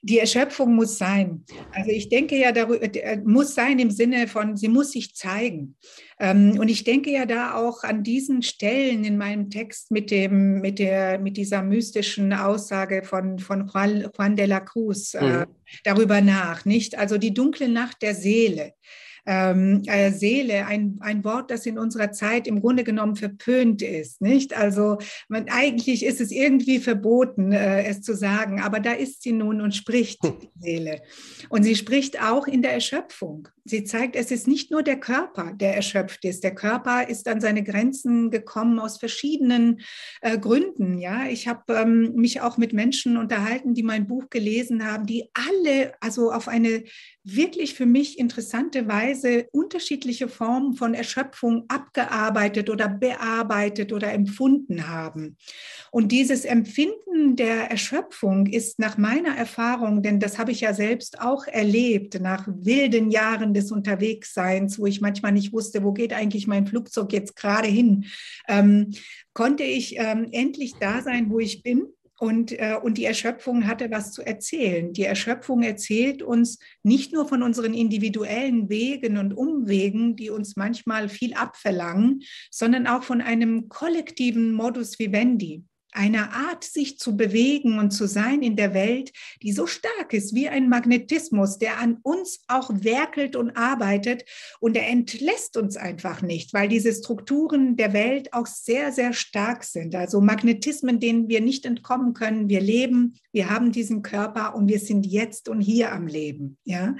Die 0.03 0.19
Erschöpfung 0.19 0.75
muss 0.75 0.99
sein. 0.99 1.45
Also 1.73 1.91
ich 1.91 2.09
denke 2.09 2.37
ja 2.37 2.51
darüber, 2.51 2.83
äh, 2.83 3.21
muss 3.25 3.55
sein 3.55 3.79
im 3.79 3.93
Sinne 3.93 4.27
von, 4.27 4.57
sie 4.57 4.67
muss 4.67 4.91
sich 4.91 5.15
zeigen. 5.15 5.77
Ähm, 6.19 6.59
und 6.59 6.69
ich 6.69 6.83
denke 6.83 7.11
ja 7.13 7.25
da 7.25 7.55
auch 7.55 7.85
an 7.85 8.03
diesen 8.03 8.43
Stellen 8.43 9.05
in 9.05 9.17
meinem 9.17 9.49
Text 9.49 9.93
mit 9.93 10.11
dem, 10.11 10.61
mit 10.61 10.81
der, 10.81 11.21
mit 11.21 11.37
dieser 11.37 11.63
mystischen 11.63 12.33
Aussage 12.33 13.05
von, 13.05 13.39
von 13.39 13.69
Juan 13.69 14.35
de 14.35 14.47
la 14.47 14.59
Cruz 14.59 15.15
äh, 15.15 15.23
mhm. 15.23 15.47
darüber 15.85 16.21
nach, 16.21 16.65
nicht? 16.65 16.99
Also 16.99 17.17
die 17.17 17.35
dunkle 17.35 17.69
Nacht 17.69 18.03
der 18.03 18.17
Seele 18.17 18.73
ähm, 19.27 19.83
äh, 19.87 20.11
Seele, 20.11 20.67
ein, 20.67 20.99
ein 21.01 21.25
Wort, 21.25 21.51
das 21.51 21.67
in 21.67 21.79
unserer 21.79 22.13
Zeit 22.13 22.47
im 22.47 22.61
Grunde 22.61 22.85
genommen 22.85 23.17
verpönt 23.17 23.83
ist, 23.83 24.21
nicht? 24.21 24.57
Also 24.57 24.99
man, 25.29 25.47
eigentlich 25.49 26.05
ist 26.05 26.21
es 26.21 26.31
irgendwie 26.31 26.79
verboten, 26.79 27.53
äh, 27.53 27.85
es 27.85 28.03
zu 28.03 28.15
sagen, 28.15 28.61
aber 28.61 28.81
da 28.81 28.93
ist 28.93 29.23
sie 29.23 29.33
nun 29.33 29.61
und 29.61 29.75
spricht 29.75 30.23
die 30.25 30.51
Seele. 30.59 31.03
Und 31.49 31.63
sie 31.63 31.77
spricht 31.77 32.23
auch 32.23 32.47
in 32.47 32.63
der 32.63 32.73
Erschöpfung. 32.73 33.49
Sie 33.69 33.85
zeigt, 33.85 34.17
es 34.17 34.31
ist 34.31 34.49
nicht 34.49 34.71
nur 34.71 34.83
der 34.83 34.99
Körper, 34.99 35.53
der 35.55 35.77
erschöpft 35.77 36.25
ist. 36.25 36.43
Der 36.43 36.55
Körper 36.55 37.09
ist 37.09 37.29
an 37.29 37.41
seine 37.41 37.63
Grenzen 37.63 38.31
gekommen 38.31 38.79
aus 38.79 38.99
verschiedenen 38.99 39.81
äh, 40.21 40.39
Gründen. 40.39 40.99
Ja, 40.99 41.27
ich 41.29 41.49
habe 41.49 41.75
ähm, 41.75 42.15
mich 42.15 42.41
auch 42.41 42.57
mit 42.57 42.73
Menschen 42.73 43.17
unterhalten, 43.17 43.75
die 43.75 43.83
mein 43.83 44.07
Buch 44.07 44.31
gelesen 44.31 44.87
haben, 44.87 45.07
die 45.07 45.31
alle 45.35 45.93
also 46.01 46.33
auf 46.33 46.49
eine 46.49 46.85
wirklich 47.25 47.75
für 47.75 47.87
mich 47.87 48.19
interessante 48.19 48.89
Weise 48.89 49.49
unterschiedliche 49.53 50.29
Formen 50.29 50.75
von 50.75 50.95
Erschöpfung 50.95 51.65
abgearbeitet 51.69 52.71
oder 52.71 52.89
bearbeitet 52.89 53.93
oder 53.93 54.13
empfunden 54.13 54.89
haben. 54.89 55.37
Und 55.91 56.13
dieses 56.13 56.45
Empfinden 56.45 57.37
der 57.37 57.71
Erschöpfung 57.71 58.47
ist 58.47 58.79
nach 58.79 58.97
meiner 58.97 59.37
Erfahrung, 59.37 60.03
denn 60.03 60.21
das 60.21 60.39
habe 60.39 60.53
ich 60.53 60.61
ja 60.61 60.73
selbst 60.73 61.21
auch 61.21 61.47
erlebt, 61.47 62.21
nach 62.21 62.47
wilden 62.49 63.11
Jahren 63.11 63.53
des 63.59 63.73
Unterwegsseins, 63.73 64.79
wo 64.79 64.87
ich 64.87 65.01
manchmal 65.01 65.33
nicht 65.33 65.53
wusste, 65.53 65.83
wo 65.83 65.93
geht 65.93 66.13
eigentlich 66.13 66.47
mein 66.47 66.67
Flugzeug 66.67 67.13
jetzt 67.13 67.37
gerade 67.37 67.69
hin, 67.69 68.07
ähm, 68.49 68.95
konnte 69.35 69.65
ich 69.65 69.97
ähm, 69.99 70.29
endlich 70.33 70.75
da 70.81 71.03
sein, 71.03 71.31
wo 71.31 71.39
ich 71.39 71.63
bin? 71.63 71.87
Und, 72.21 72.51
äh, 72.53 72.77
und 72.83 72.99
die 72.99 73.05
Erschöpfung 73.05 73.69
hatte 73.69 73.93
was 73.93 74.11
zu 74.13 74.27
erzählen. 74.27 74.93
Die 74.93 75.05
Erschöpfung 75.05 75.63
erzählt 75.63 76.21
uns 76.21 76.59
nicht 76.83 77.13
nur 77.13 77.29
von 77.29 77.45
unseren 77.45 77.75
individuellen 77.75 78.69
Wegen 78.69 79.19
und 79.19 79.33
Umwegen, 79.33 80.17
die 80.17 80.31
uns 80.31 80.57
manchmal 80.57 81.09
viel 81.09 81.35
abverlangen, 81.35 82.23
sondern 82.51 82.89
auch 82.89 83.05
von 83.05 83.21
einem 83.21 83.69
kollektiven 83.69 84.53
Modus 84.53 84.99
vivendi 84.99 85.63
einer 85.93 86.33
Art, 86.33 86.65
sich 86.65 86.99
zu 86.99 87.17
bewegen 87.17 87.79
und 87.79 87.91
zu 87.91 88.07
sein 88.07 88.43
in 88.43 88.57
der 88.57 88.75
Welt, 88.75 89.13
die 89.43 89.53
so 89.53 89.67
stark 89.67 90.13
ist 90.13 90.35
wie 90.35 90.49
ein 90.49 90.69
Magnetismus, 90.69 91.59
der 91.59 91.79
an 91.79 91.99
uns 92.03 92.41
auch 92.49 92.71
werkelt 92.73 93.37
und 93.37 93.57
arbeitet 93.57 94.25
und 94.61 94.77
er 94.77 94.89
entlässt 94.89 95.57
uns 95.57 95.77
einfach 95.77 96.23
nicht, 96.23 96.53
weil 96.53 96.69
diese 96.69 96.93
Strukturen 96.93 97.77
der 97.77 97.93
Welt 97.93 98.33
auch 98.33 98.47
sehr, 98.47 98.93
sehr 98.93 99.13
stark 99.13 99.65
sind. 99.65 99.95
Also 99.95 100.21
Magnetismen, 100.21 101.01
denen 101.01 101.29
wir 101.29 101.41
nicht 101.41 101.65
entkommen 101.65 102.15
können. 102.15 102.49
Wir 102.49 102.61
leben, 102.61 103.15
wir 103.33 103.51
haben 103.51 103.73
diesen 103.73 104.03
Körper 104.03 104.55
und 104.55 104.69
wir 104.69 104.81
sind 104.81 105.07
jetzt 105.07 105.49
und 105.49 105.61
hier 105.61 105.93
am 105.93 106.07
Leben. 106.07 106.59
Ja? 106.65 106.97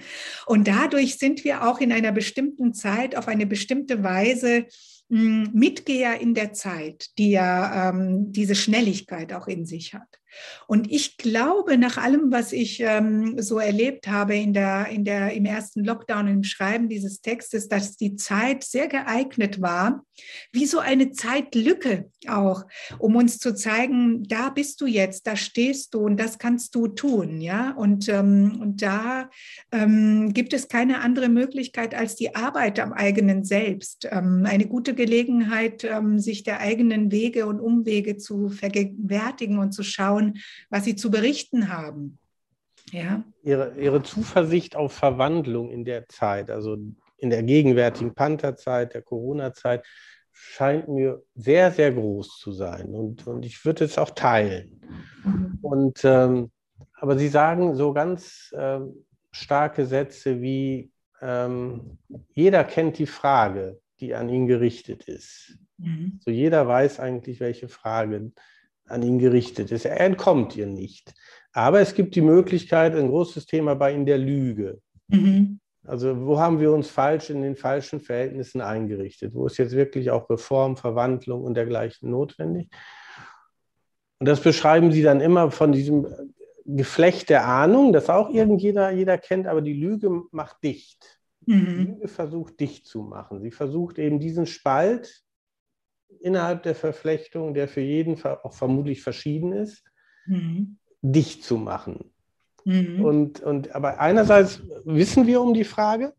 Und 0.47 0.69
dadurch 0.69 1.19
sind 1.19 1.45
wir 1.45 1.69
auch 1.69 1.81
in 1.81 1.93
einer 1.93 2.13
bestimmten 2.13 2.75
Zeit 2.75 3.17
auf 3.17 3.29
eine 3.29 3.47
bestimmte 3.47 4.03
Weise 4.03 4.67
Mitgeher 5.09 6.21
in 6.21 6.35
der 6.35 6.53
Zeit, 6.53 7.17
die 7.19 7.31
ja 7.31 7.91
ähm, 7.91 8.31
diese 8.33 8.55
Schnelligkeit 8.55 9.33
auch 9.33 9.47
in 9.47 9.65
sich 9.65 9.95
hat. 9.95 10.19
Und 10.67 10.91
ich 10.91 11.17
glaube, 11.17 11.79
nach 11.79 11.97
allem, 11.97 12.31
was 12.31 12.53
ich 12.53 12.81
ähm, 12.81 13.41
so 13.41 13.59
erlebt 13.59 14.09
habe 14.09 14.37
in 14.37 14.53
der, 14.53 14.89
in 14.89 15.05
der, 15.05 15.33
im 15.33 15.45
ersten 15.45 15.85
Lockdown, 15.85 16.29
im 16.29 16.45
Schreiben 16.45 16.89
dieses 16.89 17.21
Textes, 17.21 17.69
dass 17.69 17.97
die 17.97 18.17
Zeit 18.17 18.65
sehr 18.65 18.89
geeignet 18.89 19.61
war, 19.61 20.05
wie 20.53 20.67
so 20.67 20.79
eine 20.79 21.13
Zeitlücke 21.13 22.11
auch, 22.27 22.65
um 22.99 23.17
uns 23.17 23.39
zu 23.39 23.55
zeigen, 23.55 24.25
da 24.29 24.51
bist 24.51 24.81
du 24.81 24.87
jetzt, 24.87 25.27
da 25.27 25.37
stehst 25.37 25.95
du 25.95 26.01
und 26.01 26.19
das 26.19 26.39
kannst 26.39 26.75
du 26.75 26.89
tun. 26.89 27.41
Ja? 27.41 27.73
Und, 27.73 28.09
ähm, 28.09 28.59
und 28.61 28.83
da 28.83 29.31
ähm, 29.73 30.33
gibt 30.35 30.53
es 30.53 30.69
keine 30.69 31.01
andere 31.01 31.29
Möglichkeit 31.29 31.95
als 31.95 32.17
die 32.17 32.35
Arbeit 32.35 32.81
am 32.81 32.93
eigenen 32.93 33.45
Selbst. 33.45 34.09
Ähm, 34.11 34.45
eine 34.47 34.67
gute 34.67 34.95
Gelegenheit, 34.95 35.85
ähm, 35.85 36.19
sich 36.19 36.43
der 36.43 36.61
eigenen 36.61 37.11
Wege 37.11 37.47
und 37.47 37.61
Umwege 37.61 38.17
zu 38.17 38.49
vergegenwärtigen 38.49 39.59
und 39.59 39.73
zu 39.73 39.83
schauen, 39.83 40.28
was 40.71 40.85
sie 40.85 40.97
zu 40.97 41.11
berichten 41.11 41.69
haben. 41.69 42.19
Ja. 42.93 43.25
Ihre, 43.43 43.75
ihre 43.79 44.03
Zuversicht 44.03 44.77
auf 44.77 44.93
Verwandlung 44.93 45.71
in 45.71 45.85
der 45.85 46.09
Zeit, 46.09 46.51
also 46.51 46.77
in 47.19 47.31
der 47.31 47.43
gegenwärtigen 47.43 48.15
Pantherzeit, 48.15 48.95
der 48.95 49.03
Corona-Zeit, 49.03 49.85
scheint 50.33 50.89
mir 50.89 51.23
sehr, 51.35 51.73
sehr 51.73 51.93
groß 51.93 52.39
zu 52.39 52.53
sein. 52.53 52.95
Und, 52.95 53.27
und 53.27 53.45
ich 53.45 53.65
würde 53.65 53.85
es 53.85 53.99
auch 53.99 54.11
teilen. 54.11 54.81
Mhm. 55.25 55.59
Und, 55.63 56.01
ähm, 56.05 56.51
aber 56.95 57.19
Sie 57.19 57.29
sagen 57.29 57.75
so 57.75 57.93
ganz 57.93 58.55
ähm, 58.57 59.05
starke 59.33 59.85
Sätze 59.85 60.41
wie, 60.41 60.91
ähm, 61.21 61.99
jeder 62.33 62.65
kennt 62.65 62.99
die 62.99 63.07
Frage, 63.07 63.81
die 64.01 64.15
an 64.15 64.29
ihn 64.29 64.47
gerichtet 64.47 65.05
ist. 65.09 65.59
Mhm. 65.79 66.21
So 66.21 66.31
jeder 66.31 66.67
weiß 66.69 67.01
eigentlich, 67.01 67.41
welche 67.41 67.69
Frage 67.69 68.33
an 68.89 69.03
ihn 69.03 69.19
gerichtet 69.19 69.71
ist. 69.71 69.85
Er 69.85 70.01
entkommt 70.01 70.57
ihr 70.57 70.67
nicht. 70.67 71.15
Aber 71.53 71.81
es 71.81 71.95
gibt 71.95 72.15
die 72.15 72.21
Möglichkeit, 72.21 72.95
ein 72.95 73.09
großes 73.09 73.47
Thema 73.47 73.75
bei 73.75 73.93
in 73.93 74.07
der 74.07 74.19
Lüge. 74.19 74.81
Mhm. 75.09 75.61
Also 75.85 76.27
wo 76.27 76.39
haben 76.39 76.61
wir 76.61 76.73
uns 76.73 76.89
falsch 76.89 77.31
in 77.31 77.43
den 77.43 77.57
falschen 77.57 78.01
Verhältnissen 78.01 78.61
eingerichtet? 78.61 79.35
Wo 79.35 79.47
ist 79.47 79.57
jetzt 79.57 79.75
wirklich 79.75 80.11
auch 80.11 80.29
Reform, 80.29 80.77
Verwandlung 80.77 81.43
und 81.43 81.55
dergleichen 81.55 82.11
notwendig? 82.11 82.69
Und 84.19 84.29
das 84.29 84.41
beschreiben 84.41 84.93
sie 84.93 85.03
dann 85.03 85.21
immer 85.21 85.51
von 85.51 85.73
diesem 85.73 86.07
Geflecht 86.65 87.31
der 87.31 87.47
Ahnung, 87.47 87.93
das 87.93 88.11
auch 88.11 88.29
irgendjeder 88.29 88.91
jeder 88.91 89.17
kennt, 89.17 89.47
aber 89.47 89.63
die 89.63 89.73
Lüge 89.73 90.11
macht 90.33 90.63
dicht. 90.63 91.19
Mhm. 91.47 91.67
Die 91.67 91.85
Lüge 91.85 92.09
versucht 92.09 92.61
dicht 92.61 92.87
zu 92.87 93.03
machen. 93.03 93.41
Sie 93.41 93.51
versucht 93.51 93.99
eben 93.99 94.21
diesen 94.21 94.45
Spalt 94.45 95.23
innerhalb 96.21 96.63
der 96.63 96.75
Verflechtung, 96.75 97.55
der 97.55 97.69
für 97.69 97.81
jeden 97.81 98.23
auch 98.25 98.53
vermutlich 98.53 99.03
verschieden 99.03 99.53
ist, 99.53 99.85
mhm. 100.27 100.79
dicht 101.03 101.45
zu 101.45 101.57
machen. 101.57 102.13
Mhm. 102.65 103.05
Und, 103.05 103.41
und, 103.41 103.75
aber 103.75 104.01
einerseits 104.01 104.63
wissen 104.85 105.27
wir 105.27 105.41
um 105.41 105.55
die 105.55 105.65
Frage, 105.65 106.15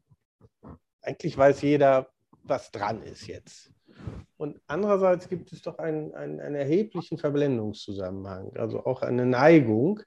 eigentlich 1.01 1.37
weiß 1.37 1.61
jeder, 1.61 2.07
was 2.43 2.71
dran 2.71 3.03
ist 3.03 3.27
jetzt. 3.27 3.71
Und 4.37 4.59
andererseits 4.67 5.27
gibt 5.27 5.51
es 5.51 5.61
doch 5.61 5.77
einen, 5.77 6.13
einen, 6.13 6.39
einen 6.39 6.55
erheblichen 6.55 7.17
Verblendungszusammenhang, 7.17 8.55
also 8.55 8.85
auch 8.85 9.01
eine 9.01 9.25
Neigung, 9.25 10.01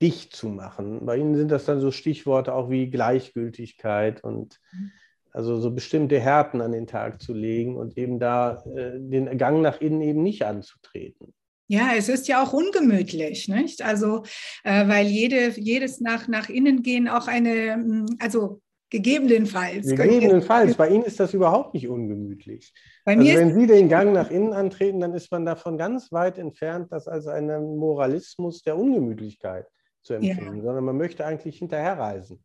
dicht 0.00 0.34
zu 0.34 0.48
machen. 0.48 1.04
Bei 1.06 1.16
Ihnen 1.16 1.36
sind 1.36 1.50
das 1.50 1.66
dann 1.66 1.80
so 1.80 1.90
Stichworte 1.90 2.54
auch 2.54 2.70
wie 2.70 2.90
Gleichgültigkeit 2.90 4.24
und 4.24 4.58
mhm 4.72 4.90
also 5.32 5.58
so 5.58 5.70
bestimmte 5.70 6.20
Härten 6.20 6.60
an 6.60 6.72
den 6.72 6.86
Tag 6.86 7.20
zu 7.20 7.32
legen 7.32 7.76
und 7.76 7.96
eben 7.96 8.18
da 8.18 8.62
äh, 8.76 8.98
den 8.98 9.36
Gang 9.38 9.62
nach 9.62 9.80
innen 9.80 10.02
eben 10.02 10.22
nicht 10.22 10.44
anzutreten. 10.44 11.34
Ja, 11.68 11.92
es 11.96 12.10
ist 12.10 12.28
ja 12.28 12.42
auch 12.42 12.52
ungemütlich, 12.52 13.48
nicht? 13.48 13.82
Also, 13.82 14.24
äh, 14.62 14.86
weil 14.88 15.06
jede, 15.06 15.58
jedes 15.58 16.00
nach, 16.00 16.28
nach 16.28 16.50
innen 16.50 16.82
gehen 16.82 17.08
auch 17.08 17.28
eine, 17.28 17.74
hm, 17.74 18.06
also 18.20 18.60
gegebenenfalls. 18.90 19.86
Gegebenenfalls. 19.86 20.74
Bei 20.76 20.90
Ihnen 20.90 21.04
ist 21.04 21.18
das 21.18 21.32
überhaupt 21.32 21.72
nicht 21.72 21.88
ungemütlich. 21.88 22.74
Bei 23.06 23.16
also 23.16 23.24
wenn 23.24 23.58
Sie 23.58 23.66
den 23.66 23.88
Gang 23.88 24.12
nach 24.12 24.30
innen 24.30 24.52
antreten, 24.52 25.00
dann 25.00 25.14
ist 25.14 25.32
man 25.32 25.46
davon 25.46 25.78
ganz 25.78 26.12
weit 26.12 26.36
entfernt, 26.36 26.92
das 26.92 27.08
als 27.08 27.26
einen 27.26 27.78
Moralismus 27.78 28.62
der 28.62 28.76
Ungemütlichkeit 28.76 29.66
zu 30.02 30.12
empfinden, 30.14 30.56
ja. 30.56 30.62
sondern 30.62 30.84
man 30.84 30.98
möchte 30.98 31.24
eigentlich 31.24 31.58
hinterherreisen. 31.58 32.44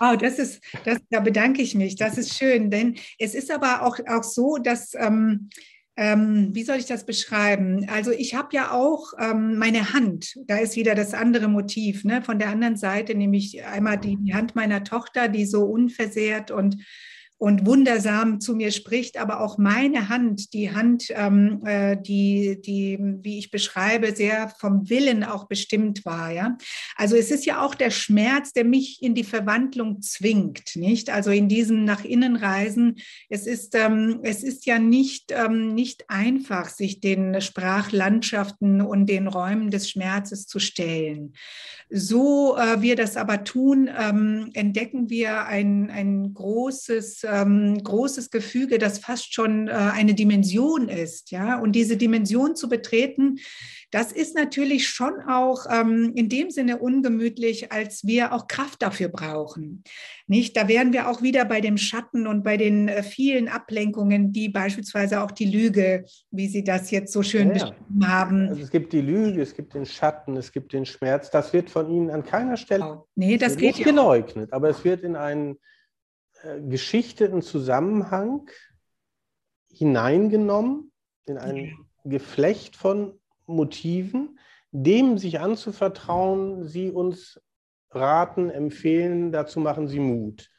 Oh, 0.00 0.16
das 0.18 0.38
ist, 0.38 0.62
das, 0.84 0.98
da 1.10 1.20
bedanke 1.20 1.62
ich 1.62 1.74
mich. 1.74 1.96
Das 1.96 2.18
ist 2.18 2.36
schön, 2.36 2.70
denn 2.70 2.96
es 3.18 3.34
ist 3.34 3.50
aber 3.50 3.82
auch, 3.82 3.98
auch 4.08 4.22
so, 4.22 4.58
dass, 4.58 4.94
ähm, 4.94 5.50
ähm, 5.96 6.50
wie 6.54 6.62
soll 6.62 6.76
ich 6.76 6.86
das 6.86 7.04
beschreiben? 7.04 7.86
Also 7.90 8.10
ich 8.12 8.34
habe 8.34 8.48
ja 8.52 8.70
auch 8.72 9.12
ähm, 9.18 9.58
meine 9.58 9.92
Hand, 9.92 10.34
da 10.46 10.56
ist 10.56 10.76
wieder 10.76 10.94
das 10.94 11.14
andere 11.14 11.48
Motiv. 11.48 12.04
Ne? 12.04 12.22
Von 12.22 12.38
der 12.38 12.48
anderen 12.48 12.76
Seite 12.76 13.14
nämlich 13.14 13.62
einmal 13.64 13.98
die, 13.98 14.16
die 14.16 14.34
Hand 14.34 14.54
meiner 14.54 14.84
Tochter, 14.84 15.28
die 15.28 15.44
so 15.44 15.64
unversehrt 15.64 16.50
und 16.50 16.76
und 17.40 17.64
wundersam 17.64 18.38
zu 18.38 18.54
mir 18.54 18.70
spricht, 18.70 19.16
aber 19.16 19.40
auch 19.40 19.56
meine 19.56 20.10
Hand, 20.10 20.52
die 20.52 20.74
Hand, 20.74 21.06
ähm, 21.08 21.62
äh, 21.64 21.96
die, 21.96 22.60
die, 22.60 22.98
wie 23.00 23.38
ich 23.38 23.50
beschreibe, 23.50 24.14
sehr 24.14 24.50
vom 24.58 24.90
Willen 24.90 25.24
auch 25.24 25.48
bestimmt 25.48 26.04
war. 26.04 26.30
Ja? 26.30 26.58
Also 26.96 27.16
es 27.16 27.30
ist 27.30 27.46
ja 27.46 27.64
auch 27.64 27.74
der 27.74 27.90
Schmerz, 27.90 28.52
der 28.52 28.66
mich 28.66 29.02
in 29.02 29.14
die 29.14 29.24
Verwandlung 29.24 30.02
zwingt, 30.02 30.76
nicht? 30.76 31.08
Also 31.08 31.30
in 31.30 31.48
diesem 31.48 31.84
nach 31.84 32.04
innen 32.04 32.36
reisen. 32.36 32.96
Es 33.30 33.46
ist, 33.46 33.74
ähm, 33.74 34.20
es 34.22 34.42
ist 34.42 34.66
ja 34.66 34.78
nicht, 34.78 35.32
ähm, 35.32 35.74
nicht 35.74 36.10
einfach, 36.10 36.68
sich 36.68 37.00
den 37.00 37.40
Sprachlandschaften 37.40 38.82
und 38.82 39.06
den 39.06 39.26
Räumen 39.26 39.70
des 39.70 39.88
Schmerzes 39.88 40.46
zu 40.46 40.58
stellen. 40.58 41.32
So 41.88 42.58
äh, 42.58 42.82
wir 42.82 42.96
das 42.96 43.16
aber 43.16 43.44
tun, 43.44 43.88
ähm, 43.98 44.50
entdecken 44.52 45.08
wir 45.08 45.46
ein, 45.46 45.90
ein 45.90 46.34
großes 46.34 47.24
ähm, 47.30 47.82
großes 47.82 48.30
Gefüge, 48.30 48.78
das 48.78 48.98
fast 48.98 49.32
schon 49.32 49.68
äh, 49.68 49.72
eine 49.72 50.14
Dimension 50.14 50.88
ist. 50.88 51.30
Ja? 51.30 51.58
Und 51.58 51.72
diese 51.72 51.96
Dimension 51.96 52.56
zu 52.56 52.68
betreten, 52.68 53.38
das 53.90 54.12
ist 54.12 54.36
natürlich 54.36 54.88
schon 54.88 55.14
auch 55.28 55.66
ähm, 55.68 56.12
in 56.14 56.28
dem 56.28 56.50
Sinne 56.50 56.78
ungemütlich, 56.78 57.72
als 57.72 58.06
wir 58.06 58.32
auch 58.32 58.46
Kraft 58.46 58.82
dafür 58.82 59.08
brauchen. 59.08 59.82
Nicht? 60.28 60.56
Da 60.56 60.68
wären 60.68 60.92
wir 60.92 61.08
auch 61.08 61.22
wieder 61.22 61.44
bei 61.44 61.60
dem 61.60 61.76
Schatten 61.76 62.26
und 62.26 62.44
bei 62.44 62.56
den 62.56 62.88
äh, 62.88 63.02
vielen 63.02 63.48
Ablenkungen, 63.48 64.32
die 64.32 64.48
beispielsweise 64.48 65.22
auch 65.22 65.32
die 65.32 65.46
Lüge, 65.46 66.04
wie 66.30 66.46
Sie 66.46 66.62
das 66.62 66.90
jetzt 66.92 67.12
so 67.12 67.22
schön 67.22 67.48
ja, 67.48 67.54
beschrieben 67.54 68.06
haben. 68.08 68.48
Also 68.48 68.62
es 68.62 68.70
gibt 68.70 68.92
die 68.92 69.00
Lüge, 69.00 69.42
es 69.42 69.54
gibt 69.54 69.74
den 69.74 69.86
Schatten, 69.86 70.36
es 70.36 70.52
gibt 70.52 70.72
den 70.72 70.86
Schmerz. 70.86 71.30
Das 71.30 71.52
wird 71.52 71.68
von 71.68 71.90
Ihnen 71.90 72.10
an 72.10 72.24
keiner 72.24 72.56
Stelle 72.56 72.84
oh, 72.84 73.06
nee, 73.16 73.36
das 73.36 73.56
geht 73.56 73.76
nicht 73.76 73.84
geleugnet, 73.84 74.52
aber 74.52 74.68
es 74.68 74.84
wird 74.84 75.02
in 75.02 75.16
einen 75.16 75.56
äh, 76.42 76.60
geschichteten 76.60 77.42
Zusammenhang 77.42 78.50
hineingenommen, 79.72 80.92
in 81.26 81.38
ein 81.38 81.86
Geflecht 82.04 82.76
von 82.76 83.18
Motiven, 83.46 84.38
dem 84.72 85.18
sich 85.18 85.40
anzuvertrauen, 85.40 86.66
sie 86.66 86.90
uns 86.90 87.40
raten, 87.90 88.50
empfehlen, 88.50 89.32
dazu 89.32 89.60
machen 89.60 89.88
sie 89.88 89.98
Mut. 89.98 90.50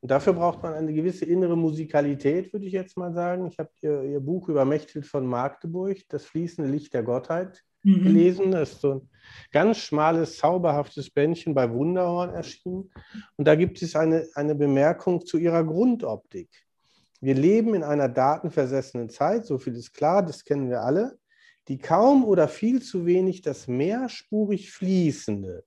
Und 0.00 0.10
dafür 0.10 0.34
braucht 0.34 0.62
man 0.62 0.74
eine 0.74 0.92
gewisse 0.92 1.24
innere 1.24 1.56
Musikalität, 1.56 2.52
würde 2.52 2.66
ich 2.66 2.72
jetzt 2.72 2.96
mal 2.96 3.12
sagen. 3.12 3.48
Ich 3.48 3.58
habe 3.58 3.70
ihr, 3.80 4.02
ihr 4.04 4.20
Buch 4.20 4.48
über 4.48 4.64
Mechthild 4.64 5.06
von 5.06 5.26
Magdeburg, 5.26 5.98
Das 6.08 6.24
fließende 6.24 6.70
Licht 6.70 6.94
der 6.94 7.02
Gottheit, 7.02 7.64
mhm. 7.82 8.02
gelesen. 8.02 8.50
Das 8.50 8.72
ist 8.72 8.80
so 8.80 8.94
ein 8.94 9.08
ganz 9.52 9.78
schmales, 9.78 10.36
zauberhaftes 10.38 11.10
Bändchen 11.10 11.54
bei 11.54 11.70
Wunderhorn 11.70 12.30
erschienen. 12.30 12.90
Und 13.36 13.46
da 13.46 13.54
gibt 13.54 13.80
es 13.82 13.96
eine, 13.96 14.26
eine 14.34 14.54
Bemerkung 14.54 15.24
zu 15.24 15.38
ihrer 15.38 15.64
Grundoptik. 15.64 16.48
Wir 17.20 17.34
leben 17.34 17.74
in 17.74 17.82
einer 17.82 18.08
datenversessenen 18.08 19.08
Zeit, 19.08 19.44
so 19.44 19.58
viel 19.58 19.74
ist 19.74 19.92
klar, 19.92 20.24
das 20.24 20.44
kennen 20.44 20.70
wir 20.70 20.82
alle, 20.82 21.18
die 21.66 21.78
kaum 21.78 22.24
oder 22.24 22.48
viel 22.48 22.80
zu 22.80 23.06
wenig 23.06 23.42
das 23.42 23.66
mehrspurig 23.66 24.70
Fließende 24.70 25.64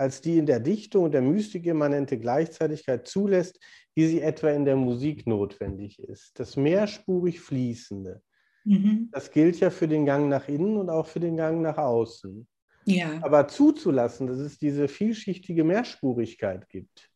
als 0.00 0.22
die 0.22 0.38
in 0.38 0.46
der 0.46 0.60
Dichtung 0.60 1.04
und 1.04 1.12
der 1.12 1.20
Mystik 1.20 1.66
immanente 1.66 2.18
Gleichzeitigkeit 2.18 3.06
zulässt, 3.06 3.60
wie 3.94 4.06
sie 4.06 4.22
etwa 4.22 4.48
in 4.48 4.64
der 4.64 4.76
Musik 4.76 5.26
notwendig 5.26 5.98
ist. 5.98 6.40
Das 6.40 6.56
mehrspurig 6.56 7.38
Fließende. 7.38 8.22
Mhm. 8.64 9.08
Das 9.12 9.30
gilt 9.30 9.58
ja 9.60 9.70
für 9.70 9.88
den 9.88 10.04
Gang 10.04 10.28
nach 10.28 10.48
innen 10.48 10.76
und 10.76 10.90
auch 10.90 11.06
für 11.06 11.20
den 11.20 11.36
Gang 11.36 11.62
nach 11.62 11.78
außen. 11.78 12.46
Ja. 12.84 13.18
Aber 13.22 13.46
zuzulassen, 13.48 14.26
dass 14.26 14.38
es 14.38 14.58
diese 14.58 14.88
vielschichtige 14.88 15.64
Mehrspurigkeit 15.64 16.68
gibt, 16.68 17.10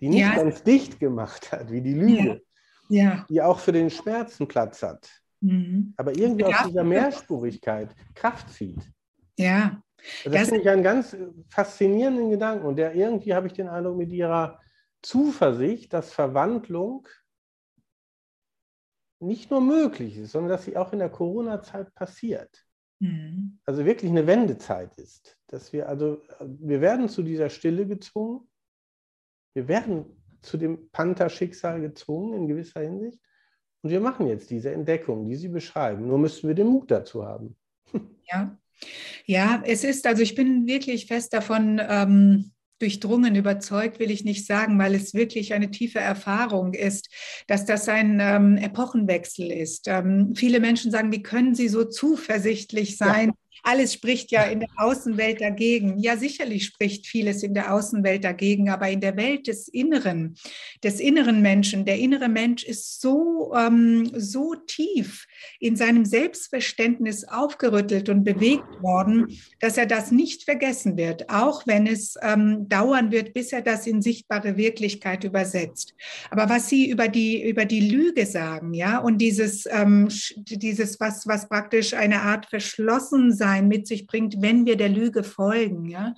die 0.00 0.08
nicht 0.08 0.20
ja. 0.20 0.34
ganz 0.34 0.62
dicht 0.62 0.98
gemacht 0.98 1.52
hat, 1.52 1.70
wie 1.70 1.80
die 1.80 1.94
Lüge, 1.94 2.42
ja. 2.88 3.02
ja. 3.02 3.26
die 3.28 3.42
auch 3.42 3.58
für 3.58 3.72
den 3.72 3.90
Schmerzen 3.90 4.48
Platz 4.48 4.82
hat, 4.82 5.10
mhm. 5.40 5.94
aber 5.96 6.16
irgendwie 6.16 6.44
aus 6.44 6.66
dieser 6.66 6.84
Mehrspurigkeit 6.84 7.94
Kraft 8.14 8.50
zieht. 8.50 8.90
Ja. 9.38 9.82
Also 10.24 10.30
das, 10.30 10.32
das 10.32 10.48
finde 10.48 10.62
ich 10.62 10.70
einen 10.70 10.82
ganz 10.82 11.16
faszinierenden 11.50 12.30
Gedanken 12.30 12.66
und 12.66 12.76
der 12.76 12.94
irgendwie 12.94 13.34
habe 13.34 13.46
ich 13.46 13.52
den 13.52 13.68
Eindruck 13.68 13.98
mit 13.98 14.10
ihrer 14.12 14.58
Zuversicht, 15.02 15.92
dass 15.92 16.12
Verwandlung 16.12 17.06
nicht 19.20 19.50
nur 19.50 19.60
möglich 19.60 20.16
ist, 20.16 20.32
sondern 20.32 20.50
dass 20.50 20.64
sie 20.64 20.76
auch 20.76 20.92
in 20.92 20.98
der 20.98 21.10
Corona-Zeit 21.10 21.94
passiert. 21.94 22.64
Mhm. 23.00 23.58
Also 23.64 23.84
wirklich 23.84 24.10
eine 24.10 24.26
Wendezeit 24.26 24.96
ist. 24.98 25.38
Dass 25.46 25.72
wir 25.72 25.88
also, 25.88 26.22
wir 26.40 26.80
werden 26.80 27.08
zu 27.08 27.22
dieser 27.22 27.50
Stille 27.50 27.86
gezwungen, 27.86 28.48
wir 29.54 29.68
werden 29.68 30.04
zu 30.42 30.56
dem 30.56 30.90
Panther-Schicksal 30.90 31.80
gezwungen 31.80 32.34
in 32.34 32.48
gewisser 32.48 32.80
Hinsicht. 32.80 33.20
Und 33.82 33.90
wir 33.90 34.00
machen 34.00 34.26
jetzt 34.26 34.50
diese 34.50 34.70
Entdeckung, 34.70 35.26
die 35.26 35.36
Sie 35.36 35.48
beschreiben. 35.48 36.06
Nur 36.06 36.18
müssten 36.18 36.48
wir 36.48 36.54
den 36.54 36.68
Mut 36.68 36.90
dazu 36.90 37.24
haben. 37.24 37.56
Ja, 38.32 38.56
ja 39.26 39.62
es 39.66 39.82
ist, 39.82 40.06
also 40.06 40.22
ich 40.22 40.36
bin 40.36 40.68
wirklich 40.68 41.06
fest 41.06 41.32
davon 41.32 41.80
ähm, 41.82 42.52
durchdrungen, 42.80 43.34
überzeugt 43.36 43.98
will 43.98 44.10
ich 44.10 44.24
nicht 44.24 44.46
sagen, 44.46 44.78
weil 44.78 44.94
es 44.94 45.14
wirklich 45.14 45.54
eine 45.54 45.70
tiefe 45.70 46.00
Erfahrung 46.00 46.74
ist, 46.74 47.08
dass 47.46 47.64
das 47.64 47.88
ein 47.88 48.18
ähm, 48.20 48.56
Epochenwechsel 48.56 49.50
ist. 49.50 49.86
Ähm, 49.88 50.34
viele 50.34 50.60
Menschen 50.60 50.90
sagen, 50.90 51.12
wie 51.12 51.22
können 51.22 51.54
Sie 51.54 51.68
so 51.68 51.84
zuversichtlich 51.84 52.96
sein? 52.96 53.28
Ja 53.28 53.34
alles 53.62 53.92
spricht 53.92 54.30
ja 54.30 54.44
in 54.44 54.60
der 54.60 54.68
Außenwelt 54.76 55.40
dagegen. 55.40 55.98
Ja, 55.98 56.16
sicherlich 56.16 56.66
spricht 56.66 57.06
vieles 57.06 57.42
in 57.42 57.54
der 57.54 57.72
Außenwelt 57.72 58.24
dagegen, 58.24 58.70
aber 58.70 58.88
in 58.88 59.00
der 59.00 59.16
Welt 59.16 59.46
des 59.46 59.68
Inneren, 59.68 60.36
des 60.82 61.00
inneren 61.00 61.42
Menschen, 61.42 61.84
der 61.84 61.98
innere 61.98 62.28
Mensch 62.28 62.64
ist 62.64 63.00
so, 63.00 63.52
ähm, 63.56 64.10
so 64.14 64.54
tief 64.54 65.26
in 65.58 65.76
seinem 65.76 66.04
Selbstverständnis 66.04 67.24
aufgerüttelt 67.24 68.08
und 68.08 68.24
bewegt 68.24 68.82
worden, 68.82 69.38
dass 69.60 69.76
er 69.76 69.86
das 69.86 70.10
nicht 70.10 70.44
vergessen 70.44 70.96
wird, 70.96 71.28
auch 71.30 71.66
wenn 71.66 71.86
es 71.86 72.14
ähm, 72.22 72.68
dauern 72.68 73.12
wird, 73.12 73.34
bis 73.34 73.52
er 73.52 73.62
das 73.62 73.86
in 73.86 74.02
sichtbare 74.02 74.56
Wirklichkeit 74.56 75.24
übersetzt. 75.24 75.94
Aber 76.30 76.48
was 76.48 76.68
Sie 76.68 76.90
über 76.90 77.08
die, 77.08 77.48
über 77.48 77.64
die 77.64 77.90
Lüge 77.90 78.26
sagen, 78.26 78.74
ja, 78.74 78.98
und 78.98 79.18
dieses, 79.18 79.66
ähm, 79.66 80.08
dieses 80.36 81.00
was, 81.00 81.26
was 81.26 81.48
praktisch 81.48 81.94
eine 81.94 82.22
Art 82.22 82.46
verschlossen 82.46 83.34
sein 83.34 83.49
Unwohlsein 83.50 83.68
mit 83.68 83.86
sich 83.86 84.06
bringt, 84.06 84.40
wenn 84.40 84.66
wir 84.66 84.76
der 84.76 84.88
Lüge 84.88 85.22
folgen. 85.22 85.88
Ja? 85.88 86.14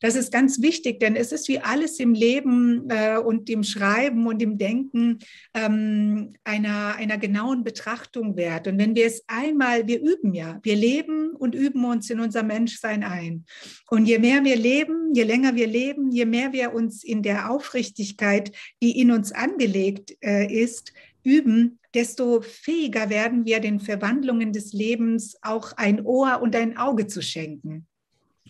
Das 0.00 0.14
ist 0.16 0.32
ganz 0.32 0.62
wichtig, 0.62 1.00
denn 1.00 1.16
es 1.16 1.32
ist 1.32 1.48
wie 1.48 1.60
alles 1.60 1.98
im 1.98 2.14
Leben 2.14 2.88
äh, 2.88 3.18
und 3.18 3.48
im 3.50 3.62
Schreiben 3.62 4.26
und 4.26 4.42
im 4.42 4.58
Denken 4.58 5.18
ähm, 5.54 6.34
einer, 6.44 6.96
einer 6.96 7.18
genauen 7.18 7.64
Betrachtung 7.64 8.36
wert. 8.36 8.68
Und 8.68 8.78
wenn 8.78 8.94
wir 8.94 9.06
es 9.06 9.24
einmal, 9.26 9.86
wir 9.86 10.00
üben 10.00 10.34
ja, 10.34 10.60
wir 10.62 10.76
leben 10.76 11.30
und 11.30 11.54
üben 11.54 11.84
uns 11.84 12.10
in 12.10 12.20
unser 12.20 12.42
Menschsein 12.42 13.04
ein. 13.04 13.44
Und 13.90 14.06
je 14.06 14.18
mehr 14.18 14.44
wir 14.44 14.56
leben, 14.56 15.14
je 15.14 15.24
länger 15.24 15.54
wir 15.54 15.66
leben, 15.66 16.10
je 16.10 16.24
mehr 16.24 16.52
wir 16.52 16.74
uns 16.74 17.04
in 17.04 17.22
der 17.22 17.50
Aufrichtigkeit, 17.50 18.52
die 18.82 19.00
in 19.00 19.10
uns 19.10 19.32
angelegt 19.32 20.16
äh, 20.22 20.46
ist, 20.46 20.92
üben, 21.24 21.78
desto 21.96 22.42
fähiger 22.42 23.10
werden 23.10 23.46
wir 23.46 23.58
den 23.58 23.80
Verwandlungen 23.80 24.52
des 24.52 24.72
Lebens 24.72 25.36
auch 25.42 25.72
ein 25.72 26.04
Ohr 26.04 26.40
und 26.42 26.54
ein 26.54 26.76
Auge 26.76 27.06
zu 27.06 27.22
schenken. 27.22 27.86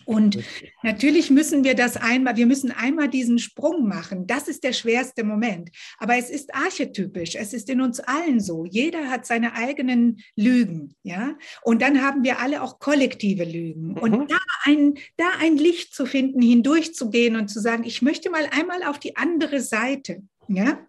Und 0.07 0.39
natürlich 0.83 1.29
müssen 1.31 1.65
wir 1.65 1.75
das 1.75 1.97
einmal, 1.97 2.37
wir 2.37 2.45
müssen 2.45 2.71
einmal 2.71 3.09
diesen 3.09 3.39
Sprung 3.39 3.89
machen. 3.89 4.25
Das 4.25 4.47
ist 4.47 4.63
der 4.63 4.71
schwerste 4.71 5.25
Moment. 5.25 5.69
Aber 5.97 6.15
es 6.15 6.29
ist 6.29 6.55
archetypisch. 6.55 7.35
Es 7.35 7.53
ist 7.53 7.69
in 7.69 7.81
uns 7.81 7.99
allen 7.99 8.39
so. 8.39 8.63
Jeder 8.63 9.09
hat 9.09 9.25
seine 9.25 9.53
eigenen 9.53 10.21
Lügen, 10.37 10.95
ja. 11.03 11.37
Und 11.61 11.81
dann 11.81 12.01
haben 12.01 12.23
wir 12.23 12.39
alle 12.39 12.61
auch 12.61 12.79
kollektive 12.79 13.43
Lügen. 13.43 13.89
Mhm. 13.89 13.97
Und 13.97 14.31
da 14.31 14.37
ein, 14.63 14.93
da 15.17 15.25
ein 15.41 15.57
Licht 15.57 15.93
zu 15.93 16.05
finden, 16.05 16.41
hindurchzugehen 16.41 17.35
und 17.35 17.49
zu 17.49 17.59
sagen, 17.59 17.83
ich 17.83 18.01
möchte 18.01 18.29
mal 18.29 18.47
einmal 18.51 18.83
auf 18.83 18.99
die 18.99 19.17
andere 19.17 19.59
Seite. 19.59 20.23
Ja? 20.47 20.79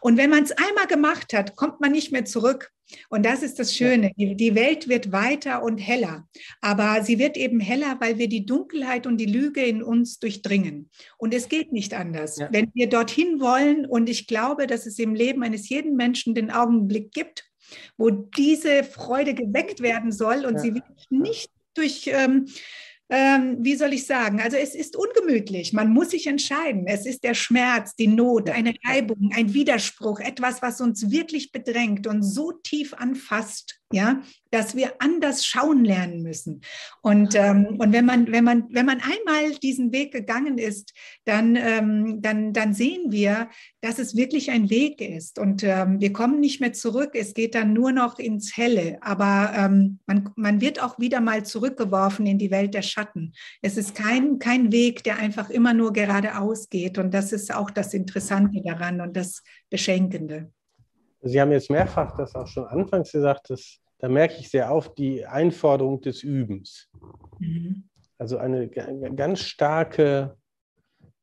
Und 0.00 0.16
wenn 0.16 0.30
man 0.30 0.44
es 0.44 0.52
einmal 0.52 0.86
gemacht 0.86 1.32
hat, 1.32 1.56
kommt 1.56 1.80
man 1.80 1.92
nicht 1.92 2.12
mehr 2.12 2.24
zurück. 2.24 2.70
Und 3.10 3.26
das 3.26 3.42
ist 3.42 3.58
das 3.58 3.74
Schöne. 3.74 4.12
Die 4.16 4.54
Welt 4.54 4.88
wird 4.88 5.12
weiter 5.12 5.62
und 5.62 5.78
heller. 5.78 6.26
Aber 6.60 7.02
sie 7.02 7.18
wird 7.18 7.36
eben 7.36 7.60
heller, 7.60 7.96
weil 8.00 8.18
wir 8.18 8.28
die 8.28 8.46
Dunkelheit 8.46 9.06
und 9.06 9.18
die 9.18 9.26
Lüge 9.26 9.62
in 9.62 9.82
uns 9.82 10.18
durchdringen. 10.18 10.90
Und 11.18 11.34
es 11.34 11.48
geht 11.48 11.72
nicht 11.72 11.92
anders. 11.92 12.38
Ja. 12.38 12.48
Wenn 12.50 12.70
wir 12.74 12.88
dorthin 12.88 13.40
wollen, 13.40 13.84
und 13.84 14.08
ich 14.08 14.26
glaube, 14.26 14.66
dass 14.66 14.86
es 14.86 14.98
im 14.98 15.14
Leben 15.14 15.42
eines 15.42 15.68
jeden 15.68 15.96
Menschen 15.96 16.34
den 16.34 16.50
Augenblick 16.50 17.12
gibt, 17.12 17.44
wo 17.98 18.10
diese 18.10 18.84
Freude 18.84 19.34
geweckt 19.34 19.80
werden 19.80 20.10
soll 20.10 20.46
und 20.46 20.54
ja. 20.54 20.60
sie 20.60 20.74
wird 20.74 20.84
nicht 21.10 21.50
durch 21.74 22.10
ähm, 22.12 22.46
ähm, 23.10 23.56
wie 23.60 23.74
soll 23.74 23.94
ich 23.94 24.06
sagen, 24.06 24.40
also 24.40 24.56
es 24.56 24.74
ist 24.74 24.96
ungemütlich. 24.96 25.72
Man 25.72 25.90
muss 25.90 26.10
sich 26.10 26.26
entscheiden. 26.26 26.86
Es 26.86 27.06
ist 27.06 27.24
der 27.24 27.34
Schmerz, 27.34 27.94
die 27.96 28.06
Not, 28.06 28.50
eine 28.50 28.74
Reibung, 28.84 29.30
ein 29.34 29.54
Widerspruch, 29.54 30.20
etwas, 30.20 30.60
was 30.60 30.80
uns 30.80 31.10
wirklich 31.10 31.50
bedrängt 31.50 32.06
und 32.06 32.22
so 32.22 32.52
tief 32.52 32.92
anfasst, 32.94 33.80
ja, 33.90 34.22
dass 34.50 34.76
wir 34.76 34.92
anders 34.98 35.46
schauen 35.46 35.84
lernen 35.84 36.22
müssen. 36.22 36.60
Und, 37.00 37.34
ähm, 37.34 37.76
und 37.78 37.92
wenn, 37.92 38.04
man, 38.04 38.30
wenn, 38.30 38.44
man, 38.44 38.64
wenn 38.70 38.84
man 38.84 39.00
einmal 39.00 39.52
diesen 39.62 39.92
Weg 39.92 40.12
gegangen 40.12 40.58
ist, 40.58 40.92
dann, 41.24 41.56
ähm, 41.56 42.20
dann, 42.20 42.52
dann 42.52 42.74
sehen 42.74 43.10
wir, 43.10 43.48
dass 43.80 43.98
es 43.98 44.14
wirklich 44.14 44.50
ein 44.50 44.68
Weg 44.68 45.00
ist. 45.00 45.38
Und 45.38 45.62
ähm, 45.64 46.00
wir 46.00 46.12
kommen 46.12 46.40
nicht 46.40 46.60
mehr 46.60 46.74
zurück. 46.74 47.10
Es 47.14 47.32
geht 47.32 47.54
dann 47.54 47.72
nur 47.72 47.92
noch 47.92 48.18
ins 48.18 48.56
Helle. 48.56 48.98
Aber 49.00 49.52
ähm, 49.56 50.00
man, 50.06 50.30
man 50.36 50.60
wird 50.60 50.82
auch 50.82 50.98
wieder 50.98 51.20
mal 51.20 51.44
zurückgeworfen 51.44 52.26
in 52.26 52.38
die 52.38 52.50
Welt 52.50 52.74
der 52.74 52.82
Schatten. 52.82 53.32
Es 53.62 53.78
ist 53.78 53.94
kein, 53.94 54.38
kein 54.38 54.70
Weg, 54.70 55.02
der 55.04 55.18
einfach 55.18 55.48
immer 55.48 55.72
nur 55.72 55.94
geradeaus 55.94 56.68
geht. 56.68 56.98
Und 56.98 57.14
das 57.14 57.32
ist 57.32 57.54
auch 57.54 57.70
das 57.70 57.94
Interessante 57.94 58.60
daran 58.62 59.00
und 59.00 59.16
das 59.16 59.42
Beschenkende. 59.70 60.52
Sie 61.22 61.40
haben 61.40 61.52
jetzt 61.52 61.70
mehrfach 61.70 62.16
das 62.16 62.34
auch 62.34 62.46
schon 62.46 62.66
anfangs 62.66 63.12
gesagt, 63.12 63.50
dass, 63.50 63.80
da 63.98 64.08
merke 64.08 64.36
ich 64.38 64.50
sehr 64.50 64.70
auf 64.70 64.94
die 64.94 65.26
Einforderung 65.26 66.00
des 66.00 66.22
Übens. 66.22 66.88
Mhm. 67.38 67.88
Also 68.18 68.38
eine 68.38 68.68
ganz 68.68 69.40
starke, 69.40 70.36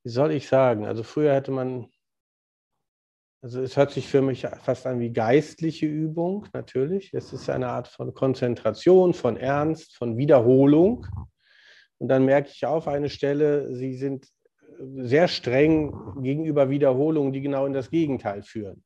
wie 0.04 0.10
soll 0.10 0.32
ich 0.32 0.48
sagen, 0.48 0.86
also 0.86 1.04
früher 1.04 1.34
hätte 1.34 1.52
man, 1.52 1.90
also 3.42 3.62
es 3.62 3.76
hört 3.76 3.92
sich 3.92 4.08
für 4.08 4.22
mich 4.22 4.48
fast 4.62 4.88
an 4.88 5.00
wie 5.00 5.12
geistliche 5.12 5.88
Übung, 5.88 6.48
natürlich. 6.54 7.14
Es 7.14 7.34
ist 7.34 7.50
eine 7.50 7.68
Art 7.68 7.90
von 7.90 8.14
Konzentration, 8.14 9.14
von 9.14 9.36
Ernst, 9.36 9.96
von 9.96 10.18
Wiederholung. 10.18 11.06
Und 11.98 12.08
dann 12.08 12.24
merke 12.26 12.50
ich 12.50 12.66
auf 12.66 12.88
eine 12.88 13.10
Stelle, 13.10 13.76
Sie 13.76 13.96
sind 13.96 14.28
sehr 14.98 15.28
streng 15.28 15.94
gegenüber 16.22 16.70
Wiederholungen, 16.70 17.34
die 17.34 17.42
genau 17.42 17.66
in 17.66 17.74
das 17.74 17.90
Gegenteil 17.90 18.42
führen. 18.42 18.85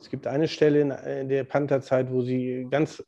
Es 0.00 0.08
gibt 0.10 0.26
eine 0.26 0.48
Stelle 0.48 0.80
in, 1.20 1.28
der 1.28 1.44
Pantherzeit, 1.44 2.10
wo 2.10 2.22
sie 2.22 2.66
ganz 2.70 3.04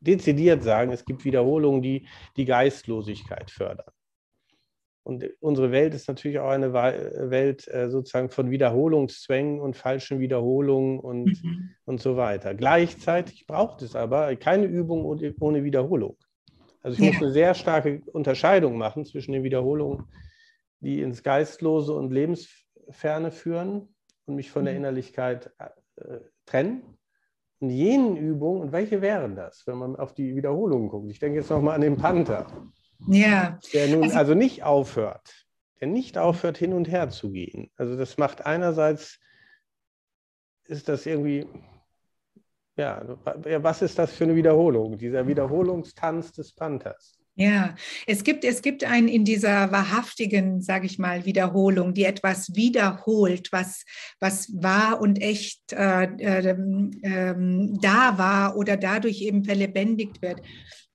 dezidiert 0.00 0.62
sagen, 0.62 0.92
es 0.92 1.04
gibt 1.04 1.24
Wiederholungen, 1.24 1.82
die 1.82 2.06
die 2.36 2.44
Geistlosigkeit 2.44 3.50
fördern. 3.50 3.90
Und 5.02 5.24
unsere 5.40 5.70
Welt 5.70 5.94
ist 5.94 6.06
natürlich 6.06 6.38
auch 6.38 6.50
eine 6.50 6.74
Welt 6.74 7.66
äh, 7.68 7.88
sozusagen 7.88 8.28
von 8.28 8.50
Wiederholungszwängen 8.50 9.58
und 9.58 9.74
falschen 9.74 10.20
Wiederholungen 10.20 11.00
und, 11.00 11.42
mhm. 11.42 11.70
und 11.86 12.00
so 12.00 12.18
weiter. 12.18 12.54
Gleichzeitig 12.54 13.46
braucht 13.46 13.80
es 13.80 13.96
aber 13.96 14.36
keine 14.36 14.66
Übung 14.66 15.06
ohne 15.06 15.64
Wiederholung. 15.64 16.18
Also 16.82 16.98
ich 16.98 17.04
ja. 17.06 17.12
muss 17.12 17.22
eine 17.22 17.32
sehr 17.32 17.54
starke 17.54 18.02
Unterscheidung 18.12 18.76
machen 18.76 19.06
zwischen 19.06 19.32
den 19.32 19.44
Wiederholungen, 19.44 20.04
die 20.80 21.00
ins 21.00 21.22
Geistlose 21.22 21.94
und 21.94 22.12
Lebensferne 22.12 23.30
führen 23.30 23.88
und 24.26 24.34
mich 24.34 24.50
von 24.50 24.66
der 24.66 24.74
mhm. 24.74 24.80
Innerlichkeit 24.80 25.50
äh, 26.00 26.20
trennen 26.46 26.82
und 27.60 27.70
jenen 27.70 28.16
Übungen, 28.16 28.62
und 28.62 28.72
welche 28.72 29.00
wären 29.02 29.34
das, 29.36 29.66
wenn 29.66 29.78
man 29.78 29.96
auf 29.96 30.14
die 30.14 30.36
Wiederholungen 30.36 30.88
guckt? 30.88 31.10
Ich 31.10 31.18
denke 31.18 31.38
jetzt 31.40 31.50
nochmal 31.50 31.74
an 31.74 31.80
den 31.80 31.96
Panther. 31.96 32.46
Ja. 33.08 33.58
Der 33.72 33.88
nun 33.88 34.04
also, 34.04 34.16
also 34.16 34.34
nicht 34.34 34.62
aufhört, 34.62 35.46
der 35.80 35.88
nicht 35.88 36.18
aufhört, 36.18 36.58
hin 36.58 36.72
und 36.72 36.88
her 36.88 37.10
zu 37.10 37.30
gehen. 37.30 37.70
Also 37.76 37.96
das 37.96 38.16
macht 38.16 38.46
einerseits, 38.46 39.18
ist 40.66 40.88
das 40.88 41.06
irgendwie, 41.06 41.46
ja, 42.76 43.02
was 43.24 43.82
ist 43.82 43.98
das 43.98 44.12
für 44.12 44.24
eine 44.24 44.36
Wiederholung? 44.36 44.98
Dieser 44.98 45.26
Wiederholungstanz 45.26 46.32
des 46.32 46.54
Panthers. 46.54 47.17
Ja, 47.40 47.76
es 48.08 48.24
gibt, 48.24 48.42
es 48.42 48.62
gibt 48.62 48.82
einen 48.82 49.06
in 49.06 49.24
dieser 49.24 49.70
wahrhaftigen, 49.70 50.60
sage 50.60 50.86
ich 50.86 50.98
mal, 50.98 51.24
Wiederholung, 51.24 51.94
die 51.94 52.02
etwas 52.02 52.56
wiederholt, 52.56 53.52
was, 53.52 53.84
was 54.18 54.50
wahr 54.60 55.00
und 55.00 55.22
echt 55.22 55.72
äh, 55.72 56.02
äh, 56.18 56.48
äh, 56.48 57.34
da 57.80 58.18
war 58.18 58.56
oder 58.56 58.76
dadurch 58.76 59.22
eben 59.22 59.44
verlebendigt 59.44 60.20
wird. 60.20 60.40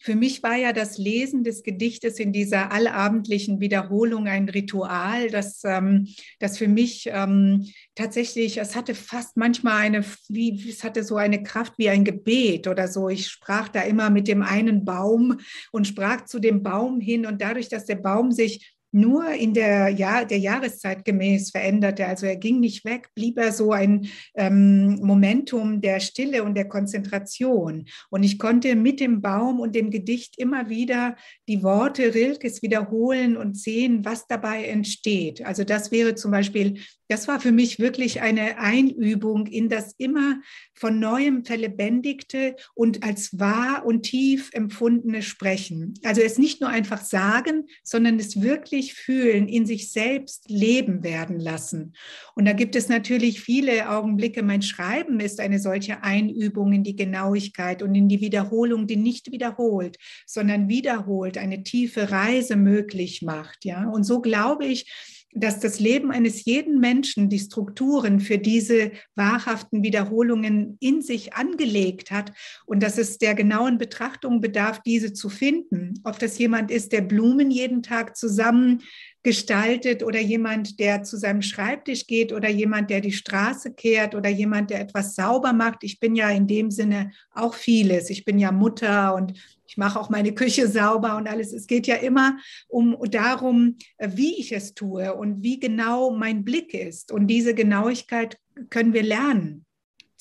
Für 0.03 0.15
mich 0.15 0.43
war 0.43 0.57
ja 0.57 0.73
das 0.73 0.97
Lesen 0.97 1.45
des 1.45 1.63
Gedichtes 1.63 2.19
in 2.19 2.33
dieser 2.33 2.73
allabendlichen 2.73 3.61
Wiederholung 3.61 4.27
ein 4.27 4.49
Ritual, 4.49 5.29
das, 5.29 5.61
ähm, 5.63 6.09
das 6.39 6.57
für 6.57 6.67
mich 6.67 7.05
ähm, 7.09 7.65
tatsächlich, 7.95 8.57
es 8.57 8.75
hatte 8.75 8.95
fast 8.95 9.37
manchmal 9.37 9.77
eine, 9.77 10.03
wie, 10.27 10.61
es 10.69 10.83
hatte 10.83 11.05
so 11.05 11.15
eine 11.15 11.41
Kraft 11.41 11.75
wie 11.77 11.87
ein 11.87 12.03
Gebet 12.03 12.67
oder 12.67 12.89
so. 12.89 13.07
Ich 13.07 13.29
sprach 13.29 13.69
da 13.69 13.83
immer 13.83 14.09
mit 14.09 14.27
dem 14.27 14.41
einen 14.41 14.83
Baum 14.83 15.39
und 15.71 15.87
sprach 15.87 16.25
zu 16.25 16.39
dem 16.39 16.63
Baum 16.63 16.99
hin 16.99 17.25
und 17.25 17.41
dadurch, 17.41 17.69
dass 17.69 17.85
der 17.85 17.95
Baum 17.95 18.33
sich 18.33 18.75
nur 18.93 19.29
in 19.31 19.53
der, 19.53 19.89
Jahr, 19.89 20.25
der 20.25 20.39
Jahreszeit 20.39 21.03
gemäß 21.03 21.51
veränderte. 21.51 22.05
Also 22.05 22.25
er 22.25 22.35
ging 22.35 22.59
nicht 22.59 22.85
weg, 22.85 23.09
blieb 23.15 23.37
er 23.37 23.51
so 23.51 23.71
ein 23.71 24.07
ähm, 24.35 24.99
Momentum 25.01 25.81
der 25.81 25.99
Stille 25.99 26.43
und 26.43 26.55
der 26.55 26.67
Konzentration. 26.67 27.85
Und 28.09 28.23
ich 28.23 28.37
konnte 28.37 28.75
mit 28.75 28.99
dem 28.99 29.21
Baum 29.21 29.59
und 29.59 29.75
dem 29.75 29.89
Gedicht 29.89 30.37
immer 30.37 30.69
wieder 30.69 31.15
die 31.47 31.63
Worte 31.63 32.13
Rilkes 32.13 32.61
wiederholen 32.61 33.35
und 33.35 33.57
sehen, 33.57 34.05
was 34.05 34.27
dabei 34.27 34.65
entsteht. 34.65 35.45
Also 35.45 35.63
das 35.63 35.91
wäre 35.91 36.15
zum 36.15 36.31
Beispiel 36.31 36.79
das 37.13 37.27
war 37.27 37.39
für 37.39 37.51
mich 37.51 37.77
wirklich 37.77 38.21
eine 38.21 38.57
Einübung 38.57 39.45
in 39.45 39.69
das 39.69 39.93
immer 39.99 40.41
von 40.73 40.99
neuem 40.99 41.45
verlebendigte 41.45 42.55
und 42.73 43.03
als 43.03 43.37
wahr 43.37 43.85
und 43.85 44.01
tief 44.01 44.49
empfundene 44.51 45.21
Sprechen. 45.21 45.93
Also 46.03 46.21
es 46.21 46.39
nicht 46.39 46.59
nur 46.59 46.71
einfach 46.71 47.03
sagen, 47.03 47.67
sondern 47.83 48.17
es 48.17 48.41
wirklich 48.41 48.95
fühlen, 48.95 49.47
in 49.47 49.67
sich 49.67 49.91
selbst 49.91 50.49
leben 50.49 51.03
werden 51.03 51.39
lassen. 51.39 51.93
Und 52.33 52.45
da 52.45 52.53
gibt 52.53 52.75
es 52.75 52.89
natürlich 52.89 53.41
viele 53.41 53.91
Augenblicke. 53.91 54.41
Mein 54.41 54.63
Schreiben 54.63 55.19
ist 55.19 55.39
eine 55.39 55.59
solche 55.59 56.01
Einübung 56.01 56.73
in 56.73 56.83
die 56.83 56.95
Genauigkeit 56.95 57.83
und 57.83 57.93
in 57.93 58.09
die 58.09 58.21
Wiederholung, 58.21 58.87
die 58.87 58.95
nicht 58.95 59.31
wiederholt, 59.31 59.97
sondern 60.25 60.67
wiederholt, 60.67 61.37
eine 61.37 61.61
tiefe 61.61 62.09
Reise 62.09 62.55
möglich 62.55 63.21
macht. 63.21 63.65
Ja, 63.65 63.87
und 63.87 64.03
so 64.03 64.19
glaube 64.19 64.65
ich, 64.65 64.91
dass 65.35 65.59
das 65.59 65.79
Leben 65.79 66.11
eines 66.11 66.45
jeden 66.45 66.79
Menschen 66.79 67.29
die 67.29 67.39
Strukturen 67.39 68.19
für 68.19 68.37
diese 68.37 68.91
wahrhaften 69.15 69.83
Wiederholungen 69.83 70.77
in 70.79 71.01
sich 71.01 71.33
angelegt 71.33 72.11
hat 72.11 72.31
und 72.65 72.83
dass 72.83 72.97
es 72.97 73.17
der 73.17 73.35
genauen 73.35 73.77
Betrachtung 73.77 74.41
bedarf, 74.41 74.81
diese 74.81 75.13
zu 75.13 75.29
finden. 75.29 75.95
Ob 76.03 76.19
das 76.19 76.37
jemand 76.37 76.71
ist, 76.71 76.91
der 76.91 77.01
Blumen 77.01 77.51
jeden 77.51 77.83
Tag 77.83 78.15
zusammen 78.15 78.81
gestaltet 79.23 80.03
oder 80.03 80.19
jemand, 80.19 80.79
der 80.79 81.03
zu 81.03 81.17
seinem 81.17 81.41
Schreibtisch 81.41 82.05
geht 82.07 82.33
oder 82.33 82.49
jemand, 82.49 82.89
der 82.89 82.99
die 83.01 83.13
Straße 83.13 83.73
kehrt 83.73 84.15
oder 84.15 84.29
jemand, 84.29 84.69
der 84.69 84.81
etwas 84.81 85.15
sauber 85.15 85.53
macht. 85.53 85.83
Ich 85.83 85.99
bin 85.99 86.15
ja 86.15 86.29
in 86.29 86.45
dem 86.45 86.69
Sinne 86.69 87.11
auch 87.33 87.53
vieles. 87.53 88.09
Ich 88.09 88.25
bin 88.25 88.37
ja 88.37 88.51
Mutter 88.51 89.15
und 89.15 89.33
ich 89.65 89.77
mache 89.77 89.99
auch 89.99 90.09
meine 90.09 90.33
Küche 90.33 90.67
sauber 90.67 91.15
und 91.15 91.27
alles. 91.27 91.53
Es 91.53 91.67
geht 91.67 91.87
ja 91.87 91.95
immer 91.95 92.37
um 92.67 92.97
darum, 93.09 93.77
wie 93.97 94.37
ich 94.39 94.51
es 94.51 94.73
tue 94.73 95.13
und 95.13 95.41
wie 95.41 95.59
genau 95.59 96.11
mein 96.11 96.43
Blick 96.43 96.73
ist. 96.73 97.11
Und 97.11 97.27
diese 97.27 97.55
Genauigkeit 97.55 98.37
können 98.69 98.93
wir 98.93 99.03
lernen. 99.03 99.62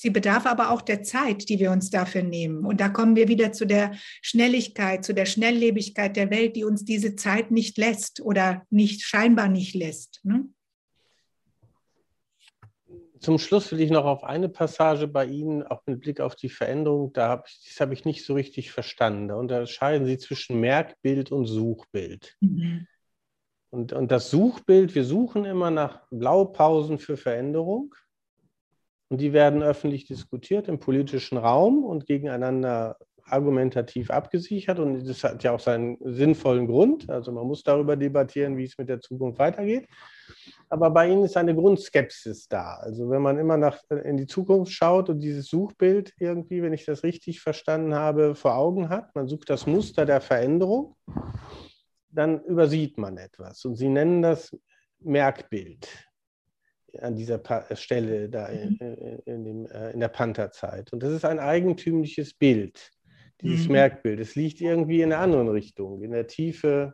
Sie 0.03 0.09
bedarf 0.09 0.45
aber 0.45 0.69
auch 0.69 0.81
der 0.81 1.01
Zeit, 1.01 1.47
die 1.47 1.59
wir 1.59 1.71
uns 1.71 1.89
dafür 1.89 2.23
nehmen. 2.23 2.65
Und 2.65 2.81
da 2.81 2.89
kommen 2.89 3.15
wir 3.15 3.29
wieder 3.29 3.53
zu 3.53 3.65
der 3.65 3.93
Schnelligkeit, 4.21 5.05
zu 5.05 5.13
der 5.13 5.25
Schnelllebigkeit 5.25 6.17
der 6.17 6.29
Welt, 6.29 6.57
die 6.57 6.65
uns 6.65 6.83
diese 6.83 7.15
Zeit 7.15 7.51
nicht 7.51 7.77
lässt 7.77 8.19
oder 8.19 8.67
nicht 8.69 9.03
scheinbar 9.03 9.47
nicht 9.47 9.73
lässt. 9.75 10.19
Ne? 10.25 10.49
Zum 13.21 13.39
Schluss 13.39 13.71
will 13.71 13.79
ich 13.79 13.91
noch 13.91 14.03
auf 14.03 14.25
eine 14.25 14.49
Passage 14.49 15.07
bei 15.07 15.25
Ihnen, 15.25 15.63
auch 15.63 15.81
mit 15.85 16.01
Blick 16.01 16.19
auf 16.19 16.35
die 16.35 16.49
Veränderung, 16.49 17.13
da 17.13 17.29
habe 17.29 17.43
ich, 17.47 17.63
das 17.65 17.79
habe 17.79 17.93
ich 17.93 18.03
nicht 18.03 18.25
so 18.25 18.33
richtig 18.33 18.73
verstanden. 18.73 19.29
Da 19.29 19.35
unterscheiden 19.35 20.05
Sie 20.05 20.17
zwischen 20.17 20.59
Merkbild 20.59 21.31
und 21.31 21.45
Suchbild. 21.45 22.35
Mhm. 22.41 22.87
Und, 23.69 23.93
und 23.93 24.11
das 24.11 24.29
Suchbild, 24.29 24.95
wir 24.95 25.05
suchen 25.05 25.45
immer 25.45 25.71
nach 25.71 26.01
Blaupausen 26.11 26.99
für 26.99 27.15
Veränderung. 27.15 27.95
Und 29.13 29.21
die 29.21 29.31
werden 29.31 29.61
öffentlich 29.61 30.07
diskutiert 30.07 30.67
im 30.67 30.79
politischen 30.79 31.37
Raum 31.37 31.83
und 31.83 32.07
gegeneinander 32.07 32.97
argumentativ 33.25 34.09
abgesichert. 34.09 34.79
Und 34.79 35.07
das 35.07 35.23
hat 35.23 35.43
ja 35.43 35.51
auch 35.51 35.59
seinen 35.59 35.99
sinnvollen 36.01 36.65
Grund. 36.65 37.07
Also 37.11 37.31
man 37.31 37.45
muss 37.45 37.61
darüber 37.61 37.95
debattieren, 37.95 38.57
wie 38.57 38.63
es 38.63 38.75
mit 38.79 38.89
der 38.89 39.01
Zukunft 39.01 39.37
weitergeht. 39.37 39.87
Aber 40.67 40.89
bei 40.89 41.09
Ihnen 41.09 41.25
ist 41.25 41.37
eine 41.37 41.53
Grundskepsis 41.53 42.47
da. 42.47 42.77
Also 42.77 43.07
wenn 43.11 43.21
man 43.21 43.37
immer 43.37 43.55
nach, 43.55 43.77
in 44.03 44.17
die 44.17 44.25
Zukunft 44.25 44.71
schaut 44.71 45.09
und 45.09 45.19
dieses 45.19 45.45
Suchbild 45.45 46.11
irgendwie, 46.17 46.63
wenn 46.63 46.73
ich 46.73 46.85
das 46.85 47.03
richtig 47.03 47.39
verstanden 47.39 47.93
habe, 47.93 48.33
vor 48.33 48.55
Augen 48.55 48.89
hat, 48.89 49.13
man 49.13 49.27
sucht 49.27 49.47
das 49.51 49.67
Muster 49.67 50.07
der 50.07 50.21
Veränderung, 50.21 50.95
dann 52.09 52.43
übersieht 52.45 52.97
man 52.97 53.17
etwas. 53.17 53.63
Und 53.63 53.75
Sie 53.75 53.89
nennen 53.89 54.23
das 54.23 54.57
Merkbild 55.01 55.87
an 57.01 57.15
dieser 57.15 57.37
pa 57.37 57.65
Stelle 57.75 58.29
da 58.29 58.47
in, 58.47 58.77
mhm. 58.79 59.21
in, 59.25 59.43
dem, 59.43 59.65
äh, 59.67 59.91
in 59.91 59.99
der 59.99 60.09
Pantherzeit. 60.09 60.93
Und 60.93 61.03
das 61.03 61.11
ist 61.11 61.25
ein 61.25 61.39
eigentümliches 61.39 62.33
Bild, 62.33 62.91
dieses 63.41 63.67
mhm. 63.67 63.73
Merkbild. 63.73 64.19
Es 64.19 64.35
liegt 64.35 64.61
irgendwie 64.61 65.01
in 65.01 65.11
einer 65.11 65.21
anderen 65.21 65.49
Richtung, 65.49 66.01
in 66.01 66.11
der 66.11 66.27
Tiefe 66.27 66.93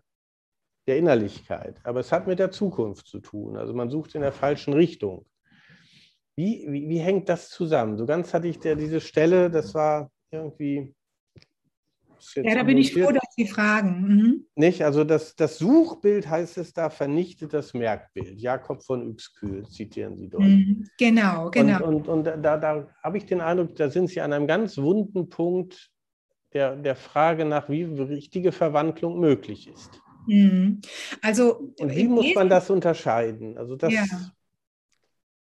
der 0.88 0.98
Innerlichkeit. 0.98 1.80
Aber 1.84 2.00
es 2.00 2.12
hat 2.12 2.28
mit 2.28 2.40
der 2.40 2.52
Zukunft 2.52 3.08
zu 3.08 3.20
tun. 3.20 3.58
Also 3.58 3.74
man 3.74 3.90
sucht 3.90 4.16
in 4.16 4.22
der 4.22 4.32
falschen 4.32 4.74
Richtung. 4.74 5.26
Wie, 6.36 6.66
wie, 6.70 6.88
wie 6.88 7.00
hängt 7.00 7.30
das 7.30 7.50
zusammen? 7.50 7.98
So 7.98 8.06
ganz 8.06 8.34
hatte 8.34 8.48
ich 8.48 8.60
der, 8.60 8.76
diese 8.76 9.02
Stelle, 9.02 9.52
das 9.52 9.74
war 9.76 10.10
irgendwie 10.32 10.96
ja, 12.36 12.56
da 12.56 12.64
bin 12.64 12.78
ich 12.78 12.94
froh, 12.94 13.12
dass 13.12 13.34
Sie 13.36 13.48
fragen. 13.48 14.02
Mhm. 14.02 14.46
Nicht? 14.56 14.84
Also 14.84 15.04
das, 15.04 15.36
das 15.36 15.58
Suchbild 15.58 16.30
heißt 16.30 16.58
es 16.58 16.74
da, 16.74 16.90
vernichtet 16.90 17.54
das 17.54 17.74
Merkbild. 17.74 18.40
Jakob 18.40 18.84
von 18.84 19.08
Übskühl 19.08 19.68
zitieren 19.68 20.18
Sie 20.18 20.30
dort. 20.30 20.44
Mhm. 20.44 20.88
Genau, 20.98 21.50
genau. 21.50 21.86
Und, 21.86 22.08
und, 22.08 22.28
und 22.28 22.44
da, 22.44 22.58
da 22.58 22.88
habe 23.04 23.18
ich 23.18 23.26
den 23.26 23.42
Eindruck, 23.42 23.76
da 23.76 23.90
sind 23.90 24.10
Sie 24.10 24.22
an 24.22 24.34
einem 24.34 24.48
ganz 24.48 24.78
wunden 24.78 25.30
Punkt 25.30 25.90
der, 26.54 26.76
der 26.76 26.96
Frage 26.96 27.46
nach, 27.46 27.70
wie 27.70 27.84
richtige 27.84 28.52
Verwandlung 28.52 29.20
möglich 29.20 29.68
ist. 29.68 30.02
Mhm. 30.28 30.82
Also, 31.22 31.74
und 31.80 31.96
wie 31.96 32.08
muss 32.08 32.34
man 32.36 32.50
das 32.50 32.70
unterscheiden? 32.70 33.58
Also 33.58 33.76
das, 33.76 33.94
ja. 33.94 34.06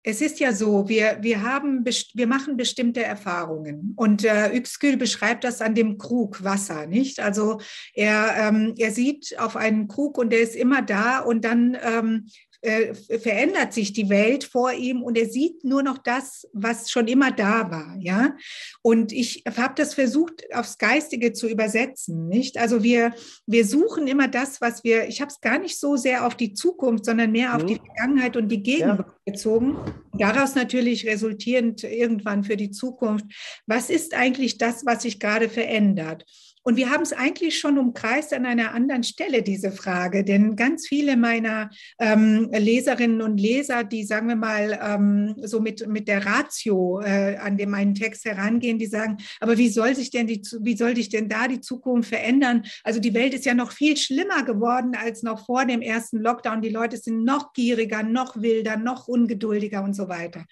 Es 0.06 0.20
ist 0.20 0.40
ja 0.40 0.52
so, 0.52 0.90
wir, 0.90 1.20
wir, 1.22 1.44
haben, 1.44 1.86
wir 1.86 2.28
machen 2.28 2.58
bestimmte 2.58 3.02
Erfahrungen 3.02 3.94
und 3.96 4.26
äh, 4.26 4.54
Yxküll 4.54 4.98
beschreibt 4.98 5.46
das 5.46 5.62
an 5.62 5.76
dem 5.76 5.98
Krug 5.98 6.44
Wasser, 6.44 6.86
nicht? 6.88 7.22
Also 7.22 7.62
er, 7.94 8.36
ähm, 8.38 8.74
er 8.78 8.92
sieht 8.92 9.40
auf 9.40 9.56
einen 9.56 9.88
Krug 9.88 10.18
und 10.18 10.32
der 10.32 10.42
ist 10.42 10.56
immer 10.56 10.82
da 10.82 11.20
und 11.20 11.46
dann 11.46 11.78
ähm, 11.82 12.28
äh, 12.64 12.94
verändert 12.94 13.74
sich 13.74 13.92
die 13.92 14.08
Welt 14.10 14.46
vor 14.46 14.72
ihm 14.72 15.04
und 15.04 15.18
er 15.18 15.28
sieht 15.28 15.66
nur 15.66 15.84
noch 15.84 15.98
das, 15.98 16.48
was 16.54 16.90
schon 16.90 17.08
immer 17.08 17.30
da 17.30 17.70
war, 17.70 17.98
ja. 18.00 18.38
Und 18.82 19.12
ich 19.12 19.44
habe 19.58 19.74
das 19.76 19.94
versucht, 19.94 20.46
aufs 20.54 20.78
Geistige 20.78 21.34
zu 21.34 21.50
übersetzen, 21.50 22.30
nicht? 22.30 22.58
Also 22.58 22.82
wir, 22.82 23.14
wir 23.46 23.66
suchen 23.66 24.08
immer 24.08 24.30
das, 24.30 24.62
was 24.62 24.86
wir, 24.86 25.10
ich 25.10 25.20
habe 25.20 25.30
es 25.30 25.42
gar 25.42 25.60
nicht 25.60 25.78
so 25.78 25.98
sehr 25.98 26.26
auf 26.26 26.36
die 26.36 26.54
Zukunft, 26.54 27.04
sondern 27.04 27.34
mehr 27.34 27.54
auf 27.56 27.66
die 27.66 27.76
mhm. 27.76 27.86
Vergangenheit 27.86 28.38
und 28.38 28.48
die 28.48 28.64
Gegenwart 28.64 29.08
ja. 29.26 29.34
gezogen. 29.34 29.78
Daraus 30.18 30.56
natürlich 30.56 31.06
resultierend 31.06 31.84
irgendwann 31.84 32.46
für 32.46 32.56
die 32.56 32.72
Zukunft. 32.72 33.26
Was 33.68 33.90
ist 33.90 34.14
eigentlich 34.14 34.58
das, 34.58 34.86
was 34.86 35.04
sich 35.04 35.20
gerade 35.20 35.50
verändert? 35.50 36.26
Und 36.64 36.78
wir 36.78 36.90
haben 36.90 37.04
es 37.04 37.12
eigentlich 37.12 37.60
schon 37.60 37.78
umkreist 37.78 38.34
an 38.34 38.46
einer 38.46 38.74
anderen 38.74 39.04
Stelle, 39.04 39.44
diese 39.44 39.72
Frage. 39.72 40.24
Denn 40.24 40.56
ganz 40.56 40.88
viele 40.88 41.18
meiner 41.18 41.70
ähm, 42.00 42.50
Leserinnen 42.52 43.22
und 43.22 43.38
Leser, 43.38 43.84
die, 43.84 44.06
sagen 44.06 44.30
wir 44.30 44.38
mal, 44.38 44.80
ähm, 44.82 45.36
so 45.44 45.60
mit, 45.60 45.86
mit 45.88 46.08
der 46.08 46.26
Ratio 46.26 47.02
äh, 47.02 47.36
an 47.36 47.58
dem 47.58 47.72
meinen 47.72 47.96
Text 47.96 48.24
herangehen, 48.24 48.80
die 48.80 48.86
sagen, 48.86 49.18
aber 49.42 49.58
wie 49.58 49.70
soll 49.70 49.94
sich 49.94 50.10
denn 50.10 50.28
die, 50.28 50.42
wie 50.62 50.78
soll 50.78 50.96
sich 50.96 51.10
denn 51.10 51.28
da 51.28 51.48
die 51.50 51.60
Zukunft 51.60 52.10
verändern? 52.10 52.64
Also 52.84 53.02
die 53.02 53.14
Welt 53.14 53.34
ist 53.34 53.46
ja 53.46 53.54
noch 53.54 53.74
viel 53.74 53.98
schlimmer 53.98 54.44
geworden 54.44 54.96
als 54.96 55.22
noch 55.22 55.46
vor 55.46 55.66
dem 55.66 55.82
ersten 55.82 56.20
Lockdown. 56.20 56.62
Die 56.62 56.70
Leute 56.70 56.98
sind 56.98 57.26
noch 57.26 57.54
gieriger, 57.54 58.04
noch 58.04 58.42
wilder, 58.42 58.78
noch 58.78 59.08
ungeduldiger 59.10 59.84
und 59.84 59.96
so 59.96 60.08
weiter. 60.08 60.46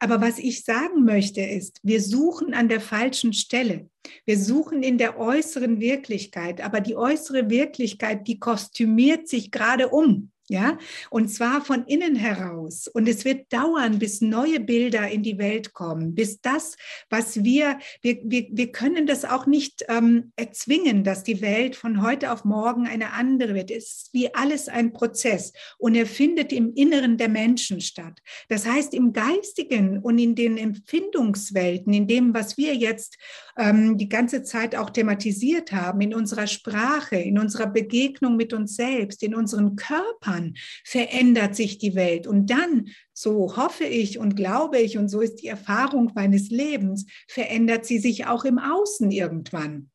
Aber 0.00 0.20
was 0.20 0.38
ich 0.38 0.64
sagen 0.64 1.04
möchte 1.04 1.40
ist, 1.40 1.80
wir 1.82 2.00
suchen 2.00 2.54
an 2.54 2.68
der 2.68 2.80
falschen 2.80 3.32
Stelle. 3.32 3.90
Wir 4.24 4.38
suchen 4.38 4.82
in 4.82 4.96
der 4.96 5.18
äußeren 5.18 5.80
Wirklichkeit, 5.80 6.60
aber 6.60 6.80
die 6.80 6.96
äußere 6.96 7.50
Wirklichkeit, 7.50 8.26
die 8.28 8.38
kostümiert 8.38 9.28
sich 9.28 9.50
gerade 9.50 9.88
um. 9.88 10.30
Ja, 10.50 10.78
und 11.10 11.28
zwar 11.28 11.62
von 11.62 11.84
innen 11.84 12.16
heraus. 12.16 12.88
Und 12.88 13.06
es 13.06 13.26
wird 13.26 13.52
dauern, 13.52 13.98
bis 13.98 14.22
neue 14.22 14.60
Bilder 14.60 15.06
in 15.06 15.22
die 15.22 15.36
Welt 15.36 15.74
kommen, 15.74 16.14
bis 16.14 16.40
das, 16.40 16.78
was 17.10 17.44
wir, 17.44 17.78
wir, 18.00 18.18
wir, 18.24 18.46
wir 18.50 18.72
können 18.72 19.06
das 19.06 19.26
auch 19.26 19.44
nicht 19.44 19.84
ähm, 19.88 20.32
erzwingen, 20.36 21.04
dass 21.04 21.22
die 21.22 21.42
Welt 21.42 21.76
von 21.76 22.02
heute 22.02 22.32
auf 22.32 22.46
morgen 22.46 22.86
eine 22.86 23.12
andere 23.12 23.54
wird. 23.54 23.70
Es 23.70 23.84
ist 23.84 24.14
wie 24.14 24.34
alles 24.34 24.68
ein 24.68 24.94
Prozess 24.94 25.52
und 25.76 25.94
er 25.94 26.06
findet 26.06 26.50
im 26.50 26.72
Inneren 26.72 27.18
der 27.18 27.28
Menschen 27.28 27.82
statt. 27.82 28.18
Das 28.48 28.66
heißt, 28.66 28.94
im 28.94 29.12
Geistigen 29.12 29.98
und 29.98 30.18
in 30.18 30.34
den 30.34 30.56
Empfindungswelten, 30.56 31.92
in 31.92 32.06
dem, 32.06 32.32
was 32.32 32.56
wir 32.56 32.74
jetzt 32.74 33.18
ähm, 33.58 33.98
die 33.98 34.08
ganze 34.08 34.44
Zeit 34.44 34.76
auch 34.76 34.90
thematisiert 34.90 35.72
haben, 35.72 36.00
in 36.00 36.14
unserer 36.14 36.46
Sprache, 36.46 37.16
in 37.16 37.38
unserer 37.38 37.66
Begegnung 37.66 38.36
mit 38.36 38.52
uns 38.52 38.76
selbst, 38.76 39.22
in 39.22 39.34
unseren 39.34 39.76
Körpern, 39.76 40.54
verändert 40.84 41.56
sich 41.56 41.78
die 41.78 41.94
Welt. 41.94 42.26
Und 42.26 42.48
dann, 42.50 42.88
so 43.12 43.56
hoffe 43.56 43.84
ich 43.84 44.18
und 44.18 44.36
glaube 44.36 44.78
ich, 44.78 44.96
und 44.96 45.08
so 45.08 45.20
ist 45.20 45.36
die 45.36 45.48
Erfahrung 45.48 46.12
meines 46.14 46.50
Lebens, 46.50 47.06
verändert 47.26 47.84
sie 47.84 47.98
sich 47.98 48.26
auch 48.26 48.44
im 48.44 48.58
Außen 48.58 49.10
irgendwann. 49.10 49.90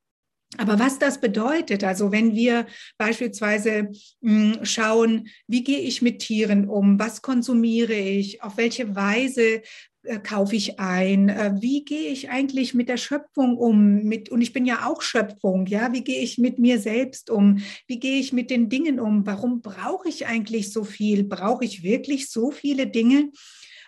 Aber 0.57 0.77
was 0.77 0.99
das 0.99 1.19
bedeutet, 1.19 1.83
also 1.83 2.11
wenn 2.11 2.35
wir 2.35 2.67
beispielsweise 2.97 3.89
hm, 4.21 4.59
schauen, 4.63 5.29
wie 5.47 5.63
gehe 5.63 5.79
ich 5.79 6.01
mit 6.01 6.19
Tieren 6.19 6.69
um, 6.69 6.99
was 6.99 7.21
konsumiere 7.21 7.93
ich, 7.93 8.43
auf 8.43 8.57
welche 8.57 8.95
Weise 8.95 9.63
äh, 10.03 10.19
kaufe 10.19 10.55
ich 10.55 10.79
ein? 10.79 11.29
Äh, 11.29 11.53
wie 11.59 11.85
gehe 11.85 12.09
ich 12.09 12.29
eigentlich 12.29 12.73
mit 12.73 12.89
der 12.89 12.97
Schöpfung 12.97 13.57
um? 13.57 14.03
Mit, 14.03 14.29
und 14.29 14.41
ich 14.41 14.53
bin 14.53 14.65
ja 14.65 14.85
auch 14.85 15.01
Schöpfung, 15.01 15.65
ja. 15.65 15.93
Wie 15.93 16.03
gehe 16.03 16.21
ich 16.21 16.37
mit 16.37 16.59
mir 16.59 16.79
selbst 16.79 17.29
um? 17.29 17.59
Wie 17.87 17.99
gehe 17.99 18.19
ich 18.19 18.33
mit 18.33 18.49
den 18.49 18.69
Dingen 18.69 18.99
um? 18.99 19.25
Warum 19.25 19.61
brauche 19.61 20.09
ich 20.09 20.27
eigentlich 20.27 20.71
so 20.71 20.83
viel? 20.83 21.23
Brauche 21.23 21.65
ich 21.65 21.83
wirklich 21.83 22.29
so 22.29 22.51
viele 22.51 22.87
Dinge? 22.87 23.31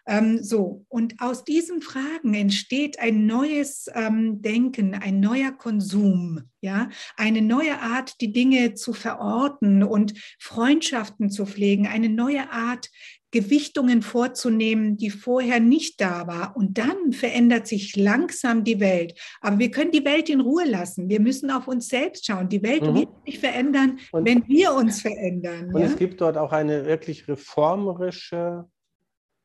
Ähm, 0.08 0.43
so, 0.43 0.86
und 0.88 1.16
aus 1.20 1.43
diesen 1.43 1.82
Fragen 1.82 2.34
entsteht 2.34 2.99
ein 2.99 3.26
neues 3.26 3.88
ähm, 3.93 4.41
Denken, 4.41 4.93
ein 4.93 5.20
neuer 5.20 5.51
Konsum, 5.51 6.41
ja, 6.62 6.89
eine 7.18 7.41
neue 7.41 7.80
Art, 7.80 8.22
die 8.22 8.32
Dinge 8.32 8.74
zu 8.76 8.93
verorten 8.93 9.84
und 9.84 10.14
Freundschaften 10.39 11.30
zu 11.30 11.45
pflegen, 11.45 11.88
eine 11.88 12.10
neue 12.10 12.51
Art, 12.51 12.89
Gewichtungen 13.36 14.01
vorzunehmen, 14.01 14.95
die 14.95 15.10
vorher 15.10 15.60
nicht 15.60 15.99
da 15.99 16.26
war. 16.26 16.56
Und 16.56 16.78
dann 16.78 17.12
verändert 17.12 17.68
sich 17.68 17.97
langsam 17.97 18.64
die 18.64 18.80
Welt. 18.80 19.14
Aber 19.41 19.60
wir 19.60 19.72
können 19.72 19.91
die 19.91 20.06
Welt 20.06 20.30
in 20.30 20.39
Ruhe 20.39 20.64
lassen. 20.64 21.10
Wir 21.10 21.20
müssen 21.20 21.51
auf 21.51 21.68
uns 21.68 21.89
selbst 21.89 22.26
schauen. 22.26 22.47
Die 22.47 22.64
Welt 22.64 22.84
mhm. 22.84 22.95
wird 22.95 23.10
sich 23.26 23.39
verändern, 23.39 23.99
und, 24.14 24.26
wenn 24.26 24.47
wir 24.47 24.74
uns 24.74 25.01
verändern. 25.01 25.74
Und 25.74 25.82
ja? 25.82 25.88
es 25.88 25.97
gibt 25.97 26.22
dort 26.22 26.38
auch 26.38 26.53
eine 26.53 26.86
wirklich 26.86 27.28
reformerische 27.28 28.70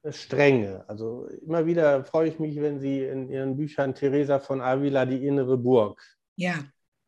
Strenge. 0.08 0.84
Also 0.88 1.26
immer 1.26 1.66
wieder 1.66 2.04
freue 2.04 2.28
ich 2.28 2.38
mich, 2.38 2.60
wenn 2.60 2.80
Sie 2.80 3.04
in 3.04 3.28
Ihren 3.28 3.56
Büchern 3.56 3.94
Teresa 3.94 4.38
von 4.38 4.60
Avila 4.60 5.04
die 5.04 5.26
innere 5.26 5.58
Burg 5.58 6.02
ja. 6.36 6.54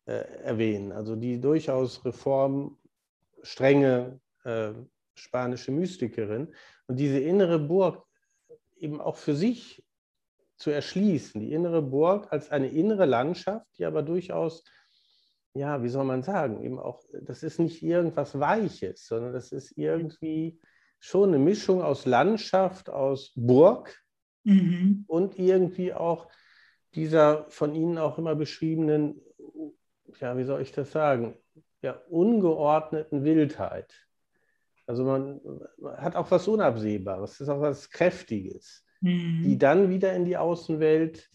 äh, 0.05 0.25
erwähnen. 0.43 0.93
Also 0.93 1.17
die 1.17 1.41
durchaus 1.41 2.05
reformstrenge 2.05 4.21
äh, 4.45 4.73
spanische 5.15 5.73
Mystikerin. 5.73 6.55
Und 6.87 6.99
diese 6.99 7.19
innere 7.19 7.59
Burg 7.59 8.05
eben 8.77 9.01
auch 9.01 9.17
für 9.17 9.35
sich 9.35 9.83
zu 10.57 10.71
erschließen, 10.71 11.41
die 11.41 11.53
innere 11.53 11.83
Burg 11.83 12.31
als 12.31 12.51
eine 12.51 12.69
innere 12.69 13.07
Landschaft, 13.07 13.67
die 13.79 13.85
aber 13.85 14.03
durchaus, 14.03 14.65
ja, 15.55 15.83
wie 15.83 15.89
soll 15.89 16.05
man 16.05 16.23
sagen, 16.23 16.63
eben 16.63 16.79
auch, 16.79 17.03
das 17.23 17.43
ist 17.43 17.59
nicht 17.59 17.83
irgendwas 17.83 18.39
Weiches, 18.39 19.07
sondern 19.07 19.33
das 19.33 19.51
ist 19.51 19.77
irgendwie 19.77 20.61
schon 21.03 21.31
eine 21.31 21.39
Mischung 21.39 21.83
aus 21.83 22.07
Landschaft, 22.07 22.89
aus 22.89 23.33
Burg 23.35 24.01
mhm. 24.45 25.05
und 25.09 25.37
irgendwie 25.37 25.93
auch 25.93 26.29
dieser 26.95 27.45
von 27.51 27.75
Ihnen 27.75 27.99
auch 27.99 28.19
immer 28.19 28.37
beschriebenen, 28.37 29.21
ja, 30.21 30.39
wie 30.39 30.45
soll 30.45 30.63
ich 30.63 30.71
das 30.71 30.93
sagen, 30.93 31.37
ja, 31.83 32.01
ungeordneten 32.09 33.25
Wildheit. 33.25 33.93
Also 34.87 35.05
man, 35.05 35.41
hat 35.97 36.15
auch 36.15 36.31
was 36.31 36.47
Unabsehbares, 36.47 37.41
ist 37.41 37.49
auch 37.49 37.61
was 37.61 37.91
Kräftiges, 37.91 38.85
mhm. 39.01 39.43
die 39.43 39.59
dann 39.59 39.91
wieder 39.91 40.15
in 40.15 40.25
die 40.25 40.37
Außenwelt 40.37 41.33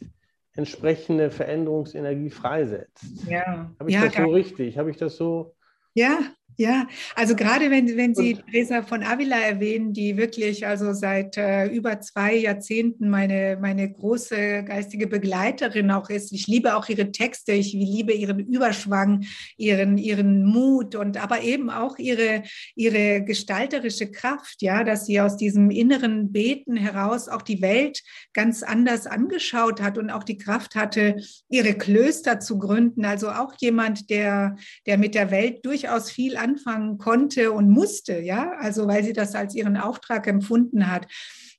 entsprechende 0.53 1.29
Veränderungsenergie 1.29 2.29
freisetzt. 2.29 3.27
Ja. 3.27 3.69
Habe 3.77 3.89
ich 3.89 3.95
ja, 3.95 4.05
das 4.05 4.15
so 4.15 4.31
richtig? 4.31 4.77
Habe 4.77 4.91
ich 4.91 4.97
das 4.97 5.17
so? 5.17 5.55
Ja, 5.93 6.19
ja, 6.59 6.87
also 7.15 7.35
gerade 7.35 7.69
wenn, 7.69 7.95
wenn 7.97 8.15
Sie 8.15 8.33
Teresa 8.33 8.81
von 8.81 9.03
Avila 9.03 9.37
erwähnen, 9.37 9.93
die 9.93 10.17
wirklich 10.17 10.65
also 10.65 10.91
seit 10.91 11.37
äh, 11.37 11.67
über 11.67 12.01
zwei 12.01 12.33
Jahrzehnten 12.35 13.09
meine, 13.09 13.59
meine 13.61 13.91
große 13.91 14.63
geistige 14.63 15.05
Begleiterin 15.05 15.91
auch 15.91 16.09
ist. 16.09 16.31
Ich 16.31 16.47
liebe 16.47 16.75
auch 16.75 16.89
ihre 16.89 17.11
Texte, 17.11 17.51
ich 17.51 17.73
liebe 17.73 18.11
ihren 18.11 18.39
Überschwang, 18.39 19.27
ihren, 19.55 19.99
ihren 19.99 20.45
Mut 20.45 20.95
und 20.95 21.21
aber 21.21 21.41
eben 21.41 21.69
auch 21.69 21.99
ihre, 21.99 22.41
ihre 22.75 23.23
gestalterische 23.23 24.09
Kraft, 24.09 24.63
ja, 24.63 24.83
dass 24.83 25.05
sie 25.05 25.21
aus 25.21 25.37
diesem 25.37 25.69
inneren 25.69 26.31
Beten 26.31 26.75
heraus 26.75 27.29
auch 27.29 27.43
die 27.43 27.61
Welt 27.61 28.01
ganz 28.33 28.63
anders 28.63 29.05
angeschaut 29.05 29.79
hat 29.79 29.99
und 29.99 30.09
auch 30.09 30.23
die 30.23 30.39
Kraft 30.39 30.73
hatte, 30.73 31.17
ihre 31.49 31.75
Klöster 31.75 32.39
zu 32.39 32.57
gründen. 32.57 33.05
Also 33.05 33.29
auch 33.29 33.53
jemand, 33.59 34.09
der, 34.09 34.55
der 34.87 34.97
mit 34.97 35.13
der 35.13 35.29
Welt 35.29 35.63
durchaus 35.63 36.09
viel 36.09 36.35
anfangen 36.47 36.97
konnte 36.97 37.51
und 37.51 37.69
musste, 37.69 38.19
ja, 38.19 38.53
also 38.59 38.87
weil 38.87 39.03
sie 39.03 39.13
das 39.13 39.35
als 39.35 39.55
ihren 39.55 39.77
Auftrag 39.77 40.27
empfunden 40.27 40.89
hat. 40.89 41.07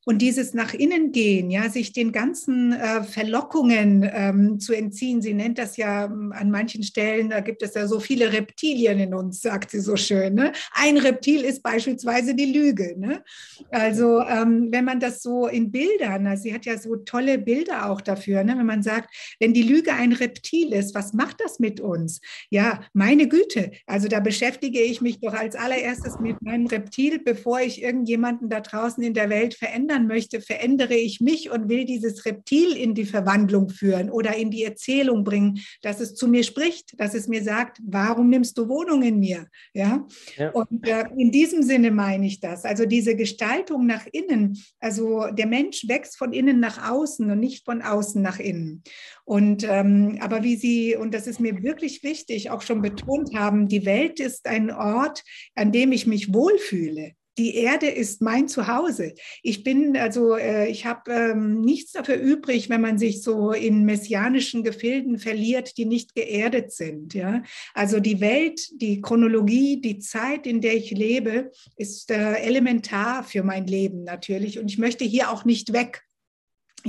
Und 0.08 0.22
dieses 0.22 0.54
nach 0.54 0.72
innen 0.72 1.12
gehen, 1.12 1.50
ja, 1.50 1.68
sich 1.68 1.92
den 1.92 2.12
ganzen 2.12 2.72
äh, 2.72 3.02
Verlockungen 3.02 4.08
ähm, 4.10 4.58
zu 4.58 4.72
entziehen. 4.72 5.20
Sie 5.20 5.34
nennt 5.34 5.58
das 5.58 5.76
ja 5.76 6.06
ähm, 6.06 6.32
an 6.34 6.50
manchen 6.50 6.82
Stellen, 6.82 7.28
da 7.28 7.40
gibt 7.40 7.62
es 7.62 7.74
ja 7.74 7.86
so 7.86 8.00
viele 8.00 8.32
Reptilien 8.32 8.98
in 9.00 9.12
uns, 9.12 9.42
sagt 9.42 9.70
sie 9.70 9.80
so 9.80 9.96
schön. 9.96 10.32
Ne? 10.32 10.52
Ein 10.72 10.96
Reptil 10.96 11.42
ist 11.42 11.62
beispielsweise 11.62 12.34
die 12.34 12.54
Lüge. 12.54 12.98
Ne? 12.98 13.22
Also 13.70 14.22
ähm, 14.22 14.68
wenn 14.70 14.86
man 14.86 14.98
das 14.98 15.20
so 15.20 15.46
in 15.46 15.70
Bildern, 15.70 16.26
also 16.26 16.44
sie 16.44 16.54
hat 16.54 16.64
ja 16.64 16.78
so 16.78 16.96
tolle 16.96 17.36
Bilder 17.36 17.90
auch 17.90 18.00
dafür, 18.00 18.44
ne? 18.44 18.56
wenn 18.56 18.64
man 18.64 18.82
sagt, 18.82 19.14
wenn 19.40 19.52
die 19.52 19.62
Lüge 19.62 19.92
ein 19.92 20.14
Reptil 20.14 20.72
ist, 20.72 20.94
was 20.94 21.12
macht 21.12 21.38
das 21.42 21.58
mit 21.58 21.80
uns? 21.80 22.22
Ja, 22.48 22.80
meine 22.94 23.28
Güte, 23.28 23.72
also 23.86 24.08
da 24.08 24.20
beschäftige 24.20 24.80
ich 24.80 25.02
mich 25.02 25.20
doch 25.20 25.34
als 25.34 25.54
allererstes 25.54 26.18
mit 26.18 26.40
meinem 26.40 26.66
Reptil, 26.66 27.18
bevor 27.18 27.60
ich 27.60 27.82
irgendjemanden 27.82 28.48
da 28.48 28.60
draußen 28.60 29.04
in 29.04 29.12
der 29.12 29.28
Welt 29.28 29.52
verändern 29.52 29.97
verändern 29.98 30.06
möchte, 30.06 30.40
verändere 30.40 30.94
ich 30.94 31.20
mich 31.20 31.50
und 31.50 31.68
will 31.68 31.84
dieses 31.84 32.24
Reptil 32.24 32.76
in 32.76 32.94
die 32.94 33.04
Verwandlung 33.04 33.68
führen 33.68 34.10
oder 34.10 34.36
in 34.36 34.50
die 34.50 34.64
Erzählung 34.64 35.24
bringen, 35.24 35.60
dass 35.82 36.00
es 36.00 36.14
zu 36.14 36.28
mir 36.28 36.44
spricht, 36.44 36.94
dass 36.98 37.14
es 37.14 37.28
mir 37.28 37.42
sagt, 37.42 37.78
warum 37.82 38.30
nimmst 38.30 38.56
du 38.58 38.68
Wohnung 38.68 39.02
in 39.02 39.18
mir? 39.18 39.46
Ja. 39.74 40.06
ja. 40.36 40.50
Und 40.50 40.86
äh, 40.86 41.04
in 41.16 41.30
diesem 41.30 41.62
Sinne 41.62 41.90
meine 41.90 42.26
ich 42.26 42.40
das. 42.40 42.64
Also 42.64 42.86
diese 42.86 43.16
Gestaltung 43.16 43.86
nach 43.86 44.06
innen, 44.12 44.58
also 44.80 45.26
der 45.32 45.46
Mensch 45.46 45.88
wächst 45.88 46.16
von 46.16 46.32
innen 46.32 46.60
nach 46.60 46.90
außen 46.90 47.30
und 47.30 47.40
nicht 47.40 47.64
von 47.64 47.82
außen 47.82 48.22
nach 48.22 48.38
innen. 48.38 48.82
Und 49.24 49.64
ähm, 49.68 50.18
aber 50.20 50.42
wie 50.42 50.56
Sie, 50.56 50.96
und 50.96 51.12
das 51.12 51.26
ist 51.26 51.40
mir 51.40 51.62
wirklich 51.62 52.02
wichtig, 52.02 52.50
auch 52.50 52.62
schon 52.62 52.82
betont 52.82 53.34
haben, 53.34 53.68
die 53.68 53.84
Welt 53.84 54.20
ist 54.20 54.46
ein 54.46 54.70
Ort, 54.70 55.22
an 55.54 55.72
dem 55.72 55.92
ich 55.92 56.06
mich 56.06 56.32
wohlfühle 56.32 57.12
die 57.38 57.54
Erde 57.54 57.86
ist 57.86 58.20
mein 58.20 58.48
Zuhause. 58.48 59.14
Ich 59.42 59.62
bin, 59.62 59.96
also 59.96 60.36
äh, 60.36 60.68
ich 60.68 60.84
habe 60.84 61.12
ähm, 61.12 61.60
nichts 61.60 61.92
dafür 61.92 62.16
übrig, 62.16 62.68
wenn 62.68 62.80
man 62.80 62.98
sich 62.98 63.22
so 63.22 63.52
in 63.52 63.84
messianischen 63.84 64.64
Gefilden 64.64 65.18
verliert, 65.18 65.78
die 65.78 65.84
nicht 65.84 66.14
geerdet 66.14 66.72
sind. 66.72 67.14
Ja? 67.14 67.42
Also 67.74 68.00
die 68.00 68.20
Welt, 68.20 68.68
die 68.80 69.00
Chronologie, 69.00 69.80
die 69.80 70.00
Zeit, 70.00 70.46
in 70.46 70.60
der 70.60 70.74
ich 70.74 70.90
lebe, 70.90 71.52
ist 71.76 72.10
äh, 72.10 72.34
elementar 72.40 73.22
für 73.22 73.44
mein 73.44 73.66
Leben 73.66 74.02
natürlich. 74.02 74.58
Und 74.58 74.70
ich 74.70 74.78
möchte 74.78 75.04
hier 75.04 75.30
auch 75.30 75.44
nicht 75.44 75.72
weg. 75.72 76.02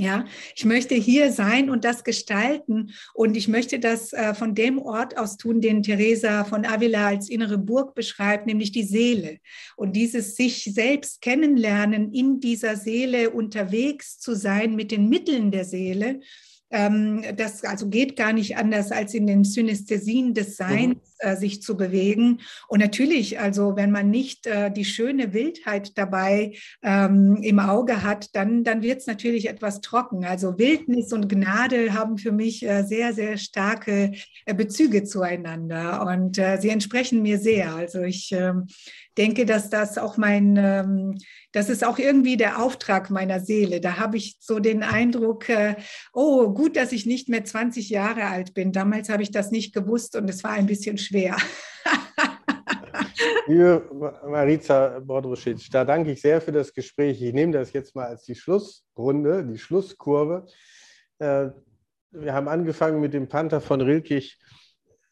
Ja, 0.00 0.24
ich 0.56 0.64
möchte 0.64 0.94
hier 0.94 1.30
sein 1.30 1.68
und 1.68 1.84
das 1.84 2.04
gestalten 2.04 2.94
und 3.12 3.36
ich 3.36 3.48
möchte 3.48 3.78
das 3.78 4.14
äh, 4.14 4.32
von 4.32 4.54
dem 4.54 4.78
Ort 4.78 5.18
aus 5.18 5.36
tun, 5.36 5.60
den 5.60 5.82
Teresa 5.82 6.44
von 6.46 6.64
Avila 6.64 7.08
als 7.08 7.28
innere 7.28 7.58
Burg 7.58 7.94
beschreibt, 7.94 8.46
nämlich 8.46 8.72
die 8.72 8.82
Seele. 8.82 9.40
Und 9.76 9.96
dieses 9.96 10.36
sich 10.36 10.64
selbst 10.64 11.20
kennenlernen, 11.20 12.14
in 12.14 12.40
dieser 12.40 12.76
Seele 12.76 13.28
unterwegs 13.28 14.18
zu 14.18 14.34
sein 14.34 14.74
mit 14.74 14.90
den 14.90 15.10
Mitteln 15.10 15.50
der 15.50 15.66
Seele, 15.66 16.20
das 16.70 17.64
also 17.64 17.88
geht 17.88 18.16
gar 18.16 18.32
nicht 18.32 18.56
anders 18.56 18.92
als 18.92 19.12
in 19.14 19.26
den 19.26 19.42
Synästhesien 19.42 20.34
des 20.34 20.56
Seins. 20.56 20.94
Mhm 20.94 21.00
sich 21.36 21.62
zu 21.62 21.76
bewegen. 21.76 22.40
Und 22.68 22.80
natürlich, 22.80 23.38
also 23.38 23.76
wenn 23.76 23.90
man 23.90 24.10
nicht 24.10 24.46
äh, 24.46 24.70
die 24.70 24.84
schöne 24.84 25.32
Wildheit 25.32 25.98
dabei 25.98 26.54
ähm, 26.82 27.36
im 27.42 27.58
Auge 27.58 28.02
hat, 28.02 28.34
dann, 28.34 28.64
dann 28.64 28.82
wird 28.82 29.00
es 29.00 29.06
natürlich 29.06 29.48
etwas 29.48 29.80
trocken. 29.80 30.24
Also 30.24 30.58
Wildnis 30.58 31.12
und 31.12 31.28
Gnade 31.28 31.92
haben 31.92 32.16
für 32.16 32.32
mich 32.32 32.66
äh, 32.66 32.84
sehr, 32.84 33.12
sehr 33.12 33.36
starke 33.36 34.12
Bezüge 34.46 35.04
zueinander 35.04 36.06
und 36.06 36.40
sie 36.60 36.70
entsprechen 36.70 37.22
mir 37.22 37.38
sehr. 37.38 37.74
Also 37.74 38.02
ich 38.02 38.32
ähm, 38.32 38.66
denke, 39.20 39.44
dass 39.44 39.68
das 39.68 39.98
auch 39.98 40.16
mein, 40.16 40.56
ähm, 40.56 41.18
das 41.52 41.68
ist 41.68 41.84
auch 41.84 41.98
irgendwie 41.98 42.38
der 42.38 42.62
Auftrag 42.62 43.10
meiner 43.10 43.40
Seele. 43.40 43.80
Da 43.80 43.98
habe 43.98 44.16
ich 44.16 44.38
so 44.40 44.60
den 44.60 44.82
Eindruck, 44.82 45.48
äh, 45.50 45.76
oh, 46.14 46.48
gut, 46.54 46.76
dass 46.76 46.92
ich 46.92 47.04
nicht 47.04 47.28
mehr 47.28 47.44
20 47.44 47.90
Jahre 47.90 48.24
alt 48.24 48.54
bin. 48.54 48.72
Damals 48.72 49.10
habe 49.10 49.22
ich 49.22 49.30
das 49.30 49.50
nicht 49.50 49.74
gewusst 49.74 50.16
und 50.16 50.30
es 50.30 50.42
war 50.42 50.52
ein 50.52 50.66
bisschen 50.66 50.96
schwer. 50.96 51.36
Liebe 53.46 54.18
Marica 54.26 55.00
Bordrusic, 55.00 55.70
da 55.70 55.84
danke 55.84 56.12
ich 56.12 56.22
sehr 56.22 56.40
für 56.40 56.52
das 56.52 56.72
Gespräch. 56.72 57.20
Ich 57.20 57.34
nehme 57.34 57.52
das 57.52 57.74
jetzt 57.74 57.94
mal 57.94 58.06
als 58.06 58.24
die 58.24 58.34
Schlussrunde, 58.34 59.44
die 59.44 59.58
Schlusskurve. 59.58 60.46
Äh, 61.18 61.48
wir 62.12 62.32
haben 62.32 62.48
angefangen 62.48 63.00
mit 63.00 63.12
dem 63.12 63.28
Panther 63.28 63.60
von 63.60 63.82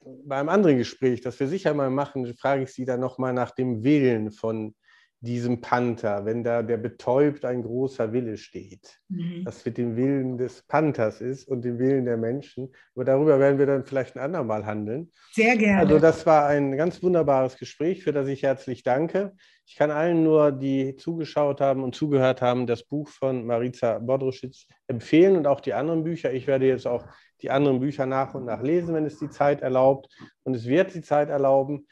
Rilkich 0.09 0.29
beim 0.29 0.49
anderen 0.49 0.79
Gespräch, 0.79 1.21
das 1.21 1.39
wir 1.41 1.49
sicher 1.49 1.75
mal 1.75 1.91
machen, 1.91 2.27
frage 2.37 2.65
ich 2.65 2.73
Sie 2.73 2.85
dann 2.85 3.01
nochmal 3.01 3.33
nach 3.33 3.51
dem 3.51 3.83
Willen 3.83 4.31
von 4.31 4.75
diesem 5.21 5.61
Panther, 5.61 6.25
wenn 6.27 6.45
da 6.45 6.63
der 6.63 6.77
betäubt 6.77 7.45
ein 7.45 7.63
großer 7.63 8.13
Wille 8.13 8.37
steht, 8.37 9.01
mhm. 9.09 9.43
was 9.45 9.65
mit 9.65 9.77
dem 9.77 9.97
Willen 9.97 10.39
des 10.39 10.63
Panthers 10.63 11.21
ist 11.21 11.49
und 11.49 11.65
dem 11.65 11.81
Willen 11.81 12.05
der 12.05 12.17
Menschen. 12.17 12.73
Aber 12.95 13.05
darüber 13.05 13.41
werden 13.41 13.59
wir 13.59 13.67
dann 13.67 13.85
vielleicht 13.85 14.15
ein 14.15 14.23
andermal 14.23 14.65
handeln. 14.65 15.11
Sehr 15.33 15.57
gerne. 15.57 15.81
Also 15.81 15.99
das 15.99 16.25
war 16.25 16.47
ein 16.47 16.77
ganz 16.77 17.03
wunderbares 17.03 17.59
Gespräch, 17.59 18.05
für 18.05 18.13
das 18.13 18.29
ich 18.29 18.45
herzlich 18.45 18.85
danke. 18.85 19.33
Ich 19.67 19.75
kann 19.75 19.91
allen 19.91 20.23
nur, 20.23 20.53
die 20.53 20.95
zugeschaut 20.95 21.61
haben 21.61 21.83
und 21.83 21.97
zugehört 21.97 22.41
haben, 22.41 22.69
das 22.69 22.85
Buch 22.85 23.09
von 23.09 23.45
Marica 23.45 23.99
Bodrusic 23.99 24.67
empfehlen 24.87 25.37
und 25.37 25.49
auch 25.49 25.61
die 25.61 25.75
anderen 25.75 26.05
Bücher. 26.05 26.33
Ich 26.33 26.47
werde 26.47 26.67
jetzt 26.67 26.87
auch 26.87 27.05
die 27.43 27.51
anderen 27.51 27.81
Bücher 27.81 28.07
nach 28.07 28.35
und 28.35 28.45
nach 28.45 28.63
lesen, 28.63 28.95
wenn 28.95 29.05
es 29.05 29.19
die 29.19 29.31
Zeit 29.31 29.63
erlaubt. 29.63 30.09
Und 30.45 30.55
es 30.55 30.67
wird 30.67 30.95
die 30.95 31.03
Zeit 31.03 31.29
erlauben. 31.29 31.87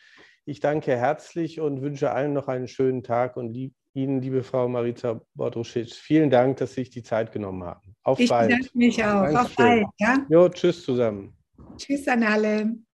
Ich 0.44 0.60
danke 0.60 0.96
herzlich 0.96 1.60
und 1.60 1.82
wünsche 1.82 2.12
allen 2.12 2.32
noch 2.32 2.48
einen 2.48 2.68
schönen 2.68 3.02
Tag 3.02 3.36
und 3.36 3.48
lieb, 3.50 3.74
Ihnen, 3.94 4.20
liebe 4.20 4.42
Frau 4.42 4.68
Marita 4.68 5.22
Bodrusic, 5.34 5.94
vielen 5.94 6.28
Dank, 6.28 6.58
dass 6.58 6.74
Sie 6.74 6.82
sich 6.82 6.90
die 6.90 7.02
Zeit 7.02 7.32
genommen 7.32 7.64
haben. 7.64 7.96
Auf 8.02 8.20
ich 8.20 8.28
bald. 8.28 8.50
Ich 8.50 8.56
bedanke 8.56 8.78
mich 8.78 9.02
auch. 9.02 9.22
Dankeschön. 9.22 9.36
Auf 9.38 9.56
bald. 9.56 9.86
Ja? 9.98 10.26
Jo, 10.28 10.48
tschüss 10.50 10.84
zusammen. 10.84 11.34
Tschüss 11.78 12.06
an 12.06 12.22
alle. 12.22 12.76